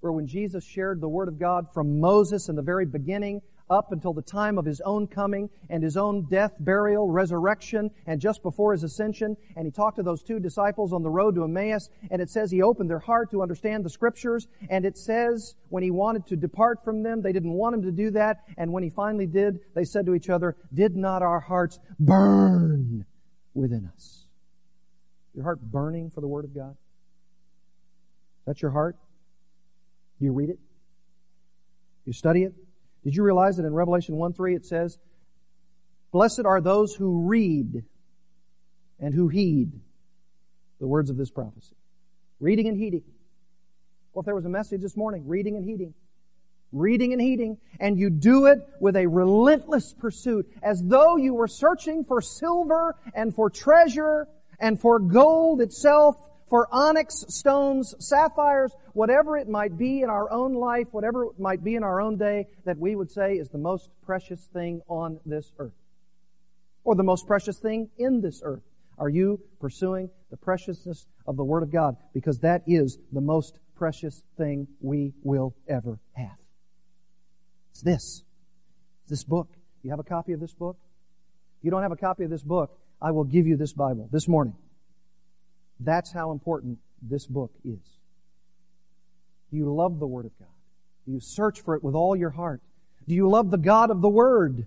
where 0.00 0.12
when 0.12 0.26
Jesus 0.26 0.64
shared 0.64 1.00
the 1.00 1.08
Word 1.08 1.26
of 1.26 1.40
God 1.40 1.66
from 1.74 1.98
Moses 1.98 2.48
in 2.48 2.54
the 2.54 2.62
very 2.62 2.86
beginning 2.86 3.40
up 3.68 3.92
until 3.92 4.12
the 4.12 4.22
time 4.22 4.58
of 4.58 4.64
his 4.64 4.80
own 4.82 5.06
coming 5.06 5.50
and 5.68 5.82
his 5.82 5.96
own 5.96 6.26
death, 6.30 6.52
burial, 6.60 7.10
resurrection, 7.10 7.90
and 8.06 8.20
just 8.20 8.42
before 8.42 8.72
his 8.72 8.84
ascension. 8.84 9.36
And 9.56 9.66
he 9.66 9.70
talked 9.70 9.96
to 9.96 10.02
those 10.02 10.22
two 10.22 10.38
disciples 10.38 10.92
on 10.92 11.02
the 11.02 11.10
road 11.10 11.34
to 11.34 11.44
Emmaus, 11.44 11.88
and 12.10 12.22
it 12.22 12.30
says 12.30 12.50
he 12.50 12.62
opened 12.62 12.90
their 12.90 12.98
heart 12.98 13.30
to 13.32 13.42
understand 13.42 13.84
the 13.84 13.90
scriptures. 13.90 14.46
And 14.70 14.84
it 14.84 14.96
says 14.96 15.54
when 15.68 15.82
he 15.82 15.90
wanted 15.90 16.26
to 16.28 16.36
depart 16.36 16.84
from 16.84 17.02
them, 17.02 17.22
they 17.22 17.32
didn't 17.32 17.52
want 17.52 17.74
him 17.74 17.82
to 17.82 17.92
do 17.92 18.10
that. 18.12 18.44
And 18.56 18.72
when 18.72 18.82
he 18.82 18.90
finally 18.90 19.26
did, 19.26 19.60
they 19.74 19.84
said 19.84 20.06
to 20.06 20.14
each 20.14 20.30
other, 20.30 20.56
Did 20.72 20.96
not 20.96 21.22
our 21.22 21.40
hearts 21.40 21.78
burn 21.98 23.04
within 23.54 23.90
us? 23.94 24.26
Your 25.34 25.44
heart 25.44 25.60
burning 25.60 26.10
for 26.10 26.20
the 26.20 26.28
Word 26.28 26.44
of 26.44 26.54
God? 26.54 26.76
That's 28.46 28.62
your 28.62 28.70
heart? 28.70 28.96
Do 30.18 30.24
you 30.24 30.32
read 30.32 30.50
it? 30.50 30.58
You 32.04 32.12
study 32.12 32.44
it? 32.44 32.54
Did 33.06 33.14
you 33.14 33.22
realize 33.22 33.56
that 33.58 33.64
in 33.64 33.72
Revelation 33.72 34.16
1 34.16 34.32
3 34.32 34.56
it 34.56 34.66
says, 34.66 34.98
Blessed 36.10 36.44
are 36.44 36.60
those 36.60 36.92
who 36.92 37.28
read 37.28 37.84
and 38.98 39.14
who 39.14 39.28
heed 39.28 39.70
the 40.80 40.88
words 40.88 41.08
of 41.08 41.16
this 41.16 41.30
prophecy. 41.30 41.76
Reading 42.40 42.66
and 42.66 42.76
heeding. 42.76 43.04
Well, 44.12 44.22
if 44.22 44.26
there 44.26 44.34
was 44.34 44.44
a 44.44 44.48
message 44.48 44.80
this 44.80 44.96
morning, 44.96 45.28
reading 45.28 45.54
and 45.54 45.64
heeding. 45.64 45.94
Reading 46.72 47.12
and 47.12 47.22
heeding. 47.22 47.58
And 47.78 47.96
you 47.96 48.10
do 48.10 48.46
it 48.46 48.58
with 48.80 48.96
a 48.96 49.06
relentless 49.06 49.94
pursuit, 49.94 50.50
as 50.60 50.82
though 50.82 51.16
you 51.16 51.32
were 51.32 51.46
searching 51.46 52.02
for 52.02 52.20
silver 52.20 52.96
and 53.14 53.32
for 53.32 53.50
treasure 53.50 54.26
and 54.58 54.80
for 54.80 54.98
gold 54.98 55.60
itself 55.60 56.16
for 56.48 56.68
onyx 56.72 57.24
stones, 57.28 57.94
sapphires, 57.98 58.72
whatever 58.96 59.36
it 59.36 59.46
might 59.46 59.76
be 59.76 60.00
in 60.00 60.08
our 60.08 60.30
own 60.30 60.54
life, 60.54 60.86
whatever 60.90 61.26
it 61.26 61.38
might 61.38 61.62
be 61.62 61.74
in 61.74 61.82
our 61.82 62.00
own 62.00 62.16
day, 62.16 62.46
that 62.64 62.78
we 62.78 62.96
would 62.96 63.10
say 63.10 63.34
is 63.34 63.50
the 63.50 63.58
most 63.58 63.90
precious 64.02 64.48
thing 64.54 64.80
on 64.88 65.20
this 65.26 65.52
earth. 65.58 65.76
Or 66.82 66.94
the 66.94 67.02
most 67.02 67.26
precious 67.26 67.58
thing 67.58 67.90
in 67.98 68.22
this 68.22 68.40
earth. 68.42 68.62
Are 68.98 69.10
you 69.10 69.38
pursuing 69.60 70.08
the 70.30 70.38
preciousness 70.38 71.06
of 71.26 71.36
the 71.36 71.44
Word 71.44 71.62
of 71.62 71.70
God? 71.70 71.96
Because 72.14 72.38
that 72.38 72.62
is 72.66 72.98
the 73.12 73.20
most 73.20 73.58
precious 73.76 74.22
thing 74.38 74.66
we 74.80 75.12
will 75.22 75.54
ever 75.68 76.00
have. 76.14 76.38
It's 77.72 77.82
this. 77.82 78.24
It's 79.02 79.10
this 79.10 79.24
book. 79.24 79.48
You 79.82 79.90
have 79.90 80.00
a 80.00 80.04
copy 80.04 80.32
of 80.32 80.40
this 80.40 80.54
book? 80.54 80.78
If 81.58 81.64
you 81.66 81.70
don't 81.70 81.82
have 81.82 81.92
a 81.92 81.96
copy 81.96 82.24
of 82.24 82.30
this 82.30 82.42
book, 82.42 82.78
I 83.02 83.10
will 83.10 83.24
give 83.24 83.46
you 83.46 83.58
this 83.58 83.74
Bible 83.74 84.08
this 84.10 84.26
morning. 84.26 84.56
That's 85.80 86.10
how 86.10 86.32
important 86.32 86.78
this 87.02 87.26
book 87.26 87.52
is. 87.62 87.95
Do 89.50 89.56
you 89.56 89.72
love 89.72 89.98
the 89.98 90.06
Word 90.06 90.26
of 90.26 90.38
God? 90.38 90.48
Do 91.06 91.12
you 91.12 91.20
search 91.20 91.60
for 91.60 91.74
it 91.74 91.84
with 91.84 91.94
all 91.94 92.16
your 92.16 92.30
heart? 92.30 92.60
Do 93.06 93.14
you 93.14 93.28
love 93.28 93.50
the 93.50 93.58
God 93.58 93.90
of 93.90 94.02
the 94.02 94.08
Word? 94.08 94.66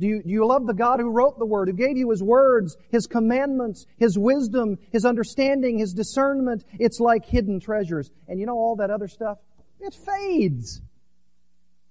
Do 0.00 0.08
you, 0.08 0.22
do 0.22 0.30
you 0.30 0.46
love 0.46 0.66
the 0.66 0.74
God 0.74 0.98
who 0.98 1.10
wrote 1.10 1.38
the 1.38 1.46
Word, 1.46 1.68
who 1.68 1.74
gave 1.74 1.96
you 1.96 2.10
His 2.10 2.22
words, 2.22 2.76
His 2.90 3.06
commandments, 3.06 3.86
His 3.98 4.18
wisdom, 4.18 4.78
His 4.90 5.04
understanding, 5.04 5.78
His 5.78 5.92
discernment? 5.92 6.64
It's 6.80 6.98
like 6.98 7.24
hidden 7.24 7.60
treasures. 7.60 8.10
And 8.26 8.40
you 8.40 8.46
know 8.46 8.56
all 8.56 8.76
that 8.76 8.90
other 8.90 9.06
stuff? 9.06 9.38
It 9.78 9.94
fades. 9.94 10.80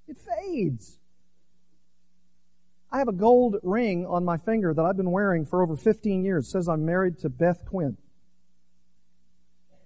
It 0.07 0.17
fades. 0.17 0.99
I 2.91 2.97
have 2.97 3.07
a 3.07 3.13
gold 3.13 3.55
ring 3.63 4.05
on 4.05 4.25
my 4.25 4.35
finger 4.37 4.73
that 4.73 4.81
I've 4.83 4.97
been 4.97 5.11
wearing 5.11 5.45
for 5.45 5.63
over 5.63 5.77
15 5.77 6.25
years. 6.25 6.47
It 6.47 6.49
says 6.49 6.67
I'm 6.67 6.85
married 6.85 7.19
to 7.19 7.29
Beth 7.29 7.63
Quinn. 7.65 7.95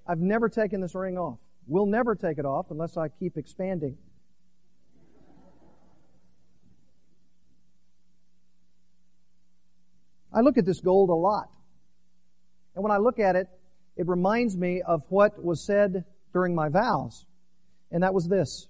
I've 0.07 0.19
never 0.19 0.49
taken 0.49 0.81
this 0.81 0.95
ring 0.95 1.17
off. 1.17 1.37
We'll 1.67 1.85
never 1.87 2.15
take 2.15 2.37
it 2.37 2.45
off 2.45 2.69
unless 2.69 2.97
I 2.97 3.07
keep 3.09 3.37
expanding. 3.37 3.97
I 10.31 10.41
look 10.41 10.57
at 10.57 10.65
this 10.65 10.81
gold 10.81 11.09
a 11.09 11.13
lot. 11.13 11.49
And 12.75 12.83
when 12.83 12.91
I 12.91 12.97
look 12.97 13.19
at 13.19 13.35
it, 13.35 13.47
it 13.95 14.07
reminds 14.07 14.57
me 14.57 14.81
of 14.81 15.03
what 15.07 15.41
was 15.41 15.65
said 15.65 16.03
during 16.33 16.53
my 16.53 16.67
vows. 16.67 17.25
And 17.89 18.03
that 18.03 18.13
was 18.13 18.27
this. 18.27 18.67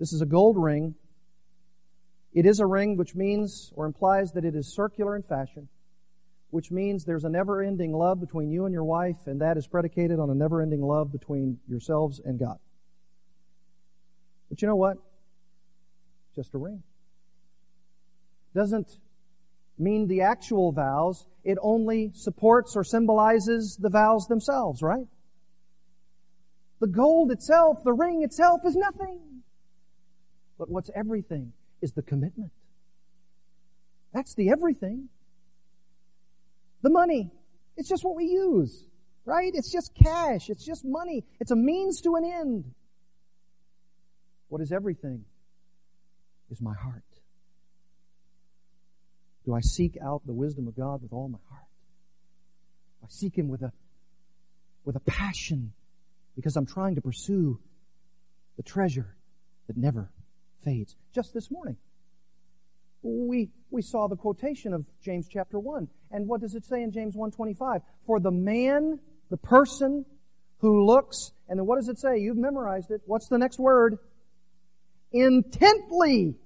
This 0.00 0.12
is 0.12 0.20
a 0.20 0.26
gold 0.26 0.56
ring. 0.60 0.96
It 2.32 2.44
is 2.44 2.58
a 2.58 2.66
ring 2.66 2.96
which 2.96 3.14
means 3.14 3.72
or 3.76 3.86
implies 3.86 4.32
that 4.32 4.44
it 4.44 4.56
is 4.56 4.74
circular 4.74 5.14
in 5.14 5.22
fashion, 5.22 5.68
which 6.50 6.70
means 6.70 7.04
there's 7.04 7.24
a 7.24 7.28
never 7.28 7.62
ending 7.62 7.92
love 7.92 8.20
between 8.20 8.50
you 8.50 8.64
and 8.64 8.72
your 8.72 8.84
wife, 8.84 9.26
and 9.26 9.40
that 9.40 9.56
is 9.56 9.66
predicated 9.66 10.18
on 10.18 10.30
a 10.30 10.34
never 10.34 10.60
ending 10.60 10.82
love 10.82 11.12
between 11.12 11.58
yourselves 11.68 12.20
and 12.24 12.38
God. 12.38 12.58
But 14.48 14.60
you 14.60 14.68
know 14.68 14.76
what? 14.76 14.96
Just 16.34 16.54
a 16.54 16.58
ring. 16.58 16.82
Doesn't 18.54 18.88
mean 19.78 20.08
the 20.08 20.22
actual 20.22 20.72
vows. 20.72 21.26
It 21.44 21.56
only 21.62 22.10
supports 22.14 22.76
or 22.76 22.84
symbolizes 22.84 23.78
the 23.80 23.88
vows 23.88 24.26
themselves, 24.26 24.82
right? 24.82 25.06
The 26.80 26.88
gold 26.88 27.30
itself, 27.30 27.84
the 27.84 27.92
ring 27.92 28.22
itself 28.22 28.60
is 28.64 28.74
nothing. 28.74 29.20
But 30.58 30.68
what's 30.68 30.90
everything 30.94 31.52
is 31.80 31.92
the 31.92 32.02
commitment. 32.02 32.52
That's 34.12 34.34
the 34.34 34.50
everything. 34.50 35.08
The 36.82 36.90
money, 36.90 37.30
it's 37.76 37.88
just 37.88 38.04
what 38.04 38.16
we 38.16 38.24
use, 38.24 38.84
right? 39.24 39.50
It's 39.54 39.70
just 39.70 39.94
cash. 39.94 40.48
It's 40.48 40.64
just 40.64 40.84
money. 40.84 41.24
It's 41.40 41.50
a 41.50 41.56
means 41.56 42.00
to 42.02 42.14
an 42.16 42.24
end. 42.24 42.64
What 44.48 44.60
is 44.60 44.72
everything 44.72 45.24
is 46.50 46.60
my 46.60 46.74
heart. 46.74 47.04
Do 49.44 49.54
I 49.54 49.60
seek 49.60 49.96
out 50.04 50.26
the 50.26 50.32
wisdom 50.32 50.68
of 50.68 50.76
God 50.76 51.02
with 51.02 51.12
all 51.12 51.28
my 51.28 51.38
heart? 51.48 51.64
I 53.02 53.06
seek 53.08 53.36
Him 53.36 53.48
with 53.48 53.62
a, 53.62 53.72
with 54.84 54.96
a 54.96 55.00
passion 55.00 55.72
because 56.36 56.56
I'm 56.56 56.66
trying 56.66 56.96
to 56.96 57.00
pursue 57.00 57.58
the 58.56 58.62
treasure 58.62 59.16
that 59.66 59.76
never 59.76 60.10
fades. 60.64 60.96
Just 61.14 61.32
this 61.32 61.50
morning, 61.50 61.76
we, 63.02 63.50
we 63.70 63.82
saw 63.82 64.08
the 64.08 64.16
quotation 64.16 64.72
of 64.72 64.84
James 65.02 65.26
chapter 65.28 65.58
1. 65.58 65.88
And 66.10 66.26
what 66.26 66.40
does 66.40 66.54
it 66.54 66.64
say 66.64 66.82
in 66.82 66.92
James 66.92 67.16
1.25? 67.16 67.80
For 68.06 68.20
the 68.20 68.30
man, 68.30 68.98
the 69.30 69.36
person 69.36 70.04
who 70.58 70.84
looks, 70.84 71.32
and 71.48 71.58
then 71.58 71.66
what 71.66 71.76
does 71.76 71.88
it 71.88 71.98
say? 71.98 72.18
You've 72.18 72.36
memorized 72.36 72.90
it. 72.90 73.00
What's 73.06 73.28
the 73.28 73.38
next 73.38 73.58
word? 73.58 73.98
Intently 75.12 76.36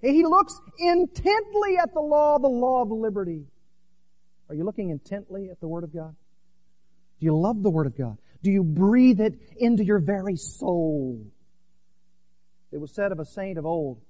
he 0.00 0.24
looks 0.24 0.58
intently 0.78 1.78
at 1.82 1.92
the 1.92 2.00
law, 2.00 2.38
the 2.38 2.48
law 2.48 2.82
of 2.82 2.90
liberty. 2.90 3.44
Are 4.48 4.54
you 4.54 4.64
looking 4.64 4.90
intently 4.90 5.48
at 5.50 5.60
the 5.60 5.68
Word 5.68 5.84
of 5.84 5.92
God? 5.92 6.14
Do 7.18 7.26
you 7.26 7.36
love 7.36 7.62
the 7.62 7.70
Word 7.70 7.86
of 7.86 7.96
God? 7.96 8.18
Do 8.42 8.50
you 8.50 8.62
breathe 8.62 9.20
it 9.20 9.34
into 9.56 9.84
your 9.84 9.98
very 9.98 10.36
soul? 10.36 11.24
It 12.70 12.78
was 12.78 12.94
said 12.94 13.10
of 13.10 13.18
a 13.18 13.24
saint 13.24 13.58
of 13.58 13.66
old 13.66 14.02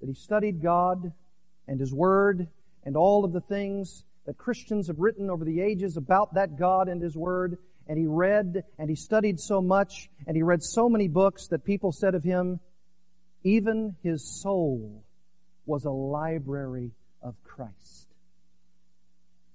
that 0.00 0.08
he 0.08 0.14
studied 0.14 0.62
God 0.62 1.12
and 1.68 1.80
His 1.80 1.92
Word 1.92 2.48
and 2.84 2.96
all 2.96 3.24
of 3.24 3.32
the 3.32 3.40
things 3.40 4.04
that 4.26 4.36
Christians 4.36 4.88
have 4.88 4.98
written 4.98 5.30
over 5.30 5.44
the 5.44 5.60
ages 5.60 5.96
about 5.96 6.34
that 6.34 6.58
God 6.58 6.88
and 6.88 7.02
His 7.02 7.16
Word. 7.16 7.58
And 7.88 7.96
he 7.96 8.06
read 8.06 8.64
and 8.78 8.90
he 8.90 8.96
studied 8.96 9.38
so 9.38 9.60
much 9.60 10.10
and 10.26 10.36
he 10.36 10.42
read 10.42 10.62
so 10.62 10.88
many 10.88 11.06
books 11.06 11.46
that 11.48 11.64
people 11.64 11.92
said 11.92 12.16
of 12.16 12.24
him, 12.24 12.58
even 13.44 13.94
his 14.02 14.42
soul 14.42 15.04
was 15.66 15.84
a 15.84 15.90
library 15.90 16.90
of 17.22 17.36
Christ. 17.44 18.08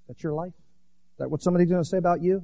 That's 0.07 0.23
your 0.23 0.33
life? 0.33 0.53
Is 0.53 1.17
that 1.17 1.29
what 1.29 1.43
somebody's 1.43 1.69
going 1.69 1.83
to 1.83 1.89
say 1.89 1.97
about 1.97 2.21
you? 2.21 2.41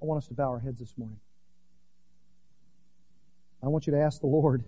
I 0.00 0.04
want 0.04 0.18
us 0.18 0.28
to 0.28 0.34
bow 0.34 0.50
our 0.50 0.60
heads 0.60 0.78
this 0.78 0.94
morning. 0.96 1.18
I 3.60 3.66
want 3.66 3.88
you 3.88 3.92
to 3.92 4.00
ask 4.00 4.20
the 4.20 4.28
Lord 4.28 4.64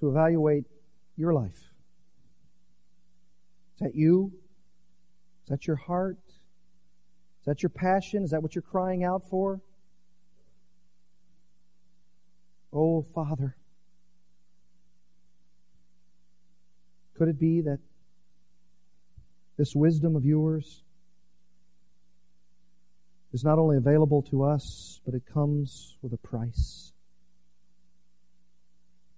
to 0.00 0.08
evaluate 0.08 0.64
your 1.16 1.32
life. 1.32 1.70
Is 3.74 3.80
that 3.80 3.94
you? 3.94 4.32
Is 5.44 5.50
that 5.50 5.66
your 5.66 5.76
heart? 5.76 6.18
Is 7.40 7.46
that 7.46 7.62
your 7.62 7.70
passion? 7.70 8.22
Is 8.22 8.30
that 8.30 8.42
what 8.42 8.54
you're 8.54 8.62
crying 8.62 9.04
out 9.04 9.28
for? 9.28 9.60
Oh, 12.72 13.02
Father, 13.02 13.56
could 17.16 17.28
it 17.28 17.38
be 17.38 17.62
that 17.62 17.80
this 19.56 19.74
wisdom 19.74 20.14
of 20.16 20.24
yours 20.24 20.82
is 23.32 23.44
not 23.44 23.58
only 23.58 23.76
available 23.76 24.22
to 24.22 24.44
us, 24.44 25.00
but 25.04 25.14
it 25.14 25.22
comes 25.26 25.96
with 26.00 26.12
a 26.12 26.16
price? 26.16 26.92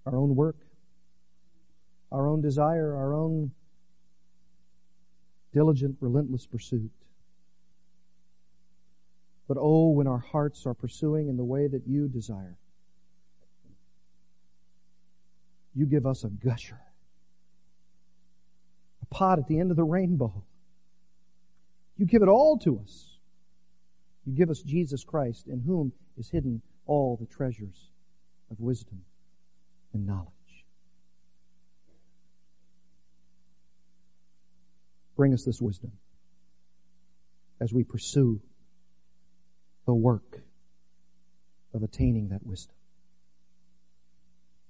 Our 0.05 0.17
own 0.17 0.35
work, 0.35 0.57
our 2.13 2.27
own 2.27 2.41
desire, 2.41 2.95
our 2.95 3.13
own 3.13 3.51
diligent, 5.51 5.97
relentless 5.99 6.45
pursuit. 6.45 6.91
But 9.47 9.57
oh, 9.59 9.89
when 9.89 10.07
our 10.07 10.19
hearts 10.19 10.65
are 10.65 10.75
pursuing 10.75 11.27
in 11.27 11.35
the 11.35 11.43
way 11.43 11.67
that 11.67 11.87
you 11.87 12.07
desire, 12.07 12.57
you 15.75 15.87
give 15.87 16.05
us 16.05 16.23
a 16.23 16.29
gusher, 16.29 16.79
a 19.01 19.05
pot 19.07 19.39
at 19.39 19.47
the 19.47 19.59
end 19.59 19.71
of 19.71 19.77
the 19.77 19.83
rainbow. 19.83 20.43
You 21.97 22.05
give 22.05 22.21
it 22.21 22.29
all 22.29 22.57
to 22.59 22.79
us. 22.79 23.17
You 24.25 24.33
give 24.33 24.49
us 24.49 24.61
Jesus 24.61 25.03
Christ, 25.03 25.47
in 25.47 25.59
whom 25.59 25.91
is 26.17 26.29
hidden 26.29 26.61
all 26.85 27.17
the 27.19 27.25
treasures 27.25 27.89
of 28.51 28.59
wisdom 28.59 29.01
and 29.93 30.05
knowledge. 30.05 30.29
Bring 35.15 35.33
us 35.33 35.43
this 35.45 35.61
wisdom 35.61 35.91
as 37.61 37.73
we 37.73 37.83
pursue 37.83 38.41
the 39.85 39.93
work 39.93 40.41
of 41.73 41.83
attaining 41.83 42.29
that 42.29 42.45
wisdom. 42.45 42.75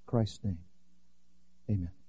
In 0.02 0.10
Christ's 0.10 0.44
name. 0.44 0.60
Amen. 1.70 2.03